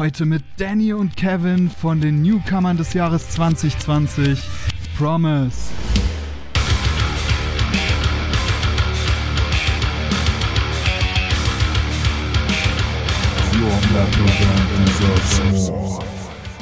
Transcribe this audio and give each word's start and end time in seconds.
Heute 0.00 0.24
mit 0.24 0.42
Danny 0.56 0.94
und 0.94 1.14
Kevin 1.14 1.68
von 1.68 2.00
den 2.00 2.22
Newcomern 2.22 2.78
des 2.78 2.94
Jahres 2.94 3.28
2020. 3.32 4.40
Promise. 4.96 5.58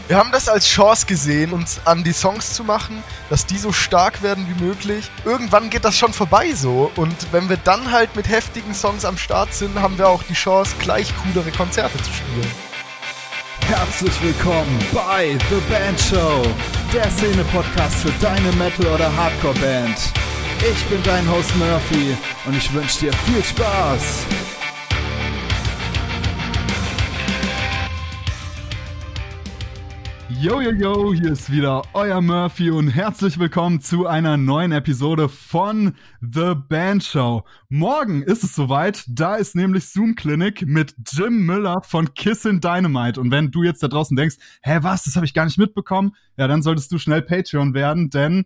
Wir 0.09 0.17
haben 0.17 0.33
das 0.33 0.49
als 0.49 0.67
Chance 0.67 1.07
gesehen, 1.07 1.53
uns 1.53 1.81
an 1.85 2.03
die 2.03 2.13
Songs 2.13 2.55
zu 2.55 2.65
machen, 2.65 3.05
dass 3.31 3.47
die 3.47 3.59
so 3.59 3.71
stark 3.71 4.21
werden 4.21 4.49
wie 4.49 4.65
möglich. 4.65 5.13
Irgendwann 5.25 5.71
geht 5.71 5.85
das 5.85 5.97
schon 5.97 6.13
vorbei 6.13 6.55
so. 6.55 6.91
Und 6.97 7.15
wenn 7.31 7.49
wir 7.49 7.59
dann 7.59 7.93
halt 7.93 8.17
mit 8.17 8.29
heftigen 8.29 8.75
Songs 8.75 9.05
am 9.05 9.17
Start 9.17 9.55
sind, 9.55 9.81
haben 9.81 9.97
wir 9.97 10.09
auch 10.09 10.25
die 10.25 10.35
Chance, 10.35 10.75
gleich 10.81 11.15
coolere 11.23 11.53
Konzerte 11.53 11.99
zu 11.99 12.11
spielen. 12.11 12.68
Herzlich 13.69 14.23
willkommen 14.23 14.79
bei 14.95 15.37
The 15.51 15.61
Band 15.71 16.01
Show, 16.01 16.43
der 16.91 17.11
Szene-Podcast 17.11 17.97
für 17.97 18.13
deine 18.19 18.51
Metal- 18.53 18.87
oder 18.95 19.15
Hardcore-Band. 19.15 20.11
Ich 20.73 20.85
bin 20.87 21.03
dein 21.03 21.31
Host 21.31 21.55
Murphy 21.55 22.17
und 22.47 22.57
ich 22.57 22.73
wünsche 22.73 23.01
dir 23.01 23.13
viel 23.13 23.45
Spaß. 23.45 24.25
Yo, 30.41 30.61
yo, 30.61 30.71
yo, 30.71 31.13
hier 31.15 31.33
ist 31.33 31.51
wieder 31.51 31.83
euer 31.95 32.21
Murphy 32.21 32.71
und 32.71 32.91
herzlich 32.91 33.41
willkommen 33.41 33.81
zu 33.81 34.07
einer 34.07 34.37
neuen 34.37 34.71
Episode 34.71 35.29
von 35.29 35.97
The 36.21 36.55
Band 36.55 37.03
Show. 37.03 37.43
Morgen 37.69 38.23
ist 38.23 38.45
es 38.45 38.55
soweit, 38.55 39.03
da 39.09 39.35
ist 39.35 39.57
nämlich 39.57 39.89
Zoom 39.89 40.15
Clinic 40.15 40.65
mit 40.65 40.95
Jim 41.11 41.45
Miller 41.45 41.83
von 41.83 42.15
Kissin' 42.15 42.61
Dynamite. 42.61 43.21
Und 43.21 43.33
wenn 43.33 43.51
du 43.51 43.65
jetzt 43.65 43.83
da 43.83 43.89
draußen 43.89 44.17
denkst, 44.17 44.37
hä, 44.63 44.79
was, 44.83 45.03
das 45.03 45.17
habe 45.17 45.27
ich 45.27 45.35
gar 45.35 45.45
nicht 45.45 45.59
mitbekommen, 45.59 46.15
ja, 46.37 46.47
dann 46.47 46.63
solltest 46.63 46.93
du 46.93 46.99
schnell 46.99 47.23
Patreon 47.23 47.75
werden, 47.75 48.09
denn 48.09 48.45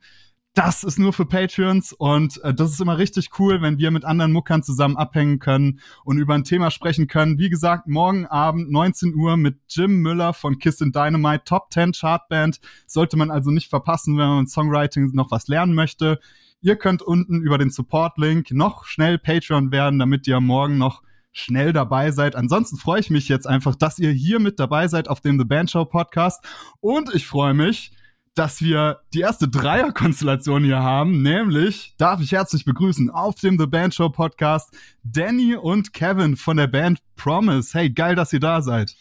das 0.54 0.84
ist 0.84 0.98
nur 0.98 1.14
für 1.14 1.24
Patreons 1.24 1.94
und 1.94 2.42
äh, 2.44 2.52
das 2.52 2.72
ist 2.72 2.80
immer 2.80 2.98
richtig 2.98 3.30
cool, 3.38 3.62
wenn 3.62 3.78
wir 3.78 3.90
mit 3.90 4.04
anderen 4.04 4.32
Muckern 4.32 4.62
zusammen 4.62 4.98
abhängen 4.98 5.38
können 5.38 5.80
und 6.04 6.18
über 6.18 6.34
ein 6.34 6.44
Thema 6.44 6.70
sprechen 6.70 7.06
können. 7.06 7.38
Wie 7.38 7.48
gesagt, 7.48 7.86
morgen 7.88 8.26
Abend 8.26 8.70
19 8.70 9.14
Uhr 9.14 9.38
mit 9.38 9.58
Jim 9.68 10.02
Müller 10.02 10.34
von 10.34 10.58
Kiss 10.58 10.82
and 10.82 10.94
Dynamite, 10.94 11.44
Top 11.44 11.72
10 11.72 11.92
Chartband. 11.92 12.60
Sollte 12.86 13.16
man 13.16 13.30
also 13.30 13.50
nicht 13.50 13.70
verpassen, 13.70 14.18
wenn 14.18 14.28
man 14.28 14.46
Songwriting 14.46 15.10
noch 15.14 15.30
was 15.30 15.48
lernen 15.48 15.74
möchte. 15.74 16.20
Ihr 16.60 16.76
könnt 16.76 17.00
unten 17.00 17.40
über 17.40 17.56
den 17.56 17.70
Support-Link 17.70 18.50
noch 18.50 18.84
schnell 18.84 19.18
Patreon 19.18 19.72
werden, 19.72 19.98
damit 19.98 20.26
ihr 20.26 20.38
morgen 20.40 20.76
noch 20.76 21.02
schnell 21.32 21.72
dabei 21.72 22.10
seid. 22.10 22.36
Ansonsten 22.36 22.76
freue 22.76 23.00
ich 23.00 23.08
mich 23.08 23.28
jetzt 23.28 23.46
einfach, 23.46 23.74
dass 23.74 23.98
ihr 23.98 24.10
hier 24.10 24.38
mit 24.38 24.60
dabei 24.60 24.86
seid 24.86 25.08
auf 25.08 25.22
dem 25.22 25.38
The 25.38 25.46
Band 25.46 25.70
Show 25.70 25.86
Podcast 25.86 26.44
und 26.80 27.12
ich 27.14 27.26
freue 27.26 27.54
mich, 27.54 27.92
dass 28.34 28.62
wir 28.62 29.00
die 29.12 29.20
erste 29.20 29.48
Dreierkonstellation 29.48 30.64
hier 30.64 30.82
haben, 30.82 31.22
nämlich 31.22 31.94
darf 31.98 32.20
ich 32.20 32.32
herzlich 32.32 32.64
begrüßen 32.64 33.10
auf 33.10 33.34
dem 33.36 33.58
The 33.58 33.66
Band 33.66 33.94
Show 33.94 34.08
Podcast 34.08 34.74
Danny 35.02 35.54
und 35.54 35.92
Kevin 35.92 36.36
von 36.36 36.56
der 36.56 36.66
Band 36.66 37.00
Promise. 37.16 37.78
Hey, 37.78 37.90
geil, 37.90 38.14
dass 38.14 38.32
ihr 38.32 38.40
da 38.40 38.62
seid. 38.62 38.96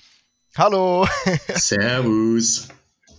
Hallo. 0.57 1.07
Servus. 1.55 2.67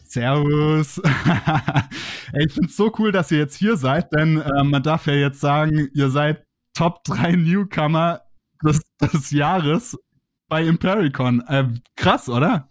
Servus. 0.06 0.98
Ey, 2.32 2.46
ich 2.46 2.52
find's 2.52 2.76
so 2.76 2.92
cool, 2.98 3.10
dass 3.10 3.30
ihr 3.30 3.38
jetzt 3.38 3.56
hier 3.56 3.76
seid, 3.76 4.12
denn 4.12 4.38
äh, 4.38 4.64
man 4.64 4.82
darf 4.82 5.06
ja 5.06 5.14
jetzt 5.14 5.40
sagen, 5.40 5.88
ihr 5.94 6.10
seid 6.10 6.44
Top 6.74 7.04
3 7.04 7.32
Newcomer 7.32 8.20
des, 8.62 8.82
des 9.00 9.30
Jahres 9.30 9.96
bei 10.48 10.62
Impericon. 10.64 11.40
Äh, 11.48 11.68
krass, 11.96 12.28
oder? 12.28 12.68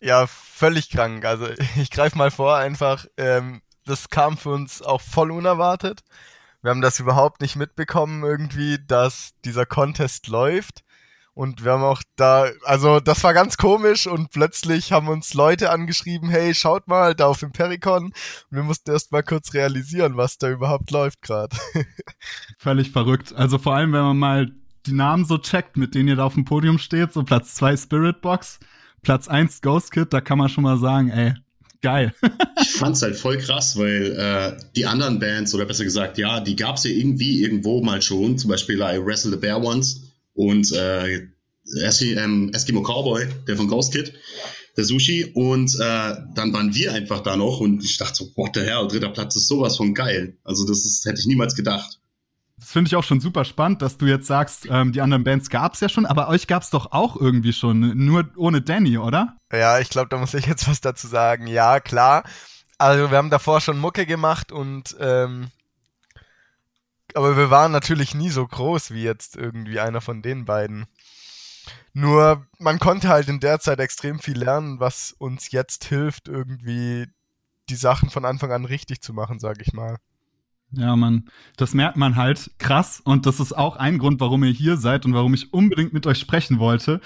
Ja, 0.00 0.26
völlig 0.26 0.90
krank. 0.90 1.24
Also 1.24 1.48
ich 1.76 1.90
greife 1.90 2.16
mal 2.16 2.30
vor, 2.30 2.56
einfach, 2.56 3.06
ähm, 3.16 3.62
das 3.84 4.10
kam 4.10 4.36
für 4.36 4.50
uns 4.50 4.82
auch 4.82 5.00
voll 5.00 5.30
unerwartet. 5.30 6.02
Wir 6.62 6.70
haben 6.70 6.80
das 6.80 7.00
überhaupt 7.00 7.40
nicht 7.40 7.56
mitbekommen 7.56 8.24
irgendwie, 8.24 8.78
dass 8.84 9.30
dieser 9.44 9.64
Contest 9.64 10.28
läuft. 10.28 10.82
Und 11.38 11.64
wir 11.64 11.70
haben 11.70 11.84
auch 11.84 12.02
da, 12.16 12.48
also 12.64 12.98
das 12.98 13.22
war 13.22 13.32
ganz 13.32 13.56
komisch 13.56 14.08
und 14.08 14.32
plötzlich 14.32 14.90
haben 14.90 15.06
uns 15.06 15.34
Leute 15.34 15.70
angeschrieben, 15.70 16.28
hey, 16.30 16.52
schaut 16.52 16.88
mal, 16.88 17.14
da 17.14 17.26
auf 17.26 17.38
dem 17.38 17.52
Pericon. 17.52 18.06
Und 18.06 18.14
wir 18.50 18.64
mussten 18.64 18.90
erst 18.90 19.12
mal 19.12 19.22
kurz 19.22 19.54
realisieren, 19.54 20.16
was 20.16 20.38
da 20.38 20.50
überhaupt 20.50 20.90
läuft 20.90 21.22
gerade. 21.22 21.56
Völlig 22.58 22.90
verrückt. 22.90 23.32
Also 23.36 23.58
vor 23.58 23.76
allem, 23.76 23.92
wenn 23.92 24.02
man 24.02 24.18
mal 24.18 24.52
die 24.86 24.92
Namen 24.92 25.24
so 25.26 25.38
checkt, 25.38 25.76
mit 25.76 25.94
denen 25.94 26.08
ihr 26.08 26.16
da 26.16 26.24
auf 26.24 26.34
dem 26.34 26.44
Podium 26.44 26.78
steht, 26.78 27.12
so 27.12 27.22
Platz 27.22 27.54
2 27.54 27.76
Spirit 27.76 28.20
Box, 28.20 28.58
Platz 29.02 29.28
1 29.28 29.60
Ghost 29.60 29.92
Kid, 29.92 30.12
da 30.12 30.20
kann 30.20 30.38
man 30.38 30.48
schon 30.48 30.64
mal 30.64 30.78
sagen, 30.78 31.10
ey, 31.10 31.34
geil. 31.80 32.12
ich 32.60 32.70
fand's 32.70 33.02
halt 33.02 33.16
voll 33.16 33.38
krass, 33.38 33.76
weil 33.78 34.12
äh, 34.12 34.62
die 34.76 34.86
anderen 34.86 35.18
Bands, 35.18 35.54
oder 35.54 35.66
besser 35.66 35.84
gesagt, 35.84 36.18
ja, 36.18 36.40
die 36.40 36.56
gab's 36.56 36.84
ja 36.84 36.90
irgendwie 36.90 37.42
irgendwo 37.42 37.82
mal 37.82 38.02
schon, 38.02 38.38
zum 38.38 38.50
Beispiel 38.50 38.76
I 38.76 39.04
Wrestle 39.04 39.30
the 39.32 39.36
Bear 39.36 39.62
Once 39.62 40.02
und 40.34 40.72
äh, 40.72 41.28
ähm, 41.82 42.50
Eskimo 42.52 42.82
Cowboy, 42.82 43.26
der 43.46 43.56
von 43.56 43.68
Ghost 43.68 43.92
Kid, 43.92 44.12
der 44.76 44.84
Sushi, 44.84 45.32
und 45.34 45.74
äh, 45.74 46.14
dann 46.34 46.52
waren 46.52 46.74
wir 46.74 46.92
einfach 46.92 47.20
da 47.20 47.36
noch 47.36 47.60
und 47.60 47.84
ich 47.84 47.98
dachte 47.98 48.14
so, 48.14 48.32
what 48.36 48.52
the 48.54 48.60
hell, 48.60 48.86
dritter 48.88 49.10
Platz 49.10 49.36
ist 49.36 49.48
sowas 49.48 49.76
von 49.76 49.94
geil. 49.94 50.36
Also 50.44 50.66
das 50.66 50.84
ist, 50.84 51.04
hätte 51.04 51.20
ich 51.20 51.26
niemals 51.26 51.54
gedacht. 51.54 51.98
Das 52.58 52.72
finde 52.72 52.88
ich 52.88 52.96
auch 52.96 53.04
schon 53.04 53.20
super 53.20 53.44
spannend, 53.44 53.82
dass 53.82 53.98
du 53.98 54.06
jetzt 54.06 54.26
sagst, 54.26 54.66
ähm, 54.68 54.92
die 54.92 55.00
anderen 55.00 55.24
Bands 55.24 55.48
gab's 55.48 55.80
ja 55.80 55.88
schon, 55.88 56.06
aber 56.06 56.28
euch 56.28 56.46
gab's 56.46 56.70
doch 56.70 56.92
auch 56.92 57.16
irgendwie 57.16 57.52
schon, 57.52 57.96
nur 58.04 58.28
ohne 58.36 58.60
Danny, 58.60 58.98
oder? 58.98 59.36
Ja, 59.52 59.78
ich 59.78 59.90
glaube, 59.90 60.08
da 60.08 60.18
muss 60.18 60.34
ich 60.34 60.46
jetzt 60.46 60.68
was 60.68 60.80
dazu 60.80 61.06
sagen. 61.06 61.46
Ja, 61.46 61.80
klar. 61.80 62.24
Also 62.76 63.10
wir 63.10 63.18
haben 63.18 63.30
davor 63.30 63.60
schon 63.60 63.78
Mucke 63.78 64.06
gemacht 64.06 64.52
und 64.52 64.96
ähm, 65.00 65.50
aber 67.14 67.36
wir 67.36 67.50
waren 67.50 67.72
natürlich 67.72 68.14
nie 68.14 68.28
so 68.30 68.46
groß 68.46 68.92
wie 68.92 69.02
jetzt 69.02 69.36
irgendwie 69.36 69.80
einer 69.80 70.00
von 70.00 70.22
den 70.22 70.44
beiden. 70.44 70.86
Nur 71.92 72.46
man 72.58 72.78
konnte 72.78 73.08
halt 73.08 73.28
in 73.28 73.40
der 73.40 73.60
Zeit 73.60 73.80
extrem 73.80 74.20
viel 74.20 74.38
lernen, 74.38 74.78
was 74.78 75.12
uns 75.18 75.50
jetzt 75.50 75.84
hilft, 75.86 76.28
irgendwie 76.28 77.06
die 77.68 77.76
Sachen 77.76 78.10
von 78.10 78.24
Anfang 78.24 78.52
an 78.52 78.64
richtig 78.64 79.00
zu 79.00 79.12
machen, 79.12 79.38
sag 79.38 79.60
ich 79.60 79.72
mal. 79.72 79.98
Ja, 80.72 80.96
man, 80.96 81.30
das 81.56 81.72
merkt 81.72 81.96
man 81.96 82.16
halt 82.16 82.50
krass 82.58 83.00
und 83.02 83.24
das 83.24 83.40
ist 83.40 83.56
auch 83.56 83.76
ein 83.76 83.98
Grund, 83.98 84.20
warum 84.20 84.44
ihr 84.44 84.50
hier 84.52 84.76
seid 84.76 85.06
und 85.06 85.14
warum 85.14 85.32
ich 85.32 85.52
unbedingt 85.52 85.94
mit 85.94 86.06
euch 86.06 86.18
sprechen 86.18 86.58
wollte. 86.58 87.00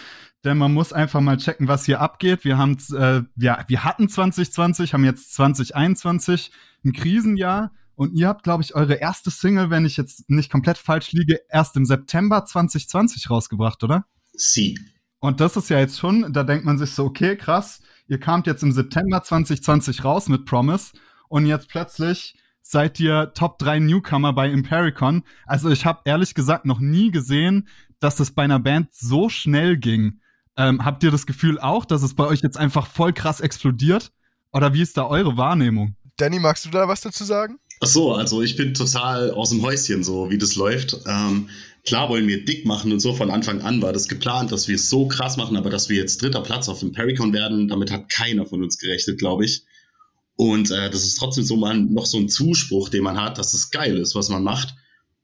Denn 0.44 0.58
man 0.58 0.74
muss 0.74 0.92
einfach 0.92 1.20
mal 1.20 1.36
checken, 1.36 1.68
was 1.68 1.84
hier 1.84 2.00
abgeht. 2.00 2.44
Wir 2.44 2.58
haben, 2.58 2.76
äh, 2.96 3.22
ja, 3.36 3.64
wir 3.68 3.84
hatten 3.84 4.08
2020, 4.08 4.92
haben 4.92 5.04
jetzt 5.04 5.32
2021, 5.34 6.50
ein 6.84 6.92
Krisenjahr. 6.92 7.72
Und 7.94 8.14
ihr 8.14 8.26
habt, 8.26 8.42
glaube 8.42 8.64
ich, 8.64 8.74
eure 8.74 8.94
erste 8.94 9.30
Single, 9.30 9.70
wenn 9.70 9.84
ich 9.84 9.96
jetzt 9.96 10.28
nicht 10.28 10.50
komplett 10.50 10.78
falsch 10.78 11.12
liege, 11.12 11.38
erst 11.48 11.76
im 11.76 11.84
September 11.84 12.44
2020 12.44 13.30
rausgebracht, 13.30 13.84
oder? 13.84 14.06
Sie. 14.32 14.78
Und 15.20 15.40
das 15.40 15.56
ist 15.56 15.68
ja 15.68 15.78
jetzt 15.78 16.00
schon, 16.00 16.32
da 16.32 16.42
denkt 16.42 16.64
man 16.64 16.78
sich 16.78 16.90
so, 16.90 17.04
okay, 17.04 17.36
krass, 17.36 17.80
ihr 18.08 18.18
kamt 18.18 18.48
jetzt 18.48 18.64
im 18.64 18.72
September 18.72 19.22
2020 19.22 20.02
raus 20.02 20.28
mit 20.28 20.46
Promise 20.46 20.94
und 21.28 21.46
jetzt 21.46 21.68
plötzlich 21.68 22.34
seid 22.62 22.98
ihr 23.00 23.32
Top 23.34 23.58
3 23.58 23.80
Newcomer 23.80 24.32
bei 24.32 24.50
Impericon. 24.50 25.24
Also 25.46 25.70
ich 25.70 25.84
habe 25.84 26.00
ehrlich 26.04 26.34
gesagt 26.34 26.64
noch 26.64 26.80
nie 26.80 27.10
gesehen, 27.10 27.68
dass 28.00 28.20
es 28.20 28.32
bei 28.32 28.42
einer 28.42 28.58
Band 28.58 28.88
so 28.92 29.28
schnell 29.28 29.76
ging. 29.76 30.20
Ähm, 30.56 30.84
habt 30.84 31.02
ihr 31.02 31.10
das 31.10 31.26
Gefühl 31.26 31.58
auch, 31.58 31.84
dass 31.84 32.02
es 32.02 32.14
bei 32.14 32.24
euch 32.26 32.40
jetzt 32.40 32.56
einfach 32.56 32.86
voll 32.86 33.12
krass 33.12 33.40
explodiert? 33.40 34.12
Oder 34.52 34.74
wie 34.74 34.82
ist 34.82 34.96
da 34.96 35.06
eure 35.06 35.36
Wahrnehmung? 35.36 35.96
Danny, 36.16 36.38
magst 36.38 36.64
du 36.64 36.70
da 36.70 36.86
was 36.88 37.00
dazu 37.00 37.24
sagen? 37.24 37.58
Ach 37.80 37.88
so, 37.88 38.12
also 38.12 38.42
ich 38.42 38.56
bin 38.56 38.74
total 38.74 39.32
aus 39.32 39.50
dem 39.50 39.62
Häuschen 39.62 40.04
so, 40.04 40.30
wie 40.30 40.38
das 40.38 40.54
läuft. 40.54 40.96
Ähm, 41.06 41.48
klar 41.84 42.08
wollen 42.08 42.28
wir 42.28 42.44
dick 42.44 42.64
machen 42.64 42.92
und 42.92 43.00
so 43.00 43.14
von 43.14 43.30
Anfang 43.30 43.60
an 43.62 43.82
war 43.82 43.92
das 43.92 44.08
geplant, 44.08 44.52
dass 44.52 44.68
wir 44.68 44.76
es 44.76 44.88
so 44.88 45.08
krass 45.08 45.36
machen, 45.36 45.56
aber 45.56 45.70
dass 45.70 45.88
wir 45.88 45.96
jetzt 45.96 46.22
dritter 46.22 46.42
Platz 46.42 46.68
auf 46.68 46.80
dem 46.80 46.92
Pericon 46.92 47.32
werden, 47.32 47.66
damit 47.66 47.90
hat 47.90 48.08
keiner 48.08 48.46
von 48.46 48.62
uns 48.62 48.78
gerechnet, 48.78 49.18
glaube 49.18 49.44
ich. 49.46 49.64
Und 50.36 50.70
äh, 50.70 50.90
das 50.90 51.04
ist 51.04 51.16
trotzdem 51.16 51.44
so 51.44 51.56
mal 51.56 51.76
noch 51.76 52.06
so 52.06 52.18
ein 52.18 52.28
Zuspruch, 52.28 52.88
den 52.88 53.02
man 53.02 53.20
hat, 53.20 53.38
dass 53.38 53.54
es 53.54 53.70
geil 53.70 53.98
ist, 53.98 54.14
was 54.14 54.28
man 54.28 54.42
macht. 54.42 54.74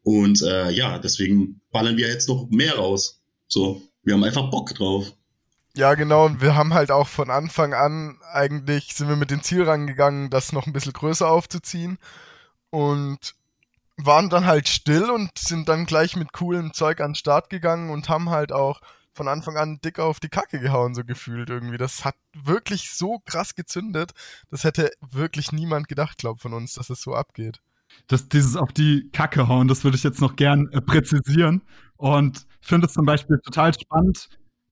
Und 0.02 0.42
äh, 0.42 0.70
ja, 0.70 0.98
deswegen 0.98 1.60
ballern 1.70 1.96
wir 1.96 2.08
jetzt 2.08 2.28
noch 2.28 2.48
mehr 2.50 2.76
raus. 2.76 3.20
So, 3.46 3.82
wir 4.02 4.14
haben 4.14 4.24
einfach 4.24 4.50
Bock 4.50 4.74
drauf. 4.74 5.12
Ja, 5.74 5.94
genau. 5.94 6.26
Und 6.26 6.40
wir 6.40 6.54
haben 6.54 6.74
halt 6.74 6.90
auch 6.90 7.08
von 7.08 7.30
Anfang 7.30 7.72
an 7.72 8.18
eigentlich 8.32 8.94
sind 8.94 9.08
wir 9.08 9.16
mit 9.16 9.30
dem 9.30 9.42
Ziel 9.42 9.62
rangegangen, 9.62 10.30
das 10.30 10.52
noch 10.52 10.66
ein 10.66 10.72
bisschen 10.72 10.92
größer 10.92 11.28
aufzuziehen. 11.28 11.98
Und 12.70 13.34
waren 13.96 14.30
dann 14.30 14.46
halt 14.46 14.68
still 14.68 15.10
und 15.10 15.36
sind 15.36 15.68
dann 15.68 15.86
gleich 15.86 16.16
mit 16.16 16.32
coolem 16.32 16.72
Zeug 16.72 17.00
an 17.00 17.10
den 17.10 17.16
Start 17.16 17.50
gegangen 17.50 17.90
und 17.90 18.08
haben 18.08 18.30
halt 18.30 18.52
auch 18.52 18.80
von 19.18 19.28
Anfang 19.28 19.56
an 19.56 19.80
dick 19.84 19.98
auf 19.98 20.20
die 20.20 20.30
Kacke 20.30 20.60
gehauen, 20.60 20.94
so 20.94 21.04
gefühlt 21.04 21.50
irgendwie. 21.50 21.76
Das 21.76 22.04
hat 22.04 22.14
wirklich 22.32 22.92
so 22.92 23.18
krass 23.26 23.54
gezündet. 23.54 24.12
Das 24.50 24.64
hätte 24.64 24.90
wirklich 25.10 25.52
niemand 25.52 25.88
gedacht, 25.88 26.18
glaub 26.18 26.40
von 26.40 26.54
uns, 26.54 26.72
dass 26.74 26.88
es 26.88 27.02
so 27.02 27.14
abgeht. 27.14 27.60
Das, 28.06 28.28
dieses 28.28 28.56
auf 28.56 28.72
die 28.72 29.10
Kacke 29.12 29.48
hauen, 29.48 29.66
das 29.66 29.82
würde 29.82 29.96
ich 29.96 30.04
jetzt 30.04 30.20
noch 30.20 30.36
gern 30.36 30.70
äh, 30.72 30.80
präzisieren. 30.80 31.62
Und 31.96 32.46
finde 32.60 32.86
es 32.86 32.92
zum 32.92 33.04
Beispiel 33.04 33.38
total 33.44 33.74
spannend, 33.74 34.28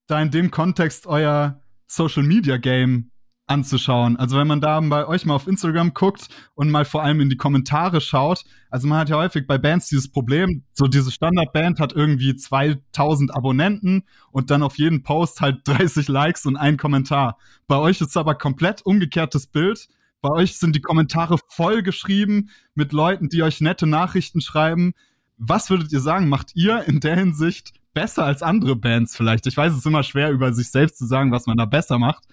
da 0.07 0.23
in 0.23 0.31
dem 0.31 0.51
Kontext 0.51 1.07
euer 1.07 1.61
Social 1.89 2.23
Media 2.23 2.57
Game 2.57 3.11
anzuschauen. 3.47 4.17
Also 4.17 4.37
wenn 4.37 4.47
man 4.47 4.61
da 4.61 4.81
bei 4.81 5.07
euch 5.07 5.25
mal 5.25 5.35
auf 5.35 5.47
Instagram 5.47 5.95
guckt 5.95 6.29
und 6.55 6.71
mal 6.71 6.85
vor 6.85 7.03
allem 7.03 7.21
in 7.21 7.31
die 7.31 7.37
Kommentare 7.37 8.01
schaut, 8.01 8.45
also 8.71 8.89
man 8.89 8.99
hat 8.99 9.09
ja 9.09 9.17
häufig 9.17 9.47
bei 9.47 9.57
Bands 9.59 9.89
dieses 9.89 10.11
Problem, 10.11 10.65
so 10.73 10.87
diese 10.87 11.13
Standardband 11.13 11.79
hat 11.79 11.93
irgendwie 11.93 12.35
2000 12.35 13.35
Abonnenten 13.35 14.05
und 14.31 14.51
dann 14.51 14.63
auf 14.63 14.79
jeden 14.79 15.03
Post 15.03 15.41
halt 15.41 15.61
30 15.65 16.09
Likes 16.09 16.47
und 16.47 16.57
ein 16.57 16.77
Kommentar. 16.77 17.39
Bei 17.69 17.77
euch 17.77 18.01
ist 18.01 18.17
aber 18.17 18.35
komplett 18.35 18.83
umgekehrtes 18.83 19.47
Bild. 19.47 19.89
Bei 20.21 20.31
euch 20.31 20.59
sind 20.59 20.75
die 20.75 20.81
Kommentare 20.81 21.39
voll 21.49 21.83
geschrieben 21.83 22.51
mit 22.75 22.93
Leuten, 22.93 23.29
die 23.29 23.43
euch 23.43 23.61
nette 23.61 23.87
Nachrichten 23.87 24.41
schreiben. 24.41 24.93
Was 25.39 25.71
würdet 25.71 25.93
ihr 25.93 26.01
sagen, 26.01 26.29
macht 26.29 26.57
ihr 26.57 26.85
in 26.85 27.01
der 27.01 27.15
Hinsicht 27.15 27.75
besser 27.95 28.25
als 28.25 28.43
andere 28.43 28.75
Bands 28.75 29.17
vielleicht? 29.17 29.47
Ich 29.47 29.57
weiß, 29.57 29.73
es 29.73 29.81
ist 29.81 29.87
immer 29.87 30.03
schwer, 30.03 30.31
über 30.31 30.53
sich 30.53 30.71
selbst 30.71 30.99
zu 30.99 31.07
sagen, 31.07 31.31
was 31.31 31.47
man 31.47 31.59
da 31.59 31.67
besser 31.67 31.99
macht. 31.99 32.25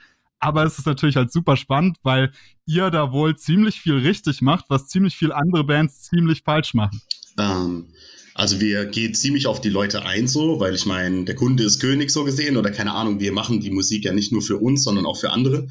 Aber 0.44 0.66
es 0.66 0.78
ist 0.78 0.86
natürlich 0.86 1.16
halt 1.16 1.32
super 1.32 1.56
spannend, 1.56 2.00
weil 2.04 2.34
ihr 2.66 2.90
da 2.90 3.14
wohl 3.14 3.38
ziemlich 3.38 3.80
viel 3.80 3.96
richtig 3.96 4.42
macht, 4.42 4.66
was 4.68 4.88
ziemlich 4.88 5.16
viel 5.16 5.32
andere 5.32 5.64
Bands 5.64 6.02
ziemlich 6.02 6.42
falsch 6.44 6.74
machen. 6.74 7.02
Ähm, 7.40 7.86
also 8.34 8.60
wir 8.60 8.86
gehen 8.86 9.14
ziemlich 9.14 9.48
auf 9.48 9.62
die 9.62 9.70
Leute 9.70 10.06
ein 10.06 10.28
so, 10.28 10.60
weil 10.60 10.76
ich 10.76 10.86
meine, 10.86 11.24
der 11.24 11.36
Kunde 11.36 11.64
ist 11.64 11.80
König 11.80 12.12
so 12.12 12.26
gesehen 12.26 12.58
oder 12.58 12.72
keine 12.72 12.92
Ahnung, 12.92 13.22
wir 13.22 13.32
machen 13.32 13.62
die 13.62 13.72
Musik 13.72 14.04
ja 14.04 14.12
nicht 14.12 14.34
nur 14.34 14.42
für 14.42 14.58
uns, 14.58 14.84
sondern 14.84 15.06
auch 15.06 15.18
für 15.18 15.32
andere. 15.32 15.70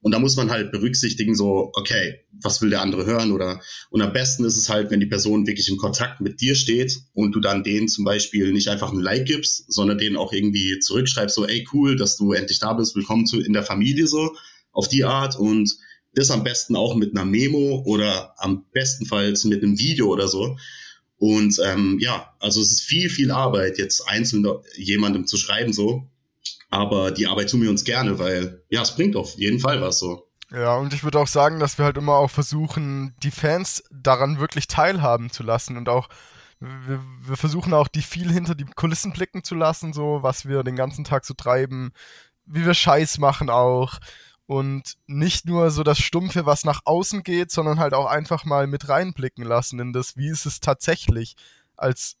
Und 0.00 0.12
da 0.12 0.18
muss 0.18 0.36
man 0.36 0.50
halt 0.50 0.70
berücksichtigen, 0.70 1.34
so, 1.34 1.72
okay, 1.74 2.20
was 2.42 2.62
will 2.62 2.70
der 2.70 2.80
andere 2.80 3.06
hören? 3.06 3.32
Oder 3.32 3.60
und 3.90 4.02
am 4.02 4.12
besten 4.12 4.44
ist 4.44 4.56
es 4.56 4.68
halt, 4.68 4.90
wenn 4.90 5.00
die 5.00 5.06
Person 5.06 5.46
wirklich 5.46 5.68
im 5.68 5.78
Kontakt 5.78 6.20
mit 6.20 6.40
dir 6.40 6.54
steht 6.54 6.98
und 7.12 7.32
du 7.32 7.40
dann 7.40 7.64
denen 7.64 7.88
zum 7.88 8.04
Beispiel 8.04 8.52
nicht 8.52 8.68
einfach 8.68 8.92
ein 8.92 9.00
Like 9.00 9.26
gibst, 9.26 9.72
sondern 9.72 9.98
denen 9.98 10.16
auch 10.16 10.32
irgendwie 10.32 10.78
zurückschreibst, 10.78 11.34
so, 11.34 11.46
ey, 11.46 11.66
cool, 11.72 11.96
dass 11.96 12.16
du 12.16 12.32
endlich 12.32 12.60
da 12.60 12.72
bist, 12.74 12.94
willkommen 12.94 13.26
zu, 13.26 13.40
in 13.40 13.52
der 13.52 13.64
Familie, 13.64 14.06
so, 14.06 14.36
auf 14.70 14.88
die 14.88 15.04
Art. 15.04 15.36
Und 15.36 15.76
das 16.12 16.30
am 16.30 16.44
besten 16.44 16.76
auch 16.76 16.94
mit 16.94 17.16
einer 17.16 17.24
Memo 17.24 17.82
oder 17.84 18.34
am 18.38 18.64
bestenfalls 18.72 19.44
mit 19.44 19.62
einem 19.62 19.78
Video 19.78 20.08
oder 20.08 20.28
so. 20.28 20.56
Und 21.18 21.58
ähm, 21.64 21.98
ja, 22.00 22.34
also 22.40 22.60
es 22.60 22.72
ist 22.72 22.82
viel, 22.82 23.08
viel 23.08 23.30
Arbeit, 23.30 23.78
jetzt 23.78 24.06
einzeln 24.06 24.46
jemandem 24.76 25.26
zu 25.26 25.36
schreiben, 25.36 25.72
so. 25.72 26.08
Aber 26.76 27.10
die 27.10 27.26
Arbeit 27.26 27.50
tun 27.50 27.62
wir 27.62 27.70
uns 27.70 27.84
gerne, 27.84 28.18
weil 28.18 28.62
ja, 28.68 28.82
es 28.82 28.94
bringt 28.94 29.16
auf 29.16 29.34
jeden 29.36 29.60
Fall 29.60 29.80
was 29.80 29.98
so. 29.98 30.28
Ja, 30.52 30.76
und 30.76 30.92
ich 30.92 31.02
würde 31.02 31.18
auch 31.18 31.26
sagen, 31.26 31.58
dass 31.58 31.78
wir 31.78 31.86
halt 31.86 31.96
immer 31.96 32.16
auch 32.16 32.30
versuchen, 32.30 33.14
die 33.22 33.30
Fans 33.30 33.82
daran 33.90 34.38
wirklich 34.38 34.68
teilhaben 34.68 35.30
zu 35.30 35.42
lassen 35.42 35.78
und 35.78 35.88
auch 35.88 36.08
wir, 36.60 37.02
wir, 37.22 37.36
versuchen 37.36 37.72
auch, 37.72 37.88
die 37.88 38.02
viel 38.02 38.30
hinter 38.30 38.54
die 38.54 38.64
Kulissen 38.64 39.12
blicken 39.12 39.42
zu 39.42 39.54
lassen, 39.54 39.92
so 39.92 40.22
was 40.22 40.46
wir 40.46 40.62
den 40.62 40.76
ganzen 40.76 41.04
Tag 41.04 41.24
so 41.24 41.34
treiben, 41.34 41.92
wie 42.44 42.64
wir 42.64 42.74
Scheiß 42.74 43.18
machen 43.18 43.50
auch 43.50 43.98
und 44.46 44.96
nicht 45.06 45.46
nur 45.46 45.70
so 45.70 45.82
das 45.82 45.98
Stumpfe, 45.98 46.46
was 46.46 46.64
nach 46.64 46.82
außen 46.84 47.22
geht, 47.22 47.50
sondern 47.50 47.78
halt 47.78 47.94
auch 47.94 48.06
einfach 48.06 48.44
mal 48.44 48.66
mit 48.66 48.88
reinblicken 48.88 49.44
lassen 49.44 49.80
in 49.80 49.92
das, 49.92 50.16
wie 50.16 50.28
ist 50.28 50.46
es 50.46 50.60
tatsächlich 50.60 51.36
als 51.76 52.16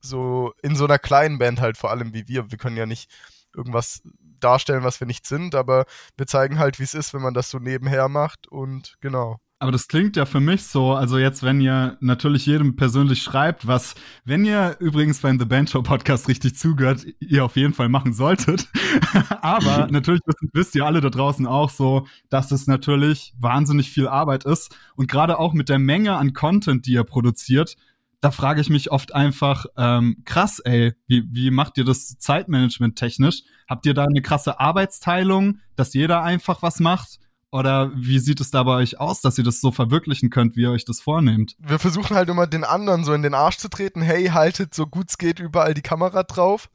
so 0.00 0.52
in 0.62 0.76
so 0.76 0.84
einer 0.84 0.98
kleinen 0.98 1.38
Band 1.38 1.60
halt 1.60 1.78
vor 1.78 1.90
allem 1.90 2.12
wie 2.12 2.28
wir. 2.28 2.50
Wir 2.50 2.58
können 2.58 2.76
ja 2.76 2.86
nicht 2.86 3.10
irgendwas 3.54 4.02
darstellen, 4.40 4.84
was 4.84 5.00
wir 5.00 5.06
nicht 5.06 5.26
sind, 5.26 5.54
aber 5.54 5.86
wir 6.16 6.26
zeigen 6.26 6.58
halt, 6.58 6.78
wie 6.78 6.84
es 6.84 6.94
ist, 6.94 7.14
wenn 7.14 7.22
man 7.22 7.34
das 7.34 7.50
so 7.50 7.58
nebenher 7.58 8.08
macht 8.08 8.46
und 8.48 8.96
genau. 9.00 9.40
Aber 9.64 9.72
das 9.72 9.88
klingt 9.88 10.16
ja 10.16 10.26
für 10.26 10.40
mich 10.40 10.64
so, 10.64 10.92
also 10.92 11.16
jetzt, 11.16 11.42
wenn 11.42 11.58
ihr 11.58 11.96
natürlich 12.00 12.44
jedem 12.44 12.76
persönlich 12.76 13.22
schreibt, 13.22 13.66
was, 13.66 13.94
wenn 14.24 14.44
ihr 14.44 14.76
übrigens 14.78 15.20
beim 15.20 15.38
The 15.38 15.46
Band 15.46 15.70
Show 15.70 15.80
Podcast 15.80 16.28
richtig 16.28 16.56
zugehört, 16.56 17.06
ihr 17.18 17.44
auf 17.44 17.56
jeden 17.56 17.72
Fall 17.72 17.88
machen 17.88 18.12
solltet. 18.12 18.68
Aber 19.40 19.86
natürlich 19.90 20.20
wisst, 20.26 20.38
wisst 20.52 20.74
ihr 20.74 20.84
alle 20.84 21.00
da 21.00 21.08
draußen 21.08 21.46
auch 21.46 21.70
so, 21.70 22.06
dass 22.28 22.50
es 22.50 22.66
natürlich 22.66 23.32
wahnsinnig 23.38 23.90
viel 23.90 24.06
Arbeit 24.06 24.44
ist. 24.44 24.76
Und 24.96 25.10
gerade 25.10 25.38
auch 25.38 25.54
mit 25.54 25.70
der 25.70 25.78
Menge 25.78 26.16
an 26.16 26.34
Content, 26.34 26.84
die 26.84 26.92
ihr 26.92 27.04
produziert, 27.04 27.76
da 28.24 28.30
frage 28.30 28.62
ich 28.62 28.70
mich 28.70 28.90
oft 28.90 29.14
einfach, 29.14 29.66
ähm, 29.76 30.22
krass, 30.24 30.58
ey, 30.60 30.94
wie, 31.06 31.24
wie 31.30 31.50
macht 31.50 31.76
ihr 31.76 31.84
das 31.84 32.16
Zeitmanagement 32.18 32.96
technisch? 32.96 33.42
Habt 33.68 33.84
ihr 33.84 33.92
da 33.92 34.04
eine 34.04 34.22
krasse 34.22 34.58
Arbeitsteilung, 34.58 35.58
dass 35.76 35.92
jeder 35.92 36.22
einfach 36.22 36.62
was 36.62 36.80
macht? 36.80 37.18
Oder 37.52 37.92
wie 37.94 38.18
sieht 38.18 38.40
es 38.40 38.50
da 38.50 38.62
bei 38.62 38.76
euch 38.76 38.98
aus, 38.98 39.20
dass 39.20 39.36
ihr 39.36 39.44
das 39.44 39.60
so 39.60 39.72
verwirklichen 39.72 40.30
könnt, 40.30 40.56
wie 40.56 40.62
ihr 40.62 40.70
euch 40.70 40.86
das 40.86 41.02
vornehmt? 41.02 41.54
Wir 41.58 41.78
versuchen 41.78 42.16
halt 42.16 42.30
immer 42.30 42.46
den 42.46 42.64
anderen 42.64 43.04
so 43.04 43.12
in 43.12 43.20
den 43.20 43.34
Arsch 43.34 43.58
zu 43.58 43.68
treten, 43.68 44.00
hey, 44.00 44.28
haltet 44.28 44.72
so 44.72 44.86
gut 44.86 45.10
es 45.10 45.18
geht 45.18 45.38
überall 45.38 45.74
die 45.74 45.82
Kamera 45.82 46.22
drauf, 46.22 46.70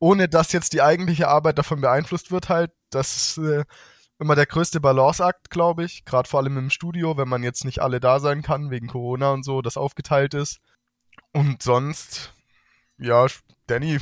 ohne 0.00 0.28
dass 0.28 0.50
jetzt 0.50 0.72
die 0.72 0.82
eigentliche 0.82 1.28
Arbeit 1.28 1.56
davon 1.56 1.82
beeinflusst 1.82 2.32
wird 2.32 2.48
halt. 2.48 2.72
Das 2.90 3.38
äh, 3.38 3.62
immer 4.24 4.34
der 4.34 4.46
größte 4.46 4.80
Balanceakt, 4.80 5.50
glaube 5.50 5.84
ich. 5.84 6.06
Gerade 6.06 6.26
vor 6.28 6.40
allem 6.40 6.56
im 6.56 6.70
Studio, 6.70 7.18
wenn 7.18 7.28
man 7.28 7.42
jetzt 7.42 7.66
nicht 7.66 7.80
alle 7.80 8.00
da 8.00 8.20
sein 8.20 8.40
kann, 8.40 8.70
wegen 8.70 8.86
Corona 8.86 9.32
und 9.32 9.44
so, 9.44 9.60
das 9.60 9.76
aufgeteilt 9.76 10.32
ist. 10.32 10.60
Und 11.32 11.62
sonst, 11.62 12.32
ja, 12.98 13.26
Danny. 13.66 13.98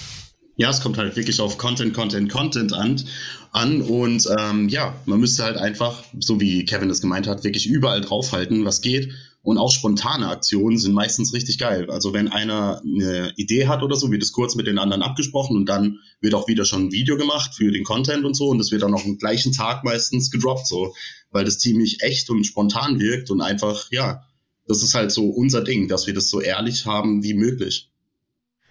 Ja, 0.54 0.70
es 0.70 0.80
kommt 0.80 0.96
halt 0.96 1.16
wirklich 1.16 1.40
auf 1.40 1.58
Content, 1.58 1.92
Content, 1.92 2.30
Content 2.30 2.72
an. 2.72 3.02
an 3.50 3.82
und 3.82 4.28
ähm, 4.38 4.68
ja, 4.68 4.94
man 5.06 5.18
müsste 5.18 5.42
halt 5.42 5.56
einfach, 5.56 6.04
so 6.20 6.40
wie 6.40 6.64
Kevin 6.66 6.88
das 6.88 7.00
gemeint 7.00 7.26
hat, 7.26 7.42
wirklich 7.42 7.66
überall 7.66 8.00
draufhalten, 8.00 8.64
was 8.64 8.80
geht. 8.80 9.12
Und 9.44 9.58
auch 9.58 9.72
spontane 9.72 10.28
Aktionen 10.28 10.78
sind 10.78 10.92
meistens 10.92 11.32
richtig 11.32 11.58
geil. 11.58 11.90
Also 11.90 12.12
wenn 12.12 12.28
einer 12.28 12.80
eine 12.84 13.32
Idee 13.36 13.66
hat 13.66 13.82
oder 13.82 13.96
so, 13.96 14.10
wird 14.12 14.22
es 14.22 14.32
kurz 14.32 14.54
mit 14.54 14.68
den 14.68 14.78
anderen 14.78 15.02
abgesprochen 15.02 15.56
und 15.56 15.66
dann 15.66 15.98
wird 16.20 16.34
auch 16.34 16.46
wieder 16.46 16.64
schon 16.64 16.86
ein 16.86 16.92
Video 16.92 17.16
gemacht 17.16 17.52
für 17.54 17.72
den 17.72 17.82
Content 17.82 18.24
und 18.24 18.34
so 18.34 18.48
und 18.48 18.58
das 18.58 18.70
wird 18.70 18.82
dann 18.82 18.94
auch 18.94 19.04
am 19.04 19.18
gleichen 19.18 19.52
Tag 19.52 19.82
meistens 19.82 20.30
gedroppt, 20.30 20.68
so, 20.68 20.94
weil 21.32 21.44
das 21.44 21.58
ziemlich 21.58 22.02
echt 22.02 22.30
und 22.30 22.44
spontan 22.44 23.00
wirkt 23.00 23.30
und 23.30 23.40
einfach, 23.40 23.90
ja, 23.90 24.22
das 24.68 24.84
ist 24.84 24.94
halt 24.94 25.10
so 25.10 25.28
unser 25.28 25.64
Ding, 25.64 25.88
dass 25.88 26.06
wir 26.06 26.14
das 26.14 26.28
so 26.28 26.40
ehrlich 26.40 26.86
haben 26.86 27.24
wie 27.24 27.34
möglich. 27.34 27.90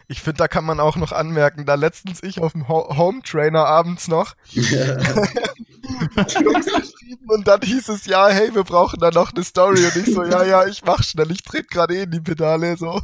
Ich 0.08 0.22
finde, 0.22 0.38
da 0.38 0.48
kann 0.48 0.66
man 0.66 0.80
auch 0.80 0.96
noch 0.96 1.12
anmerken, 1.12 1.66
da 1.66 1.76
letztens 1.76 2.24
ich 2.24 2.40
auf 2.40 2.54
dem 2.54 2.70
Ho 2.70 2.98
Home 2.98 3.22
Trainer 3.24 3.66
abends 3.66 4.08
noch 4.08 4.36
und 7.28 7.48
dann 7.48 7.62
hieß 7.62 7.90
es 7.90 8.06
ja, 8.06 8.28
hey, 8.30 8.54
wir 8.54 8.64
brauchen 8.64 9.00
da 9.00 9.12
noch 9.12 9.34
eine 9.34 9.44
Story 9.44 9.86
und 9.86 9.96
ich 9.96 10.14
so, 10.14 10.24
ja, 10.24 10.44
ja, 10.44 10.66
ich 10.66 10.84
mach 10.84 11.04
schnell, 11.04 11.32
ich 11.32 11.44
trete 11.44 11.68
gerade 11.68 11.96
eh 11.96 12.04
in 12.04 12.12
die 12.12 12.22
Pedale, 12.22 12.78
so 12.78 13.02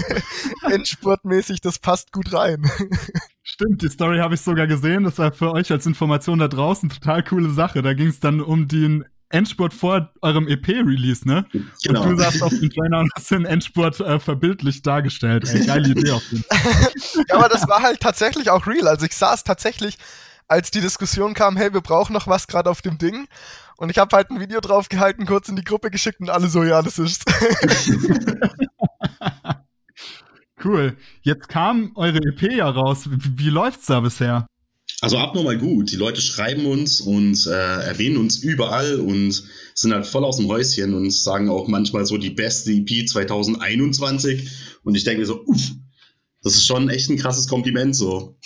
Endspurtmäßig, 0.70 1.60
das 1.60 1.78
passt 1.78 2.12
gut 2.12 2.32
rein. 2.32 2.70
Stimmt, 3.42 3.82
die 3.82 3.88
Story 3.88 4.18
habe 4.18 4.34
ich 4.34 4.40
sogar 4.40 4.66
gesehen, 4.66 5.04
das 5.04 5.18
war 5.18 5.32
für 5.32 5.52
euch 5.52 5.70
als 5.70 5.86
Information 5.86 6.38
da 6.38 6.48
draußen 6.48 6.88
total 6.88 7.22
coole 7.22 7.50
Sache. 7.50 7.82
Da 7.82 7.94
ging 7.94 8.08
es 8.08 8.20
dann 8.20 8.40
um 8.40 8.68
den 8.68 9.04
Endspurt 9.28 9.74
vor 9.74 10.12
eurem 10.22 10.46
EP-Release, 10.46 11.26
ne? 11.26 11.46
Genau. 11.82 12.02
Und 12.02 12.10
du 12.10 12.16
saßt 12.22 12.42
auf 12.42 12.50
dem 12.50 12.70
Trainer 12.70 13.00
und 13.00 13.10
hast 13.16 13.30
den 13.30 13.44
Endspurt 13.44 13.98
äh, 14.00 14.20
verbildlicht 14.20 14.86
dargestellt. 14.86 15.48
Ey, 15.48 15.66
geile 15.66 15.88
Idee 15.88 16.12
auf 16.12 16.22
jeden 16.30 16.44
Fall. 16.44 16.92
ja, 17.28 17.34
aber 17.34 17.48
das 17.48 17.66
war 17.68 17.82
halt 17.82 18.00
tatsächlich 18.00 18.50
auch 18.50 18.66
real. 18.66 18.86
Also 18.86 19.04
ich 19.06 19.16
saß 19.16 19.42
tatsächlich, 19.42 19.98
als 20.48 20.70
die 20.70 20.80
Diskussion 20.80 21.34
kam, 21.34 21.56
hey, 21.56 21.72
wir 21.72 21.80
brauchen 21.80 22.12
noch 22.12 22.26
was 22.26 22.46
gerade 22.46 22.70
auf 22.70 22.82
dem 22.82 22.98
Ding. 22.98 23.26
Und 23.76 23.90
ich 23.90 23.98
habe 23.98 24.14
halt 24.16 24.30
ein 24.30 24.40
Video 24.40 24.60
drauf 24.60 24.88
gehalten, 24.88 25.26
kurz 25.26 25.48
in 25.48 25.56
die 25.56 25.64
Gruppe 25.64 25.90
geschickt 25.90 26.20
und 26.20 26.30
alle 26.30 26.48
so, 26.48 26.64
ja, 26.64 26.80
das 26.82 26.98
ist. 26.98 27.24
cool. 30.64 30.96
Jetzt 31.22 31.48
kam 31.48 31.92
eure 31.94 32.18
EP 32.18 32.52
ja 32.52 32.68
raus. 32.70 33.08
Wie, 33.10 33.38
wie 33.38 33.50
läuft's 33.50 33.86
da 33.86 34.00
bisher? 34.00 34.46
Also 35.02 35.18
abnormal 35.18 35.58
gut. 35.58 35.92
Die 35.92 35.96
Leute 35.96 36.22
schreiben 36.22 36.64
uns 36.64 37.02
und 37.02 37.46
äh, 37.46 37.82
erwähnen 37.84 38.16
uns 38.16 38.38
überall 38.38 38.98
und 38.98 39.42
sind 39.74 39.92
halt 39.92 40.06
voll 40.06 40.24
aus 40.24 40.38
dem 40.38 40.48
Häuschen 40.48 40.94
und 40.94 41.10
sagen 41.10 41.50
auch 41.50 41.68
manchmal 41.68 42.06
so 42.06 42.16
die 42.16 42.30
beste 42.30 42.72
EP 42.72 43.06
2021. 43.06 44.48
Und 44.84 44.94
ich 44.94 45.04
denke 45.04 45.20
mir 45.20 45.26
so, 45.26 45.44
uff, 45.44 45.72
das 46.42 46.54
ist 46.54 46.66
schon 46.66 46.88
echt 46.88 47.10
ein 47.10 47.18
krasses 47.18 47.46
Kompliment 47.46 47.94
so. 47.94 48.38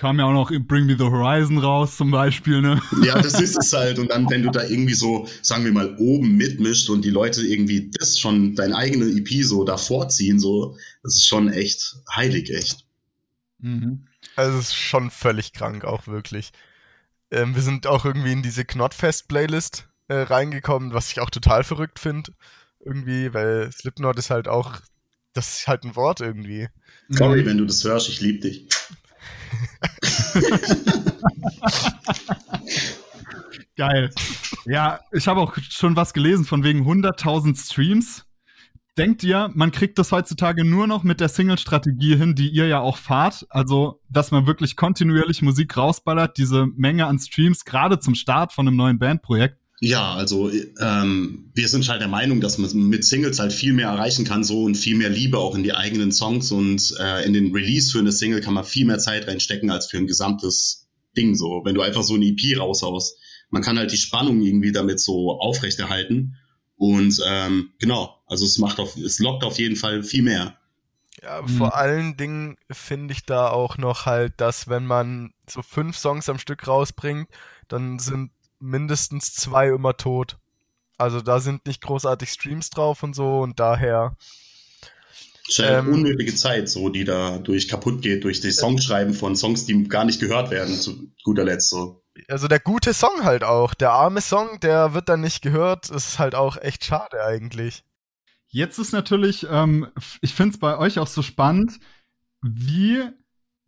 Es 0.00 0.02
kam 0.02 0.18
ja 0.18 0.24
auch 0.24 0.32
noch 0.32 0.50
Bring 0.66 0.86
Me 0.86 0.96
the 0.96 1.04
Horizon 1.04 1.58
raus 1.58 1.98
zum 1.98 2.10
Beispiel, 2.10 2.62
ne? 2.62 2.80
Ja, 3.04 3.20
das 3.20 3.38
ist 3.38 3.58
es 3.58 3.70
halt. 3.74 3.98
Und 3.98 4.10
dann, 4.10 4.30
wenn 4.30 4.42
du 4.42 4.50
da 4.50 4.64
irgendwie 4.64 4.94
so, 4.94 5.28
sagen 5.42 5.66
wir 5.66 5.72
mal, 5.72 5.94
oben 5.98 6.38
mitmischt 6.38 6.88
und 6.88 7.04
die 7.04 7.10
Leute 7.10 7.42
irgendwie 7.42 7.90
das 7.90 8.18
schon, 8.18 8.54
deine 8.54 8.76
eigene 8.76 9.04
EP 9.04 9.44
so 9.44 9.62
davor 9.62 10.08
ziehen, 10.08 10.40
so, 10.40 10.78
das 11.02 11.16
ist 11.16 11.26
schon 11.26 11.52
echt 11.52 11.96
heilig, 12.16 12.48
echt. 12.48 12.86
Mhm. 13.58 14.06
Also 14.36 14.56
es 14.56 14.68
ist 14.68 14.74
schon 14.74 15.10
völlig 15.10 15.52
krank, 15.52 15.84
auch 15.84 16.06
wirklich. 16.06 16.52
Ähm, 17.30 17.54
wir 17.54 17.60
sind 17.60 17.86
auch 17.86 18.06
irgendwie 18.06 18.32
in 18.32 18.42
diese 18.42 18.64
Knotfest-Playlist 18.64 19.86
äh, 20.08 20.14
reingekommen, 20.14 20.94
was 20.94 21.12
ich 21.12 21.20
auch 21.20 21.28
total 21.28 21.62
verrückt 21.62 21.98
finde. 21.98 22.32
Irgendwie, 22.82 23.34
weil 23.34 23.70
Slipknot 23.70 24.18
ist 24.18 24.30
halt 24.30 24.48
auch, 24.48 24.80
das 25.34 25.58
ist 25.58 25.68
halt 25.68 25.84
ein 25.84 25.94
Wort 25.94 26.22
irgendwie. 26.22 26.68
Sorry, 27.10 27.44
wenn 27.44 27.58
du 27.58 27.66
das 27.66 27.84
hörst, 27.84 28.08
ich 28.08 28.22
liebe 28.22 28.38
dich. 28.48 28.66
Geil. 33.76 34.10
Ja, 34.66 35.00
ich 35.12 35.26
habe 35.26 35.40
auch 35.40 35.56
schon 35.58 35.96
was 35.96 36.12
gelesen 36.12 36.44
von 36.44 36.64
wegen 36.64 36.86
100.000 36.86 37.58
Streams 37.58 38.26
Denkt 38.98 39.22
ihr, 39.22 39.50
man 39.54 39.70
kriegt 39.70 39.98
das 39.98 40.10
heutzutage 40.10 40.64
nur 40.64 40.86
noch 40.86 41.04
mit 41.04 41.20
der 41.20 41.28
Single-Strategie 41.28 42.16
hin, 42.16 42.34
die 42.34 42.48
ihr 42.48 42.66
ja 42.66 42.80
auch 42.80 42.96
fahrt? 42.96 43.46
Also, 43.48 44.00
dass 44.08 44.32
man 44.32 44.46
wirklich 44.46 44.76
kontinuierlich 44.76 45.42
Musik 45.42 45.76
rausballert, 45.76 46.36
diese 46.36 46.66
Menge 46.66 47.06
an 47.06 47.18
Streams, 47.18 47.64
gerade 47.64 48.00
zum 48.00 48.14
Start 48.14 48.52
von 48.52 48.66
einem 48.66 48.76
neuen 48.76 48.98
Bandprojekt? 48.98 49.58
Ja, 49.82 50.14
also 50.14 50.50
ähm, 50.78 51.50
wir 51.54 51.66
sind 51.66 51.88
halt 51.88 52.02
der 52.02 52.08
Meinung, 52.08 52.42
dass 52.42 52.58
man 52.58 52.70
mit 52.88 53.02
Singles 53.02 53.38
halt 53.38 53.54
viel 53.54 53.72
mehr 53.72 53.88
erreichen 53.88 54.26
kann 54.26 54.44
so 54.44 54.64
und 54.64 54.74
viel 54.74 54.94
mehr 54.94 55.08
Liebe 55.08 55.38
auch 55.38 55.54
in 55.54 55.62
die 55.62 55.72
eigenen 55.72 56.12
Songs 56.12 56.52
und 56.52 56.94
äh, 57.00 57.24
in 57.24 57.32
den 57.32 57.52
Release 57.52 57.90
für 57.90 57.98
eine 57.98 58.12
Single 58.12 58.42
kann 58.42 58.52
man 58.52 58.64
viel 58.64 58.84
mehr 58.84 58.98
Zeit 58.98 59.26
reinstecken 59.26 59.70
als 59.70 59.86
für 59.86 59.96
ein 59.96 60.06
gesamtes 60.06 60.90
Ding 61.16 61.34
so. 61.34 61.62
Wenn 61.64 61.74
du 61.74 61.80
einfach 61.80 62.02
so 62.02 62.14
eine 62.14 62.26
EP 62.26 62.58
raushaust, 62.58 63.16
man 63.48 63.62
kann 63.62 63.78
halt 63.78 63.90
die 63.90 63.96
Spannung 63.96 64.42
irgendwie 64.42 64.70
damit 64.70 65.00
so 65.00 65.40
aufrechterhalten 65.40 66.36
und 66.76 67.18
ähm, 67.26 67.70
genau, 67.78 68.22
also 68.26 68.44
es 68.44 68.58
macht 68.58 68.80
auf, 68.80 68.96
es 68.96 69.18
lockt 69.18 69.44
auf 69.44 69.58
jeden 69.58 69.76
Fall 69.76 70.02
viel 70.02 70.22
mehr. 70.22 70.58
Ja, 71.22 71.40
mhm. 71.40 71.48
vor 71.48 71.76
allen 71.76 72.18
Dingen 72.18 72.56
finde 72.70 73.12
ich 73.12 73.24
da 73.24 73.48
auch 73.48 73.78
noch 73.78 74.04
halt, 74.04 74.40
dass 74.42 74.68
wenn 74.68 74.84
man 74.86 75.32
so 75.48 75.62
fünf 75.62 75.96
Songs 75.96 76.28
am 76.28 76.38
Stück 76.38 76.66
rausbringt, 76.66 77.28
dann 77.68 77.98
sind 77.98 78.30
mindestens 78.60 79.34
zwei 79.34 79.68
immer 79.68 79.96
tot. 79.96 80.38
Also 80.98 81.20
da 81.20 81.40
sind 81.40 81.66
nicht 81.66 81.82
großartig 81.82 82.30
Streams 82.30 82.70
drauf 82.70 83.02
und 83.02 83.14
so 83.14 83.40
und 83.40 83.58
daher. 83.58 84.16
Ähm, 85.58 85.88
unnötige 85.92 86.34
Zeit, 86.34 86.68
so 86.68 86.90
die 86.90 87.04
da 87.04 87.38
durch 87.38 87.68
kaputt 87.68 88.02
geht, 88.02 88.22
durch 88.22 88.40
die 88.40 88.52
Songschreiben 88.52 89.14
von 89.14 89.34
Songs, 89.34 89.66
die 89.66 89.88
gar 89.88 90.04
nicht 90.04 90.20
gehört 90.20 90.50
werden, 90.50 90.74
zu 90.76 91.10
guter 91.24 91.44
Letzt 91.44 91.70
so. 91.70 92.02
Also 92.28 92.46
der 92.46 92.60
gute 92.60 92.94
Song 92.94 93.24
halt 93.24 93.42
auch. 93.42 93.74
Der 93.74 93.90
arme 93.90 94.20
Song, 94.20 94.60
der 94.60 94.94
wird 94.94 95.08
dann 95.08 95.22
nicht 95.22 95.42
gehört, 95.42 95.90
ist 95.90 96.18
halt 96.18 96.34
auch 96.34 96.56
echt 96.56 96.84
schade 96.84 97.24
eigentlich. 97.24 97.82
Jetzt 98.48 98.78
ist 98.78 98.92
natürlich, 98.92 99.46
ähm, 99.50 99.88
ich 100.20 100.34
finde 100.34 100.54
es 100.54 100.60
bei 100.60 100.76
euch 100.76 100.98
auch 100.98 101.06
so 101.06 101.22
spannend, 101.22 101.78
wie 102.42 103.02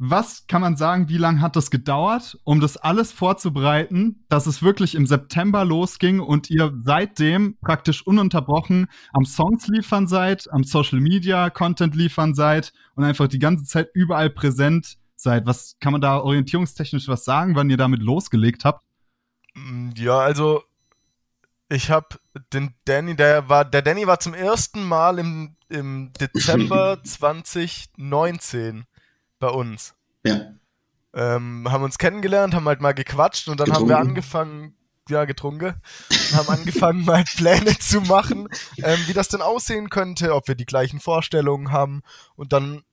was 0.05 0.49
kann 0.49 0.63
man 0.63 0.77
sagen, 0.77 1.09
wie 1.09 1.17
lange 1.17 1.41
hat 1.41 1.55
das 1.55 1.71
gedauert, 1.71 2.37
um 2.43 2.61
das 2.61 2.77
alles 2.77 3.13
vorzubereiten, 3.13 4.25
dass 4.29 4.49
es 4.49 4.61
wirklich 4.61 4.97
im 4.97 5.07
September 5.07 5.65
losging 5.65 6.19
und 6.19 6.51
ihr 6.51 6.73
seitdem 6.83 7.57
praktisch 7.61 8.05
ununterbrochen 8.05 8.89
am 9.13 9.25
Songs 9.25 9.69
liefern 9.69 10.09
seid, 10.09 10.53
am 10.53 10.65
Social 10.65 10.99
Media 10.99 11.51
Content 11.51 11.95
liefern 11.95 12.35
seid 12.35 12.73
und 12.97 13.05
einfach 13.05 13.29
die 13.29 13.39
ganze 13.39 13.65
Zeit 13.65 13.91
überall 13.95 14.29
präsent 14.29 14.99
seid? 15.15 15.47
Was 15.47 15.77
kann 15.79 15.93
man 15.93 16.01
da 16.01 16.19
orientierungstechnisch 16.19 17.07
was 17.07 17.25
sagen, 17.25 17.55
wann 17.55 17.71
ihr 17.71 17.77
damit 17.77 18.03
losgelegt 18.03 18.65
habt? 18.65 18.85
Mm, 19.55 19.91
ja, 19.95 20.19
also 20.19 20.65
ich 21.69 21.93
habe 21.93 22.09
den 22.53 22.75
Danny, 22.87 23.15
der 23.15 23.49
war, 23.49 23.65
der 23.65 23.83
Danny 23.83 24.09
war 24.09 24.19
zum 24.19 24.35
ersten 24.35 24.83
Mal 24.83 25.21
im, 25.21 25.55
im 25.69 26.13
Dezember 26.19 26.99
2019 27.05 28.85
bei 29.43 29.49
uns. 29.49 29.95
Ja. 30.25 30.55
Ähm, 31.13 31.67
haben 31.71 31.83
uns 31.83 31.99
kennengelernt, 31.99 32.55
haben 32.55 32.67
halt 32.69 32.81
mal 32.81 32.95
gequatscht 32.95 33.49
und 33.49 33.59
dann 33.59 33.67
getrunken. 33.67 33.93
haben 33.93 34.05
wir 34.05 34.09
angefangen, 34.09 34.77
ja, 35.09 35.25
getrunken, 35.25 35.75
und 36.09 36.33
haben 36.37 36.49
angefangen, 36.49 37.05
mal 37.05 37.25
Pläne 37.25 37.77
zu 37.79 38.01
machen, 38.03 38.49
ähm, 38.79 38.99
wie 39.07 39.13
das 39.13 39.29
denn 39.29 39.43
aussehen 39.43 39.91
könnte, 39.91 40.35
ob 40.35 40.47
wir 40.47 40.55
die 40.55 40.65
gleichen 40.65 41.01
Vorstellungen 41.01 41.73
haben. 41.73 42.03
Und 42.37 42.53
dann 42.53 42.85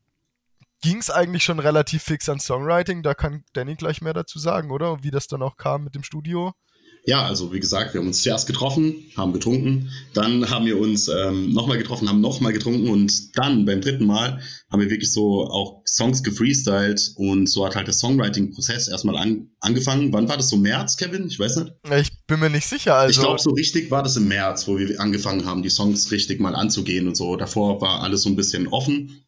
ging 0.81 0.97
es 0.97 1.11
eigentlich 1.11 1.43
schon 1.43 1.59
relativ 1.59 2.01
fix 2.01 2.27
an 2.29 2.39
Songwriting. 2.39 3.03
Da 3.03 3.13
kann 3.13 3.43
Danny 3.53 3.75
gleich 3.75 4.01
mehr 4.01 4.13
dazu 4.13 4.39
sagen, 4.39 4.71
oder? 4.71 5.03
Wie 5.03 5.11
das 5.11 5.27
dann 5.27 5.43
auch 5.43 5.55
kam 5.55 5.83
mit 5.83 5.93
dem 5.93 6.03
Studio. 6.03 6.53
Ja, 7.09 7.25
also 7.25 7.51
wie 7.51 7.59
gesagt, 7.59 7.95
wir 7.95 8.01
haben 8.01 8.07
uns 8.07 8.21
zuerst 8.21 8.45
getroffen, 8.45 9.11
haben 9.17 9.33
getrunken, 9.33 9.89
dann 10.13 10.47
haben 10.51 10.67
wir 10.67 10.77
uns 10.79 11.07
ähm, 11.07 11.51
nochmal 11.53 11.79
getroffen, 11.79 12.07
haben 12.07 12.21
nochmal 12.21 12.53
getrunken 12.53 12.87
und 12.87 13.35
dann 13.35 13.65
beim 13.65 13.81
dritten 13.81 14.05
Mal 14.05 14.41
haben 14.71 14.79
wir 14.79 14.91
wirklich 14.91 15.11
so 15.11 15.43
auch 15.47 15.81
Songs 15.87 16.21
gefreestylt 16.21 17.13
und 17.15 17.49
so 17.49 17.65
hat 17.65 17.75
halt 17.75 17.87
der 17.87 17.95
Songwriting-Prozess 17.95 18.89
erstmal 18.89 19.17
an, 19.17 19.49
angefangen. 19.59 20.13
Wann 20.13 20.29
war 20.29 20.37
das 20.37 20.49
so 20.49 20.57
März, 20.57 20.97
Kevin? 20.97 21.25
Ich 21.25 21.39
weiß 21.39 21.55
nicht. 21.55 21.73
Ich 21.99 22.11
bin 22.27 22.41
mir 22.41 22.51
nicht 22.51 22.67
sicher. 22.67 22.93
Also 22.93 23.19
ich 23.19 23.25
glaube, 23.25 23.41
so 23.41 23.49
richtig 23.49 23.89
war 23.89 24.03
das 24.03 24.15
im 24.15 24.27
März, 24.27 24.67
wo 24.67 24.77
wir 24.77 25.01
angefangen 25.01 25.47
haben, 25.47 25.63
die 25.63 25.71
Songs 25.71 26.11
richtig 26.11 26.39
mal 26.39 26.53
anzugehen 26.53 27.07
und 27.07 27.17
so. 27.17 27.35
Davor 27.37 27.81
war 27.81 28.03
alles 28.03 28.21
so 28.21 28.29
ein 28.29 28.35
bisschen 28.35 28.67
offen 28.67 29.23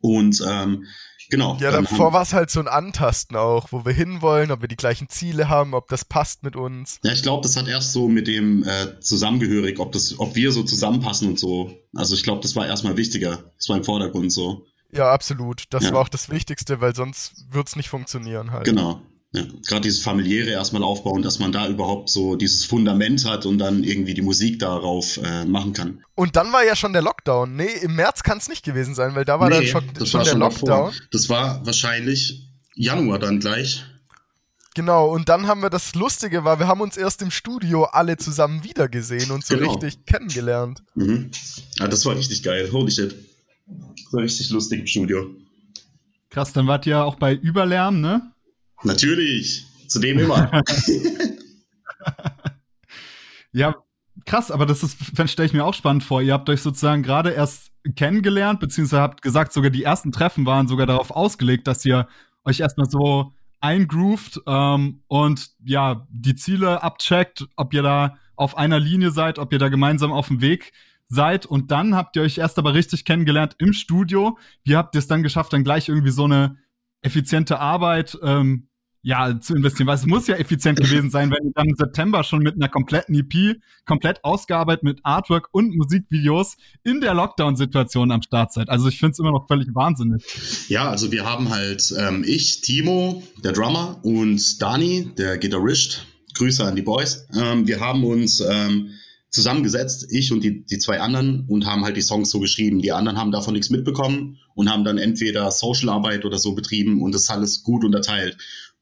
und 0.00 0.40
ähm, 0.48 0.84
Genau. 1.30 1.56
Ja, 1.60 1.70
davor 1.70 2.12
war 2.12 2.22
es 2.22 2.32
halt 2.32 2.50
so 2.50 2.60
ein 2.60 2.68
Antasten 2.68 3.36
auch, 3.36 3.72
wo 3.72 3.84
wir 3.84 3.92
hinwollen, 3.92 4.50
ob 4.50 4.60
wir 4.60 4.68
die 4.68 4.76
gleichen 4.76 5.08
Ziele 5.08 5.48
haben, 5.48 5.74
ob 5.74 5.88
das 5.88 6.04
passt 6.04 6.42
mit 6.42 6.56
uns. 6.56 7.00
Ja, 7.02 7.12
ich 7.12 7.22
glaube, 7.22 7.42
das 7.42 7.56
hat 7.56 7.68
erst 7.68 7.92
so 7.92 8.08
mit 8.08 8.28
dem 8.28 8.62
äh, 8.64 9.00
zusammengehörig, 9.00 9.78
ob 9.78 9.92
das, 9.92 10.18
ob 10.18 10.34
wir 10.36 10.52
so 10.52 10.62
zusammenpassen 10.62 11.28
und 11.28 11.38
so. 11.38 11.70
Also 11.94 12.14
ich 12.14 12.22
glaube, 12.22 12.42
das 12.42 12.54
war 12.54 12.66
erstmal 12.66 12.96
wichtiger. 12.96 13.44
Das 13.56 13.68
war 13.68 13.76
im 13.76 13.84
Vordergrund 13.84 14.32
so. 14.32 14.66
Ja, 14.92 15.12
absolut. 15.12 15.64
Das 15.70 15.84
ja. 15.84 15.92
war 15.92 16.00
auch 16.00 16.08
das 16.08 16.30
Wichtigste, 16.30 16.80
weil 16.80 16.94
sonst 16.94 17.52
wird 17.52 17.68
es 17.68 17.76
nicht 17.76 17.88
funktionieren 17.88 18.52
halt. 18.52 18.64
Genau. 18.64 19.00
Ja, 19.36 19.42
gerade 19.66 19.82
dieses 19.82 20.02
familiäre 20.02 20.50
erstmal 20.50 20.82
aufbauen, 20.82 21.20
dass 21.20 21.38
man 21.38 21.52
da 21.52 21.68
überhaupt 21.68 22.08
so 22.08 22.36
dieses 22.36 22.64
Fundament 22.64 23.26
hat 23.26 23.44
und 23.44 23.58
dann 23.58 23.84
irgendwie 23.84 24.14
die 24.14 24.22
Musik 24.22 24.60
darauf 24.60 25.18
äh, 25.18 25.44
machen 25.44 25.74
kann. 25.74 26.02
Und 26.14 26.36
dann 26.36 26.54
war 26.54 26.64
ja 26.64 26.74
schon 26.74 26.94
der 26.94 27.02
Lockdown. 27.02 27.54
Nee, 27.54 27.68
im 27.82 27.96
März 27.96 28.22
kann 28.22 28.38
es 28.38 28.48
nicht 28.48 28.64
gewesen 28.64 28.94
sein, 28.94 29.14
weil 29.14 29.26
da 29.26 29.38
war 29.38 29.50
nee, 29.50 29.56
dann 29.56 29.66
schon, 29.66 29.84
das 29.92 30.08
schon 30.08 30.18
war 30.20 30.24
der 30.24 30.30
schon 30.30 30.40
Lockdown. 30.40 30.66
Davor. 30.66 30.92
Das 31.10 31.28
war 31.28 31.66
wahrscheinlich 31.66 32.48
Januar 32.74 33.18
dann 33.18 33.38
gleich. 33.38 33.84
Genau, 34.74 35.12
und 35.12 35.28
dann 35.28 35.46
haben 35.46 35.60
wir 35.60 35.70
das 35.70 35.94
Lustige 35.94 36.44
war, 36.44 36.58
wir 36.58 36.66
haben 36.66 36.80
uns 36.80 36.96
erst 36.96 37.20
im 37.20 37.30
Studio 37.30 37.84
alle 37.84 38.16
zusammen 38.16 38.64
wiedergesehen 38.64 39.30
und 39.30 39.44
so 39.44 39.56
genau. 39.56 39.72
richtig 39.72 40.06
kennengelernt. 40.06 40.82
Mhm. 40.94 41.30
Ja, 41.78 41.88
das 41.88 42.06
war 42.06 42.16
richtig 42.16 42.42
geil. 42.42 42.70
Holy 42.72 42.90
shit. 42.90 43.14
Das 43.66 44.12
war 44.12 44.22
richtig 44.22 44.48
lustig 44.48 44.80
im 44.80 44.86
Studio. 44.86 45.26
Krass, 46.30 46.54
dann 46.54 46.66
wart 46.66 46.86
ihr 46.86 47.04
auch 47.04 47.16
bei 47.16 47.34
Überlärm, 47.34 48.00
ne? 48.00 48.32
Natürlich, 48.82 49.66
zu 49.88 49.98
dem 49.98 50.18
immer. 50.18 50.50
ja, 53.52 53.76
krass, 54.24 54.50
aber 54.50 54.66
das 54.66 54.82
ist, 54.82 54.96
stelle 55.30 55.46
ich 55.46 55.52
mir 55.52 55.64
auch 55.64 55.74
spannend 55.74 56.04
vor. 56.04 56.22
Ihr 56.22 56.32
habt 56.32 56.48
euch 56.50 56.62
sozusagen 56.62 57.02
gerade 57.02 57.30
erst 57.30 57.72
kennengelernt, 57.94 58.60
beziehungsweise 58.60 59.02
habt 59.02 59.22
gesagt, 59.22 59.52
sogar 59.52 59.70
die 59.70 59.84
ersten 59.84 60.12
Treffen 60.12 60.46
waren 60.46 60.68
sogar 60.68 60.86
darauf 60.86 61.10
ausgelegt, 61.10 61.66
dass 61.66 61.84
ihr 61.84 62.08
euch 62.44 62.60
erstmal 62.60 62.90
so 62.90 63.32
eingroovt 63.60 64.40
ähm, 64.46 65.02
und 65.08 65.50
ja, 65.64 66.06
die 66.10 66.34
Ziele 66.34 66.82
abcheckt, 66.82 67.46
ob 67.56 67.72
ihr 67.74 67.82
da 67.82 68.16
auf 68.34 68.56
einer 68.56 68.78
Linie 68.78 69.10
seid, 69.10 69.38
ob 69.38 69.52
ihr 69.52 69.58
da 69.58 69.68
gemeinsam 69.68 70.12
auf 70.12 70.28
dem 70.28 70.40
Weg 70.40 70.72
seid 71.08 71.46
und 71.46 71.70
dann 71.70 71.94
habt 71.94 72.16
ihr 72.16 72.22
euch 72.22 72.38
erst 72.38 72.58
aber 72.58 72.74
richtig 72.74 73.04
kennengelernt 73.04 73.54
im 73.58 73.72
Studio. 73.72 74.38
Wie 74.64 74.76
habt 74.76 74.94
ihr 74.94 74.98
es 74.98 75.06
dann 75.06 75.22
geschafft, 75.22 75.52
dann 75.52 75.64
gleich 75.64 75.88
irgendwie 75.88 76.10
so 76.10 76.24
eine 76.24 76.58
effiziente 77.06 77.58
Arbeit 77.58 78.18
ähm, 78.22 78.68
ja, 79.02 79.38
zu 79.40 79.54
investieren, 79.54 79.86
weil 79.86 79.94
es 79.94 80.04
muss 80.04 80.26
ja 80.26 80.34
effizient 80.34 80.80
gewesen 80.80 81.10
sein, 81.10 81.30
wenn 81.30 81.46
ihr 81.46 81.52
dann 81.54 81.68
im 81.68 81.76
September 81.76 82.24
schon 82.24 82.40
mit 82.40 82.56
einer 82.56 82.68
kompletten 82.68 83.14
EP, 83.14 83.56
komplett 83.84 84.24
ausgearbeitet 84.24 84.82
mit 84.82 84.98
Artwork 85.04 85.48
und 85.52 85.76
Musikvideos 85.76 86.56
in 86.82 87.00
der 87.00 87.14
Lockdown-Situation 87.14 88.10
am 88.10 88.22
Start 88.22 88.52
seid. 88.52 88.68
Also 88.68 88.88
ich 88.88 88.98
finde 88.98 89.12
es 89.12 89.20
immer 89.20 89.30
noch 89.30 89.46
völlig 89.46 89.72
wahnsinnig. 89.76 90.24
Ja, 90.68 90.90
also 90.90 91.12
wir 91.12 91.24
haben 91.24 91.50
halt 91.50 91.94
ähm, 91.96 92.24
ich, 92.26 92.62
Timo, 92.62 93.22
der 93.44 93.52
Drummer 93.52 94.00
und 94.02 94.60
Dani, 94.60 95.12
der 95.16 95.38
Gitarrist. 95.38 96.04
Grüße 96.34 96.64
an 96.64 96.76
die 96.76 96.82
Boys. 96.82 97.26
Ähm, 97.34 97.66
wir 97.66 97.80
haben 97.80 98.04
uns 98.04 98.40
ähm, 98.40 98.90
zusammengesetzt, 99.36 100.06
ich 100.10 100.32
und 100.32 100.42
die, 100.42 100.64
die 100.64 100.78
zwei 100.78 101.00
anderen, 101.00 101.46
und 101.46 101.66
haben 101.66 101.84
halt 101.84 101.96
die 101.96 102.02
Songs 102.02 102.30
so 102.30 102.40
geschrieben. 102.40 102.82
Die 102.82 102.90
anderen 102.90 103.18
haben 103.18 103.30
davon 103.30 103.54
nichts 103.54 103.70
mitbekommen 103.70 104.38
und 104.54 104.68
haben 104.70 104.84
dann 104.84 104.98
entweder 104.98 105.50
Socialarbeit 105.52 106.24
oder 106.24 106.38
so 106.38 106.54
betrieben 106.54 107.00
und 107.02 107.14
das 107.14 107.30
alles 107.30 107.62
gut 107.62 107.84
unterteilt. 107.84 108.36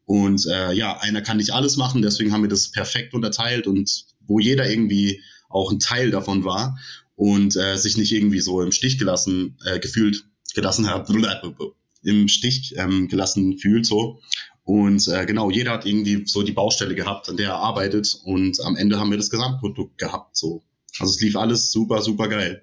Und 0.06 0.46
äh, 0.46 0.72
ja, 0.72 0.98
einer 1.00 1.20
kann 1.20 1.36
nicht 1.36 1.52
alles 1.52 1.76
machen, 1.76 2.00
deswegen 2.00 2.32
haben 2.32 2.42
wir 2.42 2.48
das 2.48 2.70
perfekt 2.70 3.12
unterteilt 3.14 3.66
und 3.66 4.06
wo 4.26 4.38
jeder 4.38 4.68
irgendwie 4.70 5.20
auch 5.50 5.70
ein 5.70 5.80
Teil 5.80 6.10
davon 6.10 6.44
war 6.44 6.78
und 7.16 7.56
äh, 7.56 7.76
sich 7.76 7.96
nicht 7.96 8.12
irgendwie 8.12 8.40
so 8.40 8.60
im 8.62 8.72
Stich 8.72 8.98
gelassen 8.98 9.56
äh, 9.64 9.78
gefühlt 9.78 10.24
gelassen 10.54 10.88
hat, 10.88 11.10
im 12.02 12.28
Stich 12.28 12.74
ähm, 12.76 13.08
gelassen 13.08 13.58
fühlt 13.58 13.86
so. 13.86 14.20
Und 14.64 15.06
äh, 15.08 15.26
genau, 15.26 15.50
jeder 15.50 15.72
hat 15.72 15.84
irgendwie 15.86 16.24
so 16.26 16.42
die 16.42 16.52
Baustelle 16.52 16.94
gehabt, 16.94 17.28
an 17.28 17.36
der 17.36 17.50
er 17.50 17.56
arbeitet. 17.56 18.18
Und 18.24 18.60
am 18.64 18.76
Ende 18.76 18.98
haben 18.98 19.10
wir 19.10 19.18
das 19.18 19.30
Gesamtprodukt 19.30 19.98
gehabt. 19.98 20.36
So. 20.36 20.62
Also 20.98 21.12
es 21.12 21.20
lief 21.20 21.36
alles 21.36 21.70
super, 21.70 22.00
super 22.00 22.28
geil. 22.28 22.62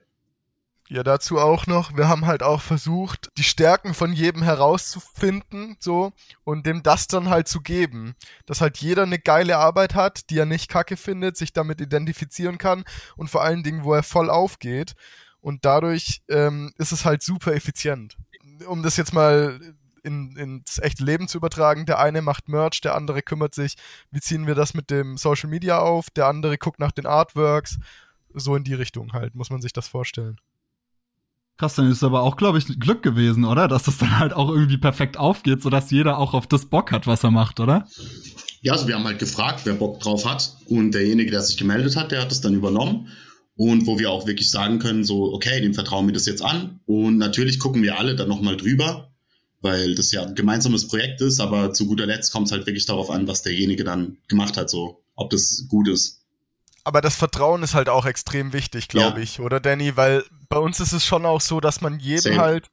Ja, 0.90 1.04
dazu 1.04 1.40
auch 1.40 1.68
noch, 1.68 1.96
wir 1.96 2.10
haben 2.10 2.26
halt 2.26 2.44
auch 2.44 2.60
versucht, 2.60 3.30
die 3.38 3.46
Stärken 3.46 3.94
von 3.94 4.12
jedem 4.12 4.44
herauszufinden, 4.44 5.78
so, 5.80 6.12
und 6.44 6.66
dem 6.66 6.84
das 6.84 7.08
dann 7.08 7.30
halt 7.30 7.48
zu 7.48 7.62
geben. 7.62 8.14
Dass 8.46 8.60
halt 8.60 8.76
jeder 8.80 9.04
eine 9.04 9.18
geile 9.18 9.58
Arbeit 9.58 9.96
hat, 9.96 10.30
die 10.30 10.38
er 10.38 10.46
nicht 10.46 10.68
kacke 10.68 10.98
findet, 10.98 11.38
sich 11.38 11.54
damit 11.54 11.80
identifizieren 11.80 12.58
kann 12.58 12.84
und 13.16 13.30
vor 13.30 13.42
allen 13.42 13.64
Dingen, 13.64 13.86
wo 13.86 13.94
er 13.94 14.04
voll 14.04 14.30
aufgeht. 14.30 14.96
Und 15.40 15.64
dadurch 15.64 16.24
ähm, 16.30 16.74
ist 16.78 16.92
es 16.92 17.06
halt 17.06 17.24
super 17.24 17.54
effizient. 17.54 18.18
Um 18.68 18.84
das 18.84 18.98
jetzt 18.98 19.14
mal 19.14 19.62
in, 20.04 20.36
ins 20.36 20.80
echte 20.80 21.04
Leben 21.04 21.28
zu 21.28 21.38
übertragen. 21.38 21.86
Der 21.86 22.00
eine 22.00 22.22
macht 22.22 22.50
Merch, 22.50 22.82
der 22.82 22.96
andere 22.96 23.22
kümmert 23.22 23.56
sich, 23.56 23.76
wie 24.12 24.22
ziehen 24.22 24.48
wir 24.48 24.56
das 24.56 24.74
mit 24.74 24.90
dem 24.90 25.18
Social 25.18 25.50
Media 25.50 25.80
auf, 25.80 26.10
der 26.10 26.28
andere 26.28 26.58
guckt 26.58 26.80
nach 26.80 26.92
den 26.92 27.06
Artworks. 27.06 27.80
So 28.34 28.56
in 28.56 28.64
die 28.64 28.74
Richtung 28.74 29.14
halt, 29.14 29.36
muss 29.36 29.50
man 29.50 29.62
sich 29.62 29.74
das 29.74 29.88
vorstellen. 29.88 30.40
Krass, 31.58 31.76
dann 31.76 31.92
ist 31.92 32.04
aber 32.04 32.24
auch, 32.24 32.38
glaube 32.38 32.58
ich, 32.58 32.80
Glück 32.80 33.04
gewesen, 33.04 33.46
oder? 33.46 33.68
Dass 33.68 33.84
das 33.84 34.00
dann 34.00 34.18
halt 34.18 34.34
auch 34.34 34.50
irgendwie 34.50 34.80
perfekt 34.80 35.18
aufgeht, 35.18 35.62
sodass 35.62 35.92
jeder 35.92 36.18
auch 36.18 36.34
auf 36.34 36.48
das 36.48 36.66
Bock 36.66 36.92
hat, 36.92 37.06
was 37.06 37.24
er 37.24 37.30
macht, 37.30 37.60
oder? 37.60 37.88
Ja, 38.62 38.74
also 38.74 38.88
wir 38.88 38.96
haben 38.96 39.04
halt 39.04 39.20
gefragt, 39.20 39.62
wer 39.66 39.74
Bock 39.76 40.00
drauf 40.00 40.26
hat. 40.26 40.56
Und 40.66 40.94
derjenige, 40.94 41.30
der 41.30 41.42
sich 41.42 41.58
gemeldet 41.58 41.96
hat, 41.96 42.12
der 42.12 42.22
hat 42.22 42.32
es 42.32 42.42
dann 42.42 42.56
übernommen. 42.56 43.10
Und 43.56 43.86
wo 43.86 44.00
wir 44.00 44.10
auch 44.10 44.26
wirklich 44.26 44.50
sagen 44.50 44.80
können, 44.80 45.04
so, 45.04 45.34
okay, 45.34 45.62
dem 45.62 45.76
vertrauen 45.76 46.08
wir 46.08 46.14
das 46.14 46.26
jetzt 46.26 46.42
an. 46.42 46.80
Und 46.86 47.18
natürlich 47.18 47.60
gucken 47.60 47.84
wir 47.84 48.00
alle 48.00 48.16
dann 48.16 48.28
nochmal 48.30 48.58
drüber, 48.58 49.11
weil 49.62 49.96
das 49.96 50.12
ja 50.12 50.24
ein 50.24 50.36
gemeinsames 50.36 50.88
Projekt 50.88 51.22
ist, 51.22 51.40
aber 51.40 51.74
zu 51.74 51.88
guter 51.88 52.06
Letzt 52.06 52.32
kommt 52.32 52.48
es 52.48 52.52
halt 52.52 52.66
wirklich 52.66 52.86
darauf 52.86 53.10
an, 53.10 53.28
was 53.28 53.44
derjenige 53.44 53.84
dann 53.84 54.18
gemacht 54.28 54.58
hat, 54.58 54.70
so, 54.70 55.02
ob 55.16 55.30
das 55.30 55.66
gut 55.70 55.88
ist 55.88 56.22
aber 56.84 57.02
das 57.02 57.16
Vertrauen 57.16 57.64
ist 57.64 57.76
halt 57.76 57.90
auch 57.90 58.06
extrem 58.06 58.54
wichtig, 58.54 58.88
glaube 58.88 59.18
ja. 59.18 59.24
ich, 59.24 59.40
oder 59.40 59.60
Danny? 59.60 59.96
Weil 59.98 60.24
bei 60.50 60.58
uns 60.58 60.80
ist 60.80 60.94
es 60.94 61.06
schon 61.06 61.26
auch 61.26 61.42
so, 61.42 61.60
dass 61.60 61.82
man 61.82 62.00
jedem 62.00 62.34
Same. 62.34 62.38
halt 62.38 62.72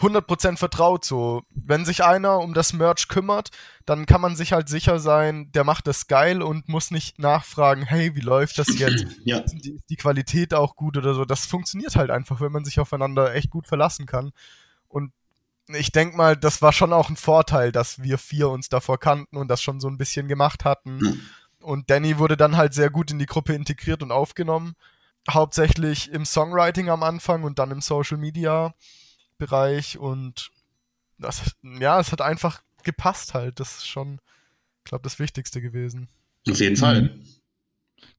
100% 0.00 0.56
vertraut. 0.56 1.04
So, 1.04 1.42
wenn 1.50 1.84
sich 1.84 2.02
einer 2.02 2.40
um 2.40 2.54
das 2.54 2.72
Merch 2.72 3.08
kümmert, 3.08 3.50
dann 3.86 4.06
kann 4.06 4.20
man 4.20 4.34
sich 4.34 4.52
halt 4.52 4.68
sicher 4.68 4.98
sein, 4.98 5.50
der 5.52 5.64
macht 5.64 5.86
das 5.86 6.08
geil 6.08 6.42
und 6.42 6.68
muss 6.68 6.90
nicht 6.90 7.18
nachfragen, 7.18 7.84
hey, 7.84 8.16
wie 8.16 8.20
läuft 8.20 8.58
das 8.58 8.78
jetzt? 8.78 9.06
ja. 9.24 9.38
Ist 9.38 9.54
die, 9.64 9.80
die 9.88 9.96
Qualität 9.96 10.52
auch 10.52 10.74
gut 10.74 10.96
oder 10.96 11.14
so? 11.14 11.24
Das 11.24 11.46
funktioniert 11.46 11.94
halt 11.94 12.10
einfach, 12.10 12.40
wenn 12.40 12.52
man 12.52 12.64
sich 12.64 12.80
aufeinander 12.80 13.34
echt 13.34 13.50
gut 13.50 13.68
verlassen 13.68 14.06
kann. 14.06 14.32
Und 14.88 15.12
ich 15.68 15.92
denke 15.92 16.16
mal, 16.16 16.36
das 16.36 16.62
war 16.62 16.72
schon 16.72 16.92
auch 16.92 17.08
ein 17.08 17.16
Vorteil, 17.16 17.72
dass 17.72 18.02
wir 18.02 18.18
vier 18.18 18.48
uns 18.48 18.68
davor 18.68 18.98
kannten 18.98 19.36
und 19.36 19.48
das 19.48 19.62
schon 19.62 19.80
so 19.80 19.88
ein 19.88 19.98
bisschen 19.98 20.28
gemacht 20.28 20.64
hatten. 20.64 20.98
Mhm 20.98 21.20
und 21.64 21.90
Danny 21.90 22.18
wurde 22.18 22.36
dann 22.36 22.56
halt 22.56 22.74
sehr 22.74 22.90
gut 22.90 23.10
in 23.10 23.18
die 23.18 23.26
Gruppe 23.26 23.54
integriert 23.54 24.02
und 24.02 24.12
aufgenommen. 24.12 24.76
Hauptsächlich 25.28 26.12
im 26.12 26.26
Songwriting 26.26 26.90
am 26.90 27.02
Anfang 27.02 27.42
und 27.42 27.58
dann 27.58 27.70
im 27.70 27.80
Social 27.80 28.18
Media 28.18 28.74
Bereich. 29.38 29.98
Und 29.98 30.50
das, 31.18 31.54
ja, 31.62 31.98
es 31.98 32.12
hat 32.12 32.20
einfach 32.20 32.62
gepasst 32.82 33.34
halt. 33.34 33.58
Das 33.58 33.78
ist 33.78 33.88
schon, 33.88 34.20
ich 34.80 34.84
glaube, 34.84 35.02
das 35.02 35.18
Wichtigste 35.18 35.62
gewesen. 35.62 36.08
Auf 36.48 36.60
jeden 36.60 36.76
Fall. 36.76 37.02
Mhm. 37.02 37.26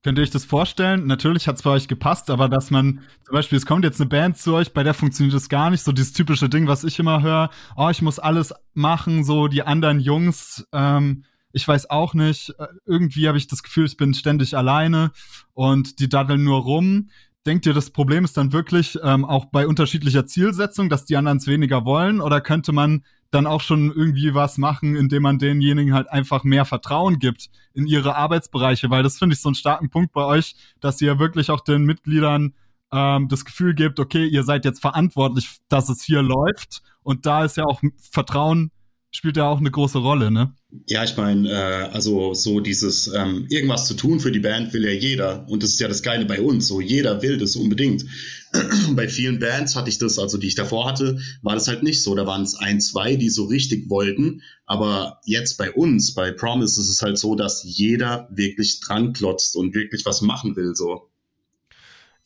Könnt 0.04 0.20
ihr 0.20 0.22
euch 0.22 0.30
das 0.30 0.46
vorstellen? 0.46 1.08
Natürlich 1.08 1.48
hat 1.48 1.56
es 1.56 1.64
bei 1.64 1.72
euch 1.72 1.88
gepasst, 1.88 2.30
aber 2.30 2.48
dass 2.48 2.70
man, 2.72 3.02
zum 3.24 3.34
Beispiel, 3.34 3.58
es 3.58 3.66
kommt 3.66 3.84
jetzt 3.84 4.00
eine 4.00 4.10
Band 4.10 4.38
zu 4.38 4.54
euch, 4.54 4.74
bei 4.74 4.84
der 4.84 4.94
funktioniert 4.94 5.36
das 5.36 5.50
gar 5.50 5.70
nicht. 5.70 5.84
So 5.84 5.92
dieses 5.92 6.14
typische 6.14 6.50
Ding, 6.50 6.68
was 6.68 6.84
ich 6.84 7.00
immer 7.00 7.22
höre, 7.22 7.50
oh, 7.76 7.90
ich 7.90 8.02
muss 8.02 8.20
alles 8.20 8.54
machen, 8.74 9.24
so 9.24 9.48
die 9.48 9.64
anderen 9.64 10.00
Jungs, 10.00 10.68
ähm, 10.74 11.24
ich 11.56 11.68
weiß 11.68 11.90
auch 11.90 12.14
nicht, 12.14 12.54
äh, 12.60 12.68
irgendwie 12.86 13.28
habe 13.28 13.38
ich 13.38 13.48
das 13.48 13.64
Gefühl, 13.64 13.86
ich 13.86 13.96
bin 13.96 14.14
ständig 14.14 14.58
alleine 14.58 15.12
und 15.54 16.00
die 16.00 16.10
daddeln 16.10 16.44
nur 16.44 16.60
rum. 16.60 17.10
Denkt 17.46 17.66
ihr, 17.66 17.74
das 17.74 17.92
Problem 17.92 18.26
ist 18.26 18.36
dann 18.36 18.52
wirklich 18.52 19.00
ähm, 19.02 19.24
auch 19.24 19.46
bei 19.46 19.66
unterschiedlicher 19.66 20.26
Zielsetzung, 20.26 20.90
dass 20.90 21.06
die 21.06 21.16
anderen 21.16 21.38
es 21.38 21.48
weniger 21.48 21.86
wollen? 21.86 22.20
Oder 22.20 22.42
könnte 22.42 22.74
man 22.74 23.06
dann 23.32 23.48
auch 23.48 23.62
schon 23.62 23.92
irgendwie 23.92 24.34
was 24.34 24.58
machen, 24.58 24.96
indem 24.96 25.24
man 25.24 25.40
denjenigen 25.40 25.94
halt 25.94 26.10
einfach 26.10 26.44
mehr 26.44 26.66
Vertrauen 26.66 27.20
gibt 27.20 27.50
in 27.74 27.88
ihre 27.88 28.16
Arbeitsbereiche? 28.16 28.90
Weil 28.90 29.04
das 29.04 29.18
finde 29.18 29.34
ich 29.36 29.42
so 29.42 29.50
einen 29.50 29.56
starken 29.56 29.90
Punkt 29.90 30.14
bei 30.14 30.24
euch, 30.24 30.56
dass 30.80 31.02
ihr 31.02 31.20
wirklich 31.20 31.52
auch 31.52 31.62
den 31.62 31.84
Mitgliedern 31.84 32.54
ähm, 32.92 33.28
das 33.28 33.46
Gefühl 33.46 33.76
gibt, 33.76 34.00
okay, 34.00 34.26
ihr 34.26 34.44
seid 34.44 34.66
jetzt 34.66 34.82
verantwortlich, 34.82 35.58
dass 35.70 35.90
es 35.90 36.04
hier 36.04 36.22
läuft. 36.22 36.82
Und 37.04 37.26
da 37.26 37.44
ist 37.44 37.58
ja 37.58 37.66
auch 37.66 37.82
Vertrauen 38.12 38.72
spielt 39.16 39.38
ja 39.38 39.48
auch 39.48 39.60
eine 39.60 39.72
große 39.72 40.00
Rolle, 40.00 40.30
ne? 40.30 40.54
Ja, 40.88 41.04
ich 41.04 41.16
meine, 41.16 41.50
äh, 41.50 41.94
also 41.94 42.34
so 42.34 42.60
dieses 42.60 43.08
ähm, 43.08 43.46
irgendwas 43.50 43.88
zu 43.88 43.94
tun 43.94 44.20
für 44.20 44.32
die 44.32 44.40
Band 44.40 44.74
will 44.74 44.84
ja 44.84 44.92
jeder. 44.92 45.48
Und 45.48 45.64
das 45.64 45.72
ist 45.72 45.80
ja 45.80 45.88
das 45.88 46.04
Geile 46.04 46.26
bei 46.26 46.42
uns. 46.42 46.68
So 46.68 46.82
jeder 46.82 47.22
will 47.22 47.38
das 47.38 47.56
unbedingt. 47.56 48.06
bei 48.96 49.08
vielen 49.08 49.40
Bands 49.40 49.76
hatte 49.76 49.90
ich 49.90 49.98
das, 49.98 50.20
also 50.20 50.38
die 50.38 50.48
ich 50.48 50.56
davor 50.56 50.88
hatte, 50.88 51.20
war 51.42 51.56
das 51.56 51.68
halt 51.68 51.84
nicht 51.84 52.04
so. 52.04 52.14
Da 52.14 52.28
waren 52.28 52.44
es 52.44 52.56
ein, 52.56 52.82
zwei, 52.82 53.16
die 53.16 53.30
so 53.30 53.46
richtig 53.46 53.90
wollten. 53.90 54.42
Aber 54.66 55.22
jetzt 55.26 55.58
bei 55.58 55.72
uns, 55.72 56.14
bei 56.14 56.32
Promise, 56.32 56.82
ist 56.82 56.90
es 56.90 57.02
halt 57.02 57.18
so, 57.18 57.36
dass 57.36 57.64
jeder 57.64 58.28
wirklich 58.32 58.82
dran 58.82 59.14
klotzt 59.14 59.56
und 59.56 59.74
wirklich 59.74 60.06
was 60.06 60.22
machen 60.22 60.56
will. 60.56 60.76
So. 60.76 61.10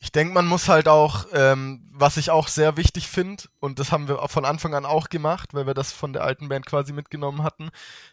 Ich 0.02 0.12
denke, 0.12 0.32
man 0.32 0.46
muss 0.46 0.70
halt 0.70 0.88
auch, 0.88 1.26
ähm, 1.34 1.86
was 1.92 2.16
ich 2.16 2.30
auch 2.30 2.48
sehr 2.48 2.78
wichtig 2.78 3.06
finde, 3.06 3.44
und 3.60 3.78
das 3.78 3.92
haben 3.92 4.08
wir 4.08 4.26
von 4.28 4.46
Anfang 4.46 4.74
an 4.74 4.86
auch 4.86 5.10
gemacht, 5.10 5.52
weil 5.52 5.66
wir 5.66 5.74
das 5.74 5.92
von 5.92 6.14
der 6.14 6.24
alten 6.24 6.48
Band 6.48 6.64
quasi 6.64 6.94
mitgenommen 6.94 7.42
hatten, 7.42 7.68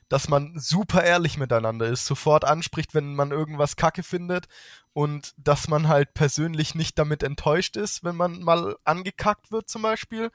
dass 0.09 0.27
man 0.27 0.59
super 0.59 1.03
ehrlich 1.03 1.37
miteinander 1.37 1.87
ist, 1.87 2.05
sofort 2.05 2.43
anspricht, 2.43 2.93
wenn 2.93 3.15
man 3.15 3.31
irgendwas 3.31 3.77
kacke 3.77 4.03
findet 4.03 4.47
und 4.91 5.33
dass 5.37 5.69
man 5.69 5.87
halt 5.87 6.13
persönlich 6.13 6.75
nicht 6.75 6.99
damit 6.99 7.23
enttäuscht 7.23 7.77
ist, 7.77 8.03
wenn 8.03 8.17
man 8.17 8.41
mal 8.43 8.75
angekackt 8.83 9.53
wird 9.53 9.69
zum 9.69 9.81
Beispiel. 9.83 10.29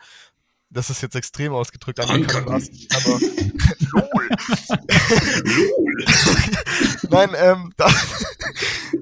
Das 0.73 0.89
ist 0.89 1.03
jetzt 1.03 1.15
extrem 1.15 1.53
ausgedrückt, 1.53 2.01
angekackt 2.01 2.49
aber 2.49 3.21
lol. 3.93 4.29
lol. 5.45 6.05
Nein, 7.11 7.31
ähm, 7.37 7.73
da, 7.77 7.91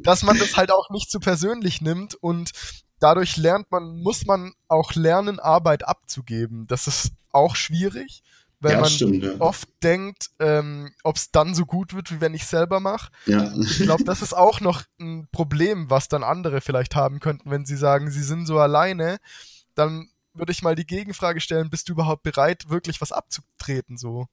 dass 0.02 0.22
man 0.24 0.38
das 0.38 0.56
halt 0.56 0.72
auch 0.72 0.90
nicht 0.90 1.10
zu 1.10 1.20
persönlich 1.20 1.80
nimmt 1.80 2.14
und 2.14 2.50
dadurch 2.98 3.36
lernt 3.36 3.70
man, 3.70 4.02
muss 4.02 4.26
man 4.26 4.52
auch 4.68 4.94
lernen, 4.94 5.38
Arbeit 5.38 5.86
abzugeben. 5.86 6.66
Das 6.66 6.88
ist 6.88 7.12
auch 7.30 7.54
schwierig, 7.54 8.22
weil 8.60 8.72
ja, 8.72 8.80
man 8.80 8.90
stimmt, 8.90 9.22
ja. 9.22 9.32
oft 9.38 9.68
denkt, 9.82 10.30
ähm, 10.38 10.92
ob 11.04 11.16
es 11.16 11.30
dann 11.30 11.54
so 11.54 11.66
gut 11.66 11.94
wird, 11.94 12.12
wie 12.12 12.20
wenn 12.20 12.34
ich 12.34 12.46
selber 12.46 12.80
mache. 12.80 13.10
Ja. 13.26 13.52
Ich 13.58 13.78
glaube, 13.78 14.04
das 14.04 14.22
ist 14.22 14.36
auch 14.36 14.60
noch 14.60 14.82
ein 15.00 15.28
Problem, 15.32 15.88
was 15.88 16.08
dann 16.08 16.22
andere 16.22 16.60
vielleicht 16.60 16.96
haben 16.96 17.20
könnten, 17.20 17.50
wenn 17.50 17.64
sie 17.64 17.76
sagen, 17.76 18.10
sie 18.10 18.22
sind 18.22 18.46
so 18.46 18.58
alleine. 18.58 19.18
Dann 19.74 20.08
würde 20.34 20.52
ich 20.52 20.62
mal 20.62 20.74
die 20.74 20.86
Gegenfrage 20.86 21.40
stellen, 21.40 21.70
bist 21.70 21.88
du 21.88 21.92
überhaupt 21.92 22.22
bereit, 22.22 22.68
wirklich 22.68 23.00
was 23.00 23.12
abzutreten 23.12 23.96
so? 23.96 24.26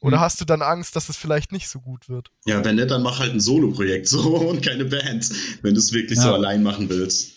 Oder 0.00 0.16
hm. 0.16 0.22
hast 0.22 0.40
du 0.40 0.44
dann 0.44 0.62
Angst, 0.62 0.96
dass 0.96 1.08
es 1.08 1.16
vielleicht 1.16 1.52
nicht 1.52 1.68
so 1.68 1.80
gut 1.80 2.08
wird? 2.08 2.30
Ja, 2.46 2.64
wenn 2.64 2.76
nicht, 2.76 2.90
dann 2.90 3.02
mach 3.02 3.18
halt 3.18 3.32
ein 3.32 3.40
Solo-Projekt 3.40 4.08
so 4.08 4.36
und 4.48 4.62
keine 4.62 4.86
Band, 4.86 5.30
wenn 5.62 5.74
du 5.74 5.80
es 5.80 5.92
wirklich 5.92 6.18
ja. 6.18 6.24
so 6.24 6.34
allein 6.34 6.62
machen 6.62 6.88
willst. 6.88 7.34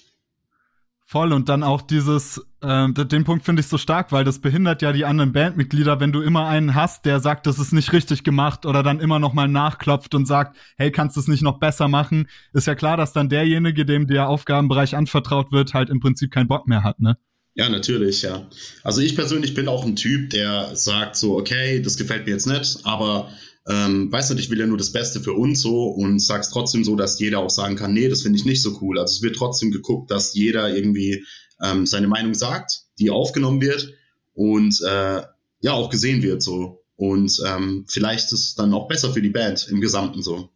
Voll 1.06 1.34
und 1.34 1.48
dann 1.48 1.62
auch 1.62 1.82
dieses, 1.82 2.42
äh, 2.62 2.92
den 2.92 3.24
Punkt 3.24 3.46
finde 3.46 3.60
ich 3.60 3.68
so 3.68 3.78
stark, 3.78 4.12
weil 4.12 4.24
das 4.24 4.39
behindert 4.39 4.82
ja 4.82 4.94
die 4.94 5.06
anderen 5.06 5.32
Bandmitglieder, 5.34 6.00
wenn 6.00 6.12
du 6.12 6.22
immer 6.22 6.48
einen 6.48 6.74
hast, 6.74 7.06
der 7.06 7.20
sagt, 7.20 7.46
das 7.46 7.60
ist 7.60 7.72
nicht 7.72 7.94
richtig 7.94 8.24
gemacht 8.24 8.66
oder 8.66 8.82
dann 8.82 9.00
immer 9.00 9.20
noch 9.20 9.34
mal 9.34 9.48
nachklopft 9.48 10.16
und 10.16 10.26
sagt, 10.26 10.58
hey, 10.78 10.92
kannst 10.92 11.16
du 11.16 11.20
es 11.20 11.28
nicht 11.28 11.44
noch 11.44 11.60
besser 11.60 11.88
machen? 11.88 12.30
Ist 12.54 12.66
ja 12.66 12.74
klar, 12.74 12.98
dass 12.98 13.13
dann 13.13 13.30
derjenige, 13.30 13.86
dem 13.86 14.08
der 14.08 14.28
Aufgabenbereich 14.28 14.96
anvertraut 14.96 15.52
wird, 15.52 15.76
halt 15.76 15.89
im 15.89 16.00
Prinzip 16.00 16.32
keinen 16.32 16.48
Bock 16.48 16.68
mehr 16.68 16.84
hat, 16.84 17.00
ne? 17.00 17.18
Ja, 17.56 17.70
natürlich, 17.70 18.24
ja. 18.24 18.50
Also 18.84 19.02
ich 19.02 19.16
persönlich 19.16 19.54
bin 19.54 19.68
auch 19.68 19.86
ein 19.86 19.96
Typ, 19.96 20.32
der 20.32 20.76
sagt 20.76 21.16
so, 21.16 21.38
okay, 21.38 21.82
das 21.82 21.98
gefällt 21.98 22.26
mir 22.26 22.32
jetzt 22.32 22.48
nicht, 22.48 22.80
aber 22.84 23.32
ähm, 23.68 24.12
weißt 24.12 24.32
du, 24.32 24.36
ich 24.36 24.50
will 24.50 24.60
ja 24.60 24.66
nur 24.66 24.78
das 24.78 24.92
Beste 24.92 25.22
für 25.22 25.34
uns 25.34 25.62
so 25.62 25.86
und 25.86 26.20
sag's 26.20 26.50
trotzdem 26.50 26.84
so, 26.84 26.96
dass 26.96 27.20
jeder 27.20 27.39
auch 27.39 27.50
sagen 27.50 27.76
kann, 27.76 27.94
nee, 27.94 28.10
das 28.10 28.24
finde 28.24 28.39
ich 28.39 28.46
nicht 28.46 28.62
so 28.62 28.80
cool. 28.82 29.00
Also 29.00 29.13
es 29.13 29.22
wird 29.22 29.36
trotzdem 29.36 29.72
geguckt, 29.72 30.12
dass 30.12 30.34
jeder 30.34 30.76
irgendwie 30.76 31.26
ähm, 31.62 31.86
seine 31.86 32.08
Meinung 32.08 32.34
sagt, 32.34 32.84
die 33.00 33.10
aufgenommen 33.10 33.62
wird 33.62 33.94
und 34.34 34.82
äh, 34.82 35.22
ja 35.62 35.72
auch 35.72 35.89
gesehen 35.89 36.24
wird 36.24 36.42
so. 36.42 36.84
Und 36.96 37.42
ähm, 37.48 37.86
vielleicht 37.88 38.32
ist 38.34 38.44
es 38.44 38.56
dann 38.56 38.74
auch 38.74 38.88
besser 38.88 39.13
für 39.13 39.22
die 39.22 39.30
Band 39.30 39.68
im 39.70 39.80
Gesamten 39.80 40.22
so. 40.22 40.50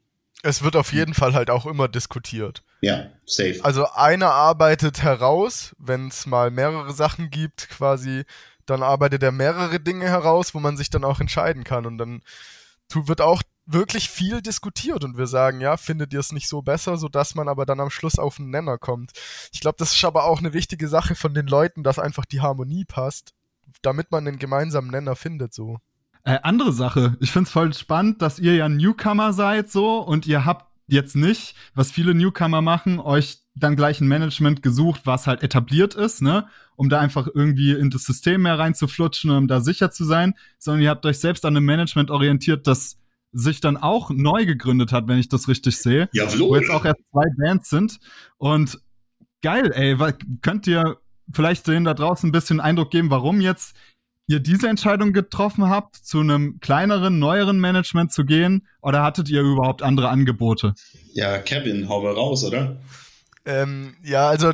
Es 0.43 0.63
wird 0.63 0.75
auf 0.75 0.93
jeden 0.93 1.13
Fall 1.13 1.33
halt 1.33 1.49
auch 1.49 1.65
immer 1.65 1.87
diskutiert. 1.87 2.63
Ja, 2.81 3.07
safe. 3.25 3.59
Also 3.63 3.87
einer 3.91 4.31
arbeitet 4.31 5.01
heraus, 5.01 5.75
wenn 5.79 6.07
es 6.07 6.25
mal 6.25 6.51
mehrere 6.51 6.93
Sachen 6.93 7.29
gibt, 7.29 7.69
quasi, 7.69 8.25
dann 8.65 8.83
arbeitet 8.83 9.23
er 9.23 9.31
mehrere 9.31 9.79
Dinge 9.79 10.05
heraus, 10.05 10.53
wo 10.53 10.59
man 10.59 10.77
sich 10.77 10.89
dann 10.89 11.03
auch 11.03 11.19
entscheiden 11.19 11.63
kann. 11.63 11.85
Und 11.85 11.97
dann 11.97 12.21
wird 12.93 13.21
auch 13.21 13.41
wirklich 13.65 14.09
viel 14.09 14.41
diskutiert 14.41 15.03
und 15.03 15.17
wir 15.17 15.27
sagen, 15.27 15.59
ja, 15.59 15.75
findet 15.75 16.13
ihr 16.13 16.19
es 16.19 16.31
nicht 16.31 16.47
so 16.47 16.61
besser, 16.61 16.97
sodass 16.97 17.35
man 17.35 17.49
aber 17.49 17.65
dann 17.65 17.81
am 17.81 17.89
Schluss 17.89 18.17
auf 18.17 18.39
einen 18.39 18.49
Nenner 18.49 18.77
kommt. 18.77 19.11
Ich 19.51 19.59
glaube, 19.59 19.75
das 19.77 19.93
ist 19.93 20.05
aber 20.05 20.23
auch 20.23 20.39
eine 20.39 20.53
wichtige 20.53 20.87
Sache 20.87 21.15
von 21.15 21.33
den 21.33 21.47
Leuten, 21.47 21.83
dass 21.83 21.99
einfach 21.99 22.25
die 22.25 22.39
Harmonie 22.39 22.85
passt, 22.85 23.33
damit 23.81 24.11
man 24.11 24.25
einen 24.25 24.39
gemeinsamen 24.39 24.89
Nenner 24.89 25.15
findet, 25.15 25.53
so. 25.53 25.79
Äh, 26.23 26.39
andere 26.43 26.71
Sache. 26.71 27.17
Ich 27.19 27.31
find's 27.31 27.51
voll 27.51 27.73
spannend, 27.73 28.21
dass 28.21 28.39
ihr 28.39 28.55
ja 28.55 28.69
Newcomer 28.69 29.33
seid 29.33 29.69
so 29.69 29.99
und 29.99 30.27
ihr 30.27 30.45
habt 30.45 30.65
jetzt 30.87 31.15
nicht, 31.15 31.55
was 31.75 31.91
viele 31.91 32.15
Newcomer 32.15 32.61
machen, 32.61 32.99
euch 32.99 33.39
dann 33.55 33.75
gleich 33.75 34.01
ein 34.01 34.07
Management 34.07 34.61
gesucht, 34.63 35.01
was 35.05 35.27
halt 35.27 35.43
etabliert 35.43 35.95
ist, 35.95 36.21
ne? 36.21 36.47
Um 36.75 36.89
da 36.89 36.99
einfach 36.99 37.27
irgendwie 37.33 37.71
in 37.71 37.89
das 37.89 38.03
System 38.03 38.43
mehr 38.43 38.57
reinzuflutschen, 38.57 39.31
um 39.31 39.47
da 39.47 39.61
sicher 39.61 39.91
zu 39.91 40.05
sein, 40.05 40.35
sondern 40.59 40.83
ihr 40.83 40.89
habt 40.89 41.05
euch 41.05 41.19
selbst 41.19 41.43
an 41.45 41.55
einem 41.55 41.65
Management 41.65 42.11
orientiert, 42.11 42.67
das 42.67 42.97
sich 43.33 43.59
dann 43.59 43.77
auch 43.77 44.09
neu 44.09 44.45
gegründet 44.45 44.91
hat, 44.91 45.07
wenn 45.07 45.17
ich 45.17 45.27
das 45.27 45.47
richtig 45.47 45.77
sehe. 45.77 46.09
Ja, 46.13 46.27
wo 46.39 46.55
jetzt 46.55 46.69
auch 46.69 46.85
erst 46.85 47.01
zwei 47.11 47.25
Bands 47.37 47.69
sind. 47.69 47.99
Und 48.37 48.79
geil, 49.41 49.71
ey, 49.73 49.97
könnt 50.41 50.67
ihr 50.67 50.97
vielleicht 51.31 51.67
denen 51.67 51.85
da 51.85 51.93
draußen 51.93 52.29
ein 52.29 52.31
bisschen 52.31 52.59
Eindruck 52.59 52.91
geben, 52.91 53.09
warum 53.09 53.41
jetzt 53.41 53.75
ihr 54.27 54.41
diese 54.41 54.67
Entscheidung 54.67 55.13
getroffen 55.13 55.69
habt, 55.69 55.95
zu 55.95 56.19
einem 56.19 56.59
kleineren, 56.59 57.17
neueren 57.17 57.59
Management 57.59 58.11
zu 58.11 58.25
gehen? 58.25 58.67
Oder 58.81 59.01
hattet 59.01 59.29
ihr 59.29 59.41
überhaupt 59.41 59.81
andere 59.81 60.09
Angebote? 60.09 60.73
Ja, 61.13 61.39
Kevin, 61.39 61.87
hau 61.89 62.01
mal 62.01 62.13
raus, 62.13 62.43
oder? 62.43 62.77
Ähm, 63.45 63.95
ja, 64.03 64.27
also 64.27 64.51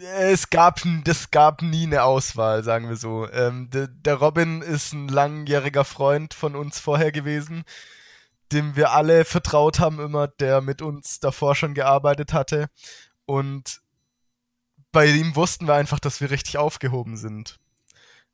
es 0.00 0.50
gab, 0.50 0.80
das 1.04 1.30
gab 1.30 1.62
nie 1.62 1.84
eine 1.84 2.02
Auswahl, 2.02 2.64
sagen 2.64 2.88
wir 2.88 2.96
so. 2.96 3.30
Ähm, 3.30 3.70
de, 3.70 3.88
der 3.90 4.14
Robin 4.14 4.62
ist 4.62 4.92
ein 4.92 5.08
langjähriger 5.08 5.84
Freund 5.84 6.34
von 6.34 6.56
uns 6.56 6.80
vorher 6.80 7.12
gewesen, 7.12 7.64
dem 8.50 8.76
wir 8.76 8.92
alle 8.92 9.24
vertraut 9.24 9.78
haben 9.78 10.00
immer, 10.00 10.26
der 10.26 10.60
mit 10.60 10.82
uns 10.82 11.20
davor 11.20 11.54
schon 11.54 11.74
gearbeitet 11.74 12.32
hatte. 12.32 12.68
Und 13.26 13.80
bei 14.90 15.06
ihm 15.06 15.36
wussten 15.36 15.68
wir 15.68 15.74
einfach, 15.74 16.00
dass 16.00 16.20
wir 16.20 16.30
richtig 16.30 16.58
aufgehoben 16.58 17.16
sind. 17.16 17.60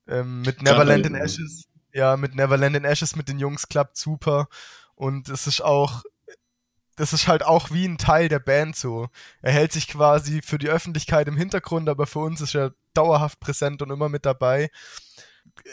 Ähm, 0.08 0.42
mit 0.42 0.62
Neverland 0.62 1.06
in 1.06 1.14
Ashes, 1.14 1.64
ja, 1.92 2.16
mit 2.16 2.34
Neverland 2.34 2.76
in 2.76 2.84
Ashes 2.84 3.16
mit 3.16 3.28
den 3.28 3.38
Jungs 3.38 3.68
klappt 3.68 3.96
super. 3.96 4.48
Und 4.94 5.28
es 5.28 5.46
ist 5.46 5.62
auch 5.62 6.04
das 6.96 7.12
ist 7.12 7.28
halt 7.28 7.44
auch 7.44 7.70
wie 7.70 7.86
ein 7.86 7.98
Teil 7.98 8.28
der 8.28 8.38
Band 8.38 8.74
so. 8.74 9.08
Er 9.42 9.52
hält 9.52 9.72
sich 9.72 9.86
quasi 9.86 10.40
für 10.42 10.58
die 10.58 10.70
Öffentlichkeit 10.70 11.28
im 11.28 11.36
Hintergrund, 11.36 11.88
aber 11.88 12.06
für 12.06 12.20
uns 12.20 12.40
ist 12.40 12.54
er 12.54 12.72
dauerhaft 12.94 13.38
präsent 13.38 13.82
und 13.82 13.90
immer 13.90 14.08
mit 14.08 14.24
dabei. 14.24 14.70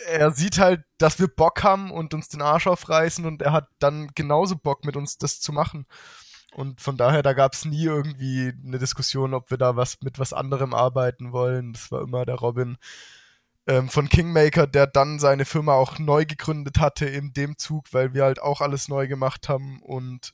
Er 0.07 0.31
sieht 0.31 0.59
halt, 0.59 0.83
dass 0.97 1.19
wir 1.19 1.27
Bock 1.27 1.63
haben 1.63 1.91
und 1.91 2.13
uns 2.13 2.27
den 2.27 2.41
Arsch 2.41 2.67
aufreißen 2.67 3.25
und 3.25 3.41
er 3.41 3.53
hat 3.53 3.69
dann 3.79 4.11
genauso 4.15 4.57
Bock 4.57 4.85
mit 4.85 4.97
uns 4.97 5.17
das 5.17 5.39
zu 5.39 5.53
machen. 5.53 5.87
Und 6.53 6.81
von 6.81 6.97
daher, 6.97 7.23
da 7.23 7.33
gab 7.33 7.53
es 7.53 7.65
nie 7.65 7.85
irgendwie 7.85 8.53
eine 8.65 8.77
Diskussion, 8.77 9.33
ob 9.33 9.49
wir 9.49 9.57
da 9.57 9.75
was 9.75 10.01
mit 10.01 10.19
was 10.19 10.33
anderem 10.33 10.73
arbeiten 10.73 11.31
wollen. 11.31 11.73
Das 11.73 11.91
war 11.91 12.01
immer 12.01 12.25
der 12.25 12.35
Robin 12.35 12.77
ähm, 13.67 13.89
von 13.89 14.09
Kingmaker, 14.09 14.67
der 14.67 14.87
dann 14.87 15.19
seine 15.19 15.45
Firma 15.45 15.73
auch 15.73 15.99
neu 15.99 16.25
gegründet 16.25 16.79
hatte 16.79 17.05
in 17.05 17.33
dem 17.33 17.57
Zug, 17.57 17.93
weil 17.93 18.13
wir 18.13 18.23
halt 18.23 18.41
auch 18.41 18.61
alles 18.61 18.89
neu 18.89 19.07
gemacht 19.07 19.49
haben 19.49 19.81
und 19.81 20.33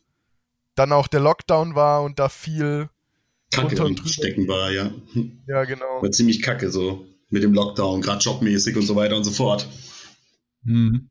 dann 0.76 0.92
auch 0.92 1.08
der 1.08 1.20
Lockdown 1.20 1.76
war 1.76 2.04
und 2.04 2.20
da 2.20 2.30
viel 2.30 2.90
Kacke 3.52 3.84
und 3.84 4.08
stecken 4.08 4.48
war, 4.48 4.72
ja. 4.72 4.92
Ja, 5.48 5.64
genau. 5.64 6.02
War 6.02 6.12
ziemlich 6.12 6.42
kacke 6.42 6.70
so 6.72 7.08
mit 7.30 7.44
dem 7.44 7.54
Lockdown, 7.54 8.02
gerade 8.02 8.24
jobmäßig 8.24 8.76
und 8.76 8.84
so 8.84 8.96
weiter 8.96 9.18
und 9.18 9.24
so 9.24 9.32
fort. 9.32 9.68
Hm. 10.64 11.10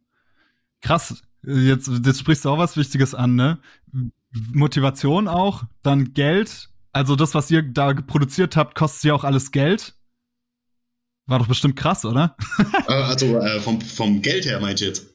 Krass. 0.80 1.22
Jetzt, 1.42 1.88
jetzt 1.88 2.18
sprichst 2.18 2.44
du 2.44 2.50
auch 2.50 2.58
was 2.58 2.76
Wichtiges 2.76 3.14
an, 3.14 3.34
ne? 3.34 3.58
Motivation 4.52 5.28
auch, 5.28 5.64
dann 5.82 6.12
Geld. 6.12 6.68
Also 6.92 7.16
das, 7.16 7.34
was 7.34 7.50
ihr 7.50 7.62
da 7.62 7.94
produziert 7.94 8.56
habt, 8.56 8.74
kostet 8.74 9.04
ja 9.04 9.14
auch 9.14 9.24
alles 9.24 9.52
Geld. 9.52 9.94
War 11.28 11.38
doch 11.38 11.46
bestimmt 11.46 11.76
krass, 11.76 12.04
oder? 12.04 12.36
Äh, 12.88 12.92
also 12.92 13.38
äh, 13.38 13.60
vom, 13.60 13.80
vom 13.82 14.22
Geld 14.22 14.46
her 14.46 14.60
meint 14.60 14.80
ihr 14.80 14.88
jetzt? 14.88 15.06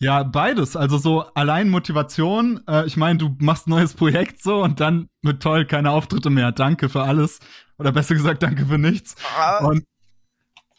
Ja, 0.00 0.22
beides. 0.22 0.76
Also 0.76 0.98
so 0.98 1.22
allein 1.34 1.68
Motivation. 1.68 2.60
Äh, 2.68 2.86
ich 2.86 2.96
meine, 2.96 3.18
du 3.18 3.34
machst 3.40 3.66
ein 3.66 3.70
neues 3.70 3.94
Projekt 3.94 4.40
so 4.40 4.62
und 4.62 4.78
dann 4.78 5.08
mit 5.20 5.42
toll, 5.42 5.66
keine 5.66 5.90
Auftritte 5.90 6.30
mehr. 6.30 6.52
Danke 6.52 6.88
für 6.88 7.02
alles. 7.02 7.40
Oder 7.76 7.90
besser 7.90 8.14
gesagt, 8.14 8.42
danke 8.44 8.66
für 8.66 8.78
nichts. 8.78 9.16
Ah, 9.36 9.66
und 9.66 9.84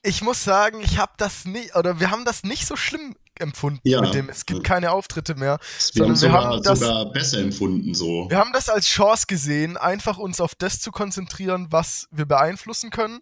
ich 0.01 0.21
muss 0.21 0.45
sagen, 0.45 0.79
ich 0.81 0.97
habe 0.97 1.11
das 1.17 1.43
nicht, 1.43 1.75
oder 1.75 1.99
wir 1.99 2.09
haben 2.09 2.23
das 2.23 2.43
nicht 2.43 2.65
so 2.65 2.77
schlimm 2.77 3.15
empfunden 3.37 3.81
ja. 3.83 4.01
mit 4.01 4.13
dem, 4.13 4.29
es 4.29 4.45
gibt 4.45 4.63
keine 4.63 4.91
Auftritte 4.91 5.35
mehr. 5.35 5.59
Wir 5.93 6.05
haben 6.05 6.15
sogar, 6.15 6.41
wir 6.41 6.49
haben 6.49 6.63
das, 6.63 6.79
sogar 6.79 7.11
besser 7.11 7.39
empfunden 7.39 7.93
so. 7.93 8.29
Wir 8.29 8.37
haben 8.37 8.51
das 8.53 8.69
als 8.69 8.87
Chance 8.87 9.25
gesehen, 9.27 9.75
einfach 9.75 10.17
uns 10.17 10.39
auf 10.39 10.55
das 10.55 10.79
zu 10.79 10.91
konzentrieren, 10.91 11.67
was 11.69 12.07
wir 12.11 12.25
beeinflussen 12.25 12.91
können 12.91 13.19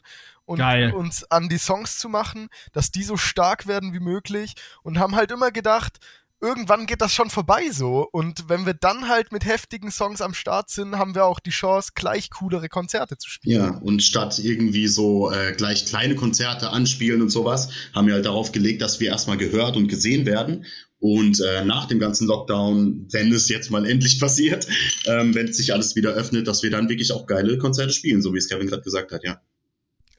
und 0.47 0.59
Geil. 0.59 0.93
uns 0.93 1.29
an 1.29 1.49
die 1.49 1.57
Songs 1.57 1.97
zu 1.99 2.07
machen, 2.07 2.47
dass 2.71 2.89
die 2.89 3.03
so 3.03 3.17
stark 3.17 3.67
werden 3.67 3.93
wie 3.93 3.99
möglich 3.99 4.53
und 4.81 4.97
haben 4.97 5.15
halt 5.15 5.31
immer 5.31 5.51
gedacht, 5.51 5.97
irgendwann 6.39 6.85
geht 6.85 7.01
das 7.01 7.13
schon 7.13 7.29
vorbei 7.29 7.69
so. 7.69 8.07
Und 8.11 8.47
wenn 8.47 8.65
wir 8.65 8.73
dann 8.73 9.09
halt 9.09 9.33
mit 9.33 9.45
heftigen 9.45 9.91
Songs 9.91 10.21
am 10.21 10.33
Start 10.33 10.69
sind, 10.69 10.97
haben 10.97 11.15
wir 11.15 11.25
auch 11.25 11.41
die 11.41 11.49
Chance, 11.49 11.91
gleich 11.95 12.29
coolere 12.29 12.69
Konzerte 12.69 13.17
zu 13.17 13.29
spielen. 13.29 13.61
Ja, 13.61 13.77
und 13.79 14.01
statt 14.01 14.39
irgendwie 14.39 14.87
so 14.87 15.31
äh, 15.31 15.51
gleich 15.51 15.85
kleine 15.85 16.15
Konzerte 16.15 16.69
anspielen 16.69 17.21
und 17.21 17.29
sowas, 17.29 17.69
haben 17.93 18.07
wir 18.07 18.13
halt 18.13 18.25
darauf 18.25 18.53
gelegt, 18.53 18.81
dass 18.81 19.01
wir 19.01 19.09
erstmal 19.09 19.37
gehört 19.37 19.75
und 19.75 19.87
gesehen 19.89 20.25
werden. 20.25 20.65
Und 20.99 21.41
äh, 21.41 21.65
nach 21.65 21.87
dem 21.87 21.99
ganzen 21.99 22.25
Lockdown, 22.25 23.07
wenn 23.11 23.31
es 23.33 23.49
jetzt 23.49 23.69
mal 23.69 23.85
endlich 23.85 24.19
passiert, 24.19 24.65
ähm, 25.05 25.35
wenn 25.35 25.51
sich 25.51 25.73
alles 25.73 25.97
wieder 25.97 26.11
öffnet, 26.11 26.47
dass 26.47 26.63
wir 26.63 26.71
dann 26.71 26.87
wirklich 26.87 27.11
auch 27.11 27.25
geile 27.25 27.57
Konzerte 27.57 27.91
spielen, 27.91 28.21
so 28.21 28.33
wie 28.33 28.37
es 28.37 28.47
Kevin 28.47 28.67
gerade 28.67 28.83
gesagt 28.83 29.11
hat, 29.11 29.23
ja. 29.25 29.41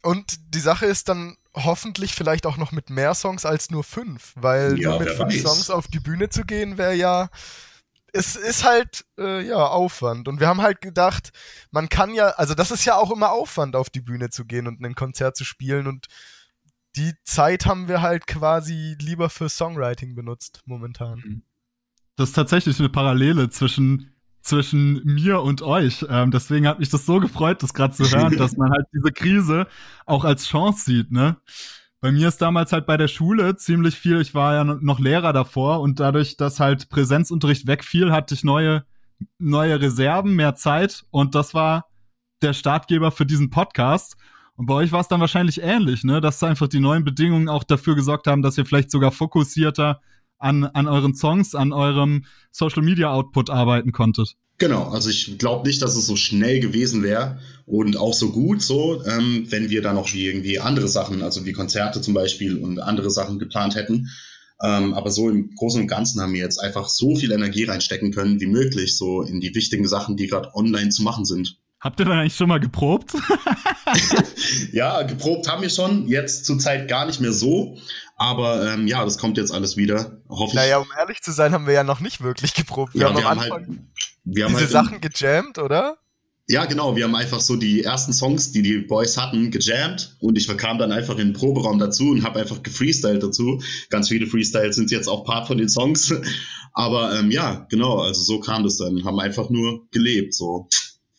Und 0.02 0.54
die 0.54 0.60
Sache 0.60 0.86
ist 0.86 1.08
dann 1.08 1.36
hoffentlich 1.54 2.14
vielleicht 2.14 2.46
auch 2.46 2.56
noch 2.56 2.72
mit 2.72 2.90
mehr 2.90 3.14
Songs 3.14 3.44
als 3.44 3.70
nur 3.70 3.84
fünf, 3.84 4.32
weil 4.36 4.78
ja, 4.78 4.90
nur 4.90 5.00
mit 5.00 5.10
fünf 5.10 5.34
weiß. 5.34 5.42
Songs 5.42 5.70
auf 5.70 5.88
die 5.88 6.00
Bühne 6.00 6.28
zu 6.28 6.44
gehen 6.44 6.78
wäre 6.78 6.94
ja 6.94 7.30
es 8.12 8.36
ist 8.36 8.64
halt 8.64 9.04
äh, 9.18 9.46
ja 9.46 9.66
Aufwand 9.66 10.28
und 10.28 10.40
wir 10.40 10.48
haben 10.48 10.62
halt 10.62 10.80
gedacht, 10.80 11.30
man 11.70 11.88
kann 11.88 12.14
ja, 12.14 12.28
also 12.30 12.54
das 12.54 12.70
ist 12.70 12.84
ja 12.84 12.96
auch 12.96 13.10
immer 13.10 13.32
Aufwand 13.32 13.76
auf 13.76 13.90
die 13.90 14.00
Bühne 14.00 14.30
zu 14.30 14.44
gehen 14.44 14.66
und 14.66 14.80
ein 14.82 14.94
Konzert 14.94 15.36
zu 15.36 15.44
spielen 15.44 15.86
und 15.86 16.06
die 16.96 17.12
Zeit 17.24 17.66
haben 17.66 17.86
wir 17.86 18.00
halt 18.02 18.26
quasi 18.26 18.96
lieber 18.98 19.30
für 19.30 19.48
Songwriting 19.48 20.14
benutzt 20.14 20.62
momentan. 20.64 21.42
Das 22.16 22.30
ist 22.30 22.34
tatsächlich 22.34 22.78
eine 22.80 22.88
Parallele 22.88 23.50
zwischen 23.50 24.12
zwischen 24.48 25.02
mir 25.04 25.42
und 25.42 25.62
euch. 25.62 26.04
Ähm, 26.08 26.30
deswegen 26.30 26.66
hat 26.66 26.78
mich 26.78 26.88
das 26.88 27.06
so 27.06 27.20
gefreut, 27.20 27.62
das 27.62 27.74
gerade 27.74 27.94
zu 27.94 28.04
hören, 28.04 28.36
dass 28.36 28.56
man 28.56 28.70
halt 28.70 28.86
diese 28.92 29.12
Krise 29.12 29.66
auch 30.06 30.24
als 30.24 30.46
Chance 30.46 30.84
sieht, 30.84 31.12
ne? 31.12 31.36
Bei 32.00 32.12
mir 32.12 32.28
ist 32.28 32.40
damals 32.40 32.72
halt 32.72 32.86
bei 32.86 32.96
der 32.96 33.08
Schule 33.08 33.56
ziemlich 33.56 33.96
viel, 33.96 34.20
ich 34.20 34.32
war 34.32 34.54
ja 34.54 34.64
noch 34.64 35.00
Lehrer 35.00 35.32
davor 35.32 35.80
und 35.80 35.98
dadurch, 35.98 36.36
dass 36.36 36.60
halt 36.60 36.88
Präsenzunterricht 36.90 37.66
wegfiel, 37.66 38.12
hatte 38.12 38.34
ich 38.34 38.44
neue, 38.44 38.84
neue 39.38 39.80
Reserven, 39.80 40.34
mehr 40.34 40.54
Zeit 40.54 41.04
und 41.10 41.34
das 41.34 41.54
war 41.54 41.86
der 42.40 42.52
Startgeber 42.52 43.10
für 43.10 43.26
diesen 43.26 43.50
Podcast. 43.50 44.16
Und 44.54 44.66
bei 44.66 44.74
euch 44.74 44.92
war 44.92 45.00
es 45.00 45.08
dann 45.08 45.20
wahrscheinlich 45.20 45.60
ähnlich, 45.60 46.04
ne? 46.04 46.20
Dass 46.20 46.42
einfach 46.42 46.68
die 46.68 46.80
neuen 46.80 47.04
Bedingungen 47.04 47.48
auch 47.48 47.64
dafür 47.64 47.94
gesorgt 47.94 48.26
haben, 48.26 48.42
dass 48.42 48.58
ihr 48.58 48.66
vielleicht 48.66 48.90
sogar 48.90 49.12
fokussierter 49.12 50.00
an, 50.38 50.64
an 50.64 50.86
euren 50.86 51.14
Songs, 51.14 51.54
an 51.54 51.72
eurem 51.72 52.24
Social 52.50 52.82
Media 52.82 53.10
Output 53.10 53.50
arbeiten 53.50 53.92
konntet. 53.92 54.36
Genau, 54.58 54.88
also 54.88 55.08
ich 55.08 55.38
glaube 55.38 55.68
nicht, 55.68 55.80
dass 55.82 55.96
es 55.96 56.06
so 56.06 56.16
schnell 56.16 56.58
gewesen 56.58 57.04
wäre 57.04 57.38
und 57.64 57.96
auch 57.96 58.12
so 58.12 58.32
gut 58.32 58.60
so, 58.60 59.04
ähm, 59.04 59.46
wenn 59.50 59.70
wir 59.70 59.82
da 59.82 59.92
noch 59.92 60.12
wie 60.12 60.26
irgendwie 60.26 60.58
andere 60.58 60.88
Sachen, 60.88 61.22
also 61.22 61.46
wie 61.46 61.52
Konzerte 61.52 62.00
zum 62.00 62.12
Beispiel 62.12 62.58
und 62.58 62.80
andere 62.80 63.10
Sachen 63.10 63.38
geplant 63.38 63.76
hätten. 63.76 64.08
Ähm, 64.60 64.94
aber 64.94 65.12
so 65.12 65.30
im 65.30 65.54
Großen 65.54 65.80
und 65.80 65.86
Ganzen 65.86 66.20
haben 66.20 66.32
wir 66.32 66.40
jetzt 66.40 66.58
einfach 66.58 66.88
so 66.88 67.14
viel 67.14 67.30
Energie 67.30 67.64
reinstecken 67.64 68.12
können 68.12 68.40
wie 68.40 68.46
möglich, 68.46 68.96
so 68.96 69.22
in 69.22 69.40
die 69.40 69.54
wichtigen 69.54 69.86
Sachen, 69.86 70.16
die 70.16 70.26
gerade 70.26 70.52
online 70.54 70.88
zu 70.88 71.04
machen 71.04 71.24
sind. 71.24 71.56
Habt 71.80 72.00
ihr 72.00 72.06
dann 72.06 72.18
eigentlich 72.18 72.34
schon 72.34 72.48
mal 72.48 72.58
geprobt? 72.58 73.12
ja, 74.72 75.02
geprobt 75.02 75.48
haben 75.48 75.62
wir 75.62 75.70
schon. 75.70 76.08
Jetzt 76.08 76.44
zur 76.44 76.58
Zeit 76.58 76.88
gar 76.88 77.06
nicht 77.06 77.20
mehr 77.20 77.32
so. 77.32 77.78
Aber 78.18 78.72
ähm, 78.72 78.88
ja, 78.88 79.04
das 79.04 79.16
kommt 79.16 79.38
jetzt 79.38 79.52
alles 79.52 79.76
wieder. 79.76 80.20
Hoffe 80.28 80.56
naja, 80.56 80.78
um 80.78 80.88
ehrlich 80.98 81.22
zu 81.22 81.30
sein, 81.30 81.52
haben 81.52 81.66
wir 81.66 81.74
ja 81.74 81.84
noch 81.84 82.00
nicht 82.00 82.20
wirklich 82.20 82.52
geprobt. 82.54 82.94
Wir 82.94 83.02
ja, 83.02 83.08
haben 83.08 83.16
wir 83.16 83.24
am 83.24 83.30
haben 83.30 83.40
Anfang 83.40 83.66
halt, 83.68 83.78
wir 84.24 84.44
haben 84.44 84.52
diese 84.52 84.62
halt 84.62 84.70
Sachen 84.70 85.00
gejammt, 85.00 85.58
oder? 85.58 85.98
Ja, 86.50 86.64
genau. 86.64 86.96
Wir 86.96 87.04
haben 87.04 87.14
einfach 87.14 87.40
so 87.40 87.56
die 87.56 87.84
ersten 87.84 88.12
Songs, 88.12 88.52
die 88.52 88.62
die 88.62 88.78
Boys 88.78 89.18
hatten, 89.18 89.50
gejammt 89.50 90.16
und 90.20 90.36
ich 90.36 90.48
kam 90.56 90.78
dann 90.78 90.92
einfach 90.92 91.18
in 91.18 91.28
den 91.28 91.32
Proberaum 91.34 91.78
dazu 91.78 92.10
und 92.10 92.24
habe 92.24 92.40
einfach 92.40 92.62
gefreestylt 92.62 93.22
dazu. 93.22 93.62
Ganz 93.90 94.08
viele 94.08 94.26
Freestyles 94.26 94.74
sind 94.74 94.90
jetzt 94.90 95.08
auch 95.08 95.24
Part 95.24 95.46
von 95.46 95.58
den 95.58 95.68
Songs. 95.68 96.12
Aber 96.72 97.16
ähm, 97.16 97.30
ja, 97.30 97.66
genau. 97.70 98.00
Also 98.00 98.22
so 98.22 98.40
kam 98.40 98.64
das 98.64 98.78
dann. 98.78 99.04
Haben 99.04 99.20
einfach 99.20 99.50
nur 99.50 99.86
gelebt. 99.90 100.34
So. 100.34 100.68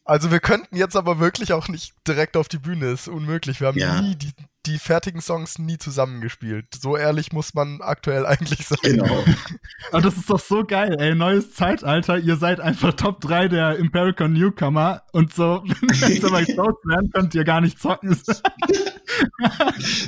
Also 0.03 0.31
wir 0.31 0.39
könnten 0.39 0.75
jetzt 0.75 0.95
aber 0.95 1.19
wirklich 1.19 1.53
auch 1.53 1.67
nicht 1.67 1.93
direkt 2.07 2.35
auf 2.35 2.47
die 2.47 2.57
Bühne, 2.57 2.87
ist 2.87 3.07
unmöglich. 3.07 3.59
Wir 3.59 3.67
haben 3.67 3.77
ja. 3.77 4.01
nie 4.01 4.15
die, 4.15 4.31
die 4.65 4.77
fertigen 4.77 5.21
Songs 5.21 5.57
nie 5.57 5.77
zusammengespielt. 5.77 6.67
So 6.79 6.97
ehrlich 6.97 7.31
muss 7.31 7.53
man 7.53 7.81
aktuell 7.81 8.25
eigentlich 8.27 8.67
sein. 8.67 8.79
Genau. 8.83 9.23
Aber 9.91 10.01
das 10.01 10.17
ist 10.17 10.29
doch 10.29 10.39
so 10.39 10.63
geil, 10.63 10.95
ey. 10.99 11.15
Neues 11.15 11.53
Zeitalter. 11.53 12.17
Ihr 12.17 12.35
seid 12.35 12.59
einfach 12.59 12.93
Top 12.93 13.21
3 13.21 13.47
der 13.47 13.77
Impericon 13.77 14.33
Newcomer 14.33 15.03
und 15.11 15.33
so, 15.33 15.63
wenn 15.65 16.11
ihr 16.11 16.29
mal 16.29 16.45
close 16.45 16.77
werden, 16.85 17.09
könnt 17.11 17.35
ihr 17.35 17.43
gar 17.43 17.61
nicht 17.61 17.79
zocken. 17.79 18.17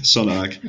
Schon 0.03 0.29
arg. 0.29 0.59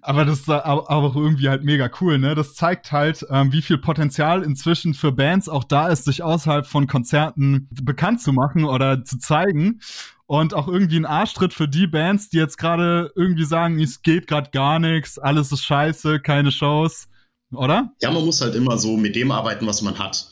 Aber 0.00 0.24
das 0.24 0.40
ist 0.40 0.48
aber 0.48 0.90
auch 0.90 1.16
irgendwie 1.16 1.48
halt 1.48 1.64
mega 1.64 1.90
cool, 2.00 2.18
ne? 2.18 2.34
Das 2.34 2.54
zeigt 2.54 2.92
halt, 2.92 3.24
ähm, 3.30 3.52
wie 3.52 3.62
viel 3.62 3.78
Potenzial 3.78 4.42
inzwischen 4.42 4.94
für 4.94 5.12
Bands 5.12 5.48
auch 5.48 5.64
da 5.64 5.88
ist, 5.88 6.04
sich 6.04 6.22
außerhalb 6.22 6.66
von 6.66 6.86
Konzerten 6.86 7.68
bekannt 7.70 8.20
zu 8.20 8.32
machen 8.32 8.64
oder 8.64 9.04
zu 9.04 9.18
zeigen. 9.18 9.80
Und 10.26 10.54
auch 10.54 10.68
irgendwie 10.68 10.96
ein 10.96 11.04
Arschtritt 11.04 11.52
für 11.52 11.68
die 11.68 11.86
Bands, 11.86 12.30
die 12.30 12.38
jetzt 12.38 12.56
gerade 12.56 13.12
irgendwie 13.16 13.44
sagen, 13.44 13.78
es 13.80 14.02
geht 14.02 14.26
gerade 14.26 14.50
gar 14.50 14.78
nichts, 14.78 15.18
alles 15.18 15.52
ist 15.52 15.64
scheiße, 15.64 16.20
keine 16.20 16.52
Shows, 16.52 17.08
oder? 17.52 17.92
Ja, 18.00 18.10
man 18.10 18.24
muss 18.24 18.40
halt 18.40 18.54
immer 18.54 18.78
so 18.78 18.96
mit 18.96 19.14
dem 19.14 19.30
arbeiten, 19.30 19.66
was 19.66 19.82
man 19.82 19.98
hat. 19.98 20.28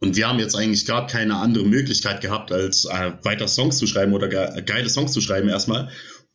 Und 0.00 0.16
wir 0.16 0.28
haben 0.28 0.38
jetzt 0.38 0.56
eigentlich 0.56 0.86
gerade 0.86 1.12
keine 1.12 1.36
andere 1.36 1.64
Möglichkeit 1.64 2.20
gehabt, 2.22 2.52
als 2.52 2.86
äh, 2.86 3.12
weiter 3.22 3.48
Songs 3.48 3.78
zu 3.78 3.86
schreiben 3.86 4.14
oder 4.14 4.28
ge 4.28 4.62
geile 4.62 4.88
Songs 4.88 5.12
zu 5.12 5.20
schreiben 5.20 5.48
erstmal 5.48 5.90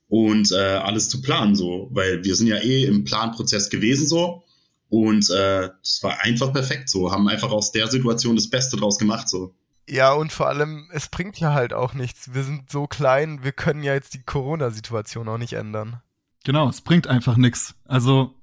und 0.08 0.52
äh, 0.52 0.56
alles 0.56 1.10
zu 1.10 1.22
planen 1.22 1.56
so, 1.56 1.90
weil 1.92 2.24
wir 2.24 2.36
sind 2.36 2.48
ja 2.48 2.58
eh 2.58 2.86
im 2.86 3.04
Planprozess 3.04 3.70
gewesen 3.70 4.08
so 4.08 4.44
und 4.90 5.30
äh, 5.30 5.70
es 5.82 6.00
war 6.04 6.22
einfach 6.22 6.54
perfekt 6.54 6.90
so, 6.90 7.12
haben 7.12 7.28
einfach 7.28 7.52
aus 7.52 7.72
der 7.72 7.88
Situation 7.88 8.36
das 8.36 8.50
Beste 8.50 8.78
draus 8.78 9.00
gemacht 9.00 9.28
so. 9.30 9.56
Ja, 9.88 10.14
und 10.14 10.32
vor 10.32 10.48
allem, 10.48 10.90
es 10.92 11.10
bringt 11.10 11.40
ja 11.40 11.54
halt 11.54 11.74
auch 11.74 11.94
nichts. 11.94 12.34
Wir 12.34 12.44
sind 12.44 12.72
so 12.72 12.88
klein, 12.88 13.44
wir 13.44 13.52
können 13.52 13.84
ja 13.84 13.94
jetzt 13.94 14.14
die 14.14 14.24
Corona-Situation 14.24 15.28
auch 15.28 15.38
nicht 15.38 15.54
ändern. 15.54 16.02
Genau, 16.44 16.70
es 16.70 16.82
bringt 16.82 17.08
einfach 17.08 17.38
nichts. 17.38 17.76
Also, 17.86 18.36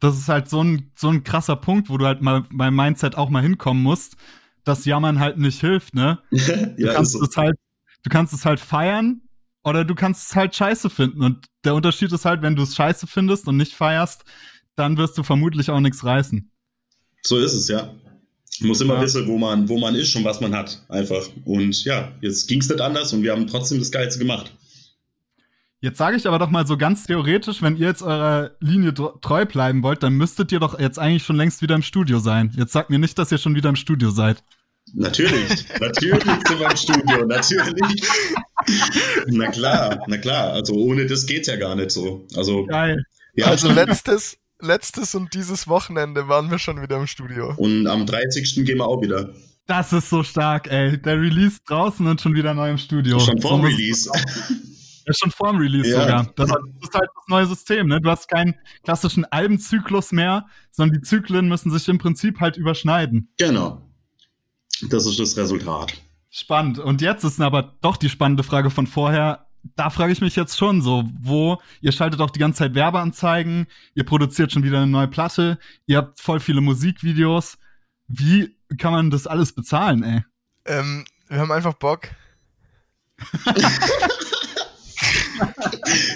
das 0.00 0.16
ist 0.16 0.28
halt 0.28 0.48
so 0.48 0.62
ein, 0.62 0.92
so 0.94 1.08
ein 1.10 1.24
krasser 1.24 1.56
Punkt, 1.56 1.90
wo 1.90 1.98
du 1.98 2.06
halt 2.06 2.22
mal 2.22 2.44
beim 2.50 2.74
Mindset 2.74 3.16
auch 3.16 3.28
mal 3.28 3.42
hinkommen 3.42 3.82
musst, 3.82 4.16
dass 4.64 4.84
Jammern 4.84 5.18
halt 5.18 5.38
nicht 5.38 5.60
hilft, 5.60 5.94
ne? 5.94 6.18
Du 6.30 6.74
ja, 6.78 6.94
kannst 6.94 7.12
so. 7.12 7.22
es 7.22 7.36
halt, 7.36 7.56
du 8.02 8.10
kannst 8.10 8.32
es 8.32 8.44
halt 8.44 8.60
feiern 8.60 9.22
oder 9.64 9.84
du 9.84 9.94
kannst 9.94 10.30
es 10.30 10.36
halt 10.36 10.54
scheiße 10.54 10.88
finden. 10.88 11.22
Und 11.22 11.46
der 11.64 11.74
Unterschied 11.74 12.12
ist 12.12 12.24
halt, 12.24 12.42
wenn 12.42 12.56
du 12.56 12.62
es 12.62 12.74
scheiße 12.74 13.06
findest 13.06 13.48
und 13.48 13.56
nicht 13.56 13.74
feierst, 13.74 14.24
dann 14.76 14.96
wirst 14.96 15.18
du 15.18 15.22
vermutlich 15.22 15.70
auch 15.70 15.80
nichts 15.80 16.04
reißen. 16.04 16.50
so 17.22 17.38
ist 17.38 17.54
es, 17.54 17.68
ja. 17.68 17.92
Man 18.60 18.68
muss 18.68 18.80
immer 18.80 18.94
Ja. 18.94 19.02
wissen, 19.02 19.26
wo 19.26 19.38
man, 19.38 19.68
wo 19.68 19.78
man 19.78 19.94
ist 19.94 20.14
und 20.16 20.24
was 20.24 20.40
man 20.40 20.54
hat. 20.54 20.82
Einfach. 20.88 21.28
Und 21.44 21.84
ja, 21.84 22.12
jetzt 22.20 22.46
ging 22.48 22.60
es 22.60 22.68
nicht 22.68 22.80
anders 22.80 23.12
und 23.12 23.22
wir 23.22 23.32
haben 23.32 23.46
trotzdem 23.46 23.78
das 23.78 23.90
Geilste 23.90 24.18
gemacht. 24.18 24.52
Jetzt 25.80 25.98
sage 25.98 26.16
ich 26.16 26.26
aber 26.26 26.40
doch 26.40 26.50
mal 26.50 26.66
so 26.66 26.76
ganz 26.76 27.06
theoretisch, 27.06 27.62
wenn 27.62 27.76
ihr 27.76 27.86
jetzt 27.86 28.02
eurer 28.02 28.50
Linie 28.58 28.92
treu 28.94 29.46
bleiben 29.46 29.82
wollt, 29.84 30.02
dann 30.02 30.14
müsstet 30.14 30.50
ihr 30.50 30.58
doch 30.58 30.78
jetzt 30.80 30.98
eigentlich 30.98 31.22
schon 31.22 31.36
längst 31.36 31.62
wieder 31.62 31.76
im 31.76 31.82
Studio 31.82 32.18
sein. 32.18 32.52
Jetzt 32.56 32.72
sagt 32.72 32.90
mir 32.90 32.98
nicht, 32.98 33.16
dass 33.16 33.30
ihr 33.30 33.38
schon 33.38 33.54
wieder 33.54 33.68
im 33.68 33.76
Studio 33.76 34.10
seid. 34.10 34.42
Natürlich, 34.94 35.66
natürlich 35.80 36.24
sind 36.24 36.58
wir 36.58 36.68
im 36.70 36.76
Studio, 36.76 37.26
natürlich. 37.26 38.02
Na 39.28 39.50
klar, 39.50 40.02
na 40.08 40.16
klar. 40.18 40.52
Also 40.52 40.74
ohne 40.74 41.06
das 41.06 41.26
geht's 41.26 41.46
ja 41.46 41.56
gar 41.56 41.76
nicht 41.76 41.90
so. 41.92 42.26
Also, 42.34 42.66
Geil. 42.66 43.04
ja. 43.34 43.46
Also 43.46 43.70
letztes, 43.70 44.36
letztes 44.60 45.14
und 45.14 45.34
dieses 45.34 45.68
Wochenende 45.68 46.28
waren 46.28 46.50
wir 46.50 46.58
schon 46.58 46.80
wieder 46.82 46.96
im 46.98 47.06
Studio. 47.06 47.54
und 47.56 47.86
am 47.86 48.06
30. 48.06 48.64
gehen 48.64 48.78
wir 48.78 48.86
auch 48.86 49.00
wieder. 49.02 49.30
Das 49.66 49.92
ist 49.92 50.08
so 50.08 50.22
stark, 50.22 50.66
ey. 50.70 50.96
Der 51.00 51.20
Release 51.20 51.58
draußen 51.66 52.06
und 52.06 52.20
schon 52.20 52.34
wieder 52.34 52.54
neu 52.54 52.70
im 52.70 52.78
Studio. 52.78 53.20
Schon 53.20 53.40
vor 53.40 53.50
So 53.50 53.56
dem 53.58 53.64
muss- 53.64 53.72
Release. 53.78 54.10
Ja, 55.06 55.14
schon 55.14 55.30
vorm 55.30 55.56
Release 55.58 55.88
Ja. 55.90 56.00
sogar. 56.02 56.32
Das 56.36 56.48
ist 56.50 56.94
halt 56.94 57.08
das 57.14 57.24
neue 57.28 57.46
System, 57.46 57.86
ne? 57.86 58.00
Du 58.00 58.10
hast 58.10 58.28
keinen 58.28 58.54
klassischen 58.84 59.24
Albenzyklus 59.26 60.12
mehr, 60.12 60.46
sondern 60.70 61.00
die 61.00 61.06
Zyklen 61.06 61.48
müssen 61.48 61.70
sich 61.70 61.88
im 61.88 61.98
Prinzip 61.98 62.40
halt 62.40 62.56
überschneiden. 62.58 63.32
Genau. 63.38 63.90
Das 64.90 65.06
ist 65.06 65.18
das 65.18 65.36
Resultat. 65.36 65.94
Spannend. 66.30 66.78
Und 66.78 67.00
jetzt 67.00 67.24
ist 67.24 67.40
aber 67.40 67.74
doch 67.80 67.96
die 67.96 68.10
spannende 68.10 68.42
Frage 68.42 68.70
von 68.70 68.86
vorher. 68.86 69.46
Da 69.76 69.90
frage 69.90 70.12
ich 70.12 70.20
mich 70.20 70.36
jetzt 70.36 70.56
schon 70.56 70.82
so, 70.82 71.04
wo 71.20 71.58
ihr 71.80 71.92
schaltet 71.92 72.20
auch 72.20 72.30
die 72.30 72.38
ganze 72.38 72.58
Zeit 72.58 72.74
Werbeanzeigen, 72.74 73.66
ihr 73.94 74.04
produziert 74.04 74.52
schon 74.52 74.62
wieder 74.62 74.78
eine 74.78 74.86
neue 74.86 75.08
Platte, 75.08 75.58
ihr 75.86 75.98
habt 75.98 76.20
voll 76.20 76.40
viele 76.40 76.60
Musikvideos. 76.60 77.58
Wie 78.06 78.56
kann 78.78 78.92
man 78.92 79.10
das 79.10 79.26
alles 79.26 79.52
bezahlen, 79.52 80.02
ey? 80.02 80.24
Ähm, 80.64 81.04
wir 81.28 81.38
haben 81.38 81.52
einfach 81.52 81.74
Bock. 81.74 82.08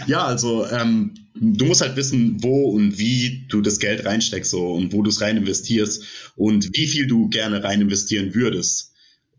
Ja, 0.06 0.24
also 0.24 0.66
ähm, 0.66 1.14
du 1.34 1.64
musst 1.64 1.80
halt 1.80 1.96
wissen, 1.96 2.42
wo 2.42 2.70
und 2.70 2.98
wie 2.98 3.46
du 3.48 3.60
das 3.60 3.78
Geld 3.78 4.04
reinsteckst 4.04 4.50
so 4.50 4.72
und 4.72 4.92
wo 4.92 5.02
du 5.02 5.10
es 5.10 5.20
rein 5.20 5.36
investierst 5.36 6.04
und 6.36 6.70
wie 6.76 6.86
viel 6.86 7.06
du 7.06 7.28
gerne 7.28 7.62
rein 7.62 7.80
investieren 7.80 8.34
würdest 8.34 8.91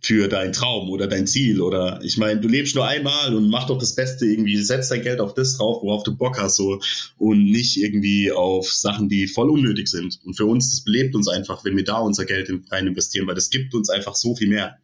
für 0.05 0.27
deinen 0.27 0.51
Traum 0.51 0.89
oder 0.89 1.07
dein 1.07 1.27
Ziel 1.27 1.61
oder 1.61 1.99
ich 2.03 2.17
meine, 2.17 2.41
du 2.41 2.49
lebst 2.49 2.75
nur 2.75 2.85
einmal 2.85 3.33
und 3.33 3.49
mach 3.49 3.67
doch 3.67 3.77
das 3.77 3.95
Beste 3.95 4.25
irgendwie, 4.25 4.57
setz 4.57 4.89
dein 4.89 5.01
Geld 5.01 5.21
auf 5.21 5.33
das 5.33 5.57
drauf, 5.57 5.81
worauf 5.81 6.03
du 6.03 6.15
Bock 6.15 6.37
hast 6.37 6.57
so 6.57 6.81
und 7.17 7.45
nicht 7.45 7.77
irgendwie 7.77 8.31
auf 8.31 8.69
Sachen, 8.71 9.07
die 9.07 9.27
voll 9.27 9.49
unnötig 9.49 9.87
sind. 9.87 10.19
Und 10.25 10.35
für 10.35 10.45
uns, 10.45 10.71
das 10.71 10.81
belebt 10.81 11.15
uns 11.15 11.29
einfach, 11.29 11.63
wenn 11.63 11.77
wir 11.77 11.85
da 11.85 11.99
unser 11.99 12.25
Geld 12.25 12.49
in- 12.49 12.65
rein 12.69 12.87
investieren, 12.87 13.27
weil 13.27 13.35
das 13.35 13.49
gibt 13.49 13.73
uns 13.73 13.89
einfach 13.89 14.15
so 14.15 14.35
viel 14.35 14.49
mehr. 14.49 14.77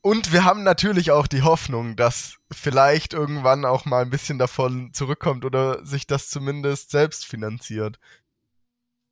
Und 0.00 0.32
wir 0.32 0.44
haben 0.44 0.62
natürlich 0.62 1.10
auch 1.10 1.26
die 1.26 1.42
Hoffnung, 1.42 1.96
dass 1.96 2.36
vielleicht 2.50 3.12
irgendwann 3.12 3.64
auch 3.64 3.84
mal 3.84 4.02
ein 4.02 4.10
bisschen 4.10 4.38
davon 4.38 4.90
zurückkommt 4.92 5.44
oder 5.44 5.84
sich 5.84 6.06
das 6.06 6.30
zumindest 6.30 6.90
selbst 6.92 7.26
finanziert. 7.26 7.98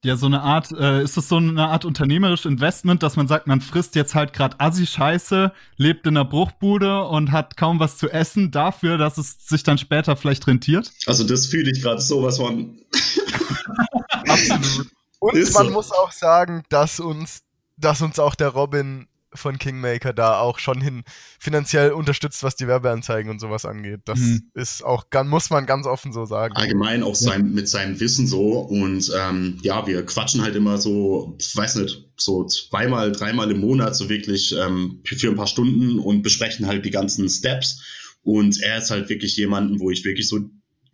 Ja, 0.04 0.16
so 0.16 0.26
eine 0.26 0.42
Art, 0.42 0.70
äh, 0.70 1.02
ist 1.02 1.16
das 1.16 1.30
so 1.30 1.38
eine 1.38 1.66
Art 1.66 1.86
unternehmerisches 1.86 2.44
Investment, 2.44 3.02
dass 3.02 3.16
man 3.16 3.26
sagt, 3.26 3.46
man 3.46 3.62
frisst 3.62 3.94
jetzt 3.94 4.14
halt 4.14 4.34
gerade 4.34 4.60
Assi-Scheiße, 4.60 5.50
lebt 5.78 6.06
in 6.06 6.14
einer 6.18 6.26
Bruchbude 6.26 7.04
und 7.04 7.32
hat 7.32 7.56
kaum 7.56 7.80
was 7.80 7.96
zu 7.96 8.10
essen 8.10 8.50
dafür, 8.50 8.98
dass 8.98 9.16
es 9.16 9.48
sich 9.48 9.62
dann 9.62 9.78
später 9.78 10.14
vielleicht 10.14 10.46
rentiert? 10.46 10.92
Also 11.06 11.24
das 11.24 11.46
fühle 11.46 11.70
ich 11.70 11.80
gerade 11.80 12.02
sowas 12.02 12.36
von. 12.36 12.78
Absolut. 14.28 14.88
Und 15.20 15.36
Ist 15.36 15.54
man 15.54 15.68
so. 15.68 15.72
muss 15.72 15.90
auch 15.90 16.12
sagen, 16.12 16.64
dass 16.68 17.00
uns, 17.00 17.40
dass 17.78 18.02
uns 18.02 18.18
auch 18.18 18.34
der 18.34 18.48
Robin 18.48 19.06
von 19.35 19.59
Kingmaker 19.59 20.12
da 20.12 20.38
auch 20.38 20.59
schon 20.59 20.81
hin 20.81 21.03
finanziell 21.38 21.92
unterstützt, 21.92 22.42
was 22.42 22.57
die 22.57 22.66
Werbeanzeigen 22.66 23.31
und 23.31 23.40
sowas 23.40 23.64
angeht. 23.64 24.01
Das 24.05 24.18
Mhm. 24.18 24.51
ist 24.55 24.85
auch, 24.85 25.05
muss 25.25 25.51
man 25.51 25.66
ganz 25.66 25.87
offen 25.87 26.12
so 26.12 26.25
sagen. 26.25 26.55
allgemein 26.57 27.03
auch 27.03 27.14
sein, 27.14 27.53
mit 27.53 27.68
seinem 27.68 27.99
Wissen 28.01 28.27
so. 28.27 28.61
Und 28.61 29.11
ähm, 29.16 29.59
ja, 29.62 29.87
wir 29.87 30.05
quatschen 30.07 30.42
halt 30.42 30.57
immer 30.57 30.79
so, 30.79 31.37
ich 31.38 31.55
weiß 31.57 31.77
nicht, 31.77 32.09
so 32.16 32.44
zweimal, 32.47 33.12
dreimal 33.12 33.51
im 33.51 33.61
Monat 33.61 33.97
so 33.97 34.09
wirklich 34.09 34.55
ähm, 34.57 35.01
für 35.05 35.29
ein 35.29 35.37
paar 35.37 35.47
Stunden 35.47 35.99
und 35.99 36.23
besprechen 36.23 36.66
halt 36.66 36.85
die 36.85 36.90
ganzen 36.90 37.29
Steps. 37.29 37.83
Und 38.23 38.61
er 38.62 38.79
ist 38.79 38.90
halt 38.90 39.09
wirklich 39.09 39.37
jemanden, 39.37 39.81
wo 39.81 39.90
ich 39.90 40.05
wirklich 40.05 40.29
so 40.29 40.38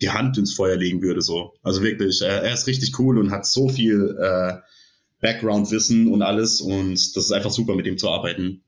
die 0.00 0.10
Hand 0.10 0.38
ins 0.38 0.54
Feuer 0.54 0.76
legen 0.76 1.02
würde. 1.02 1.20
so. 1.20 1.52
Also 1.62 1.82
wirklich, 1.82 2.22
äh, 2.22 2.26
er 2.26 2.54
ist 2.54 2.66
richtig 2.66 2.98
cool 2.98 3.18
und 3.18 3.30
hat 3.30 3.46
so 3.46 3.68
viel 3.68 4.16
äh, 4.20 4.54
Background-Wissen 5.20 6.08
und 6.12 6.22
alles. 6.22 6.60
Und 6.60 6.92
das 6.92 7.24
ist 7.24 7.32
einfach 7.32 7.50
super, 7.50 7.74
mit 7.74 7.86
ihm 7.86 7.98
zu 7.98 8.10
arbeiten. 8.10 8.62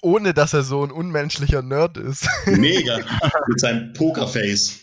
Ohne 0.00 0.32
dass 0.34 0.54
er 0.54 0.62
so 0.62 0.82
ein 0.82 0.90
unmenschlicher 0.90 1.62
Nerd 1.62 1.96
ist. 1.98 2.28
Mega. 2.46 2.98
mit 3.48 3.60
seinem 3.60 3.92
Pokerface. 3.92 4.80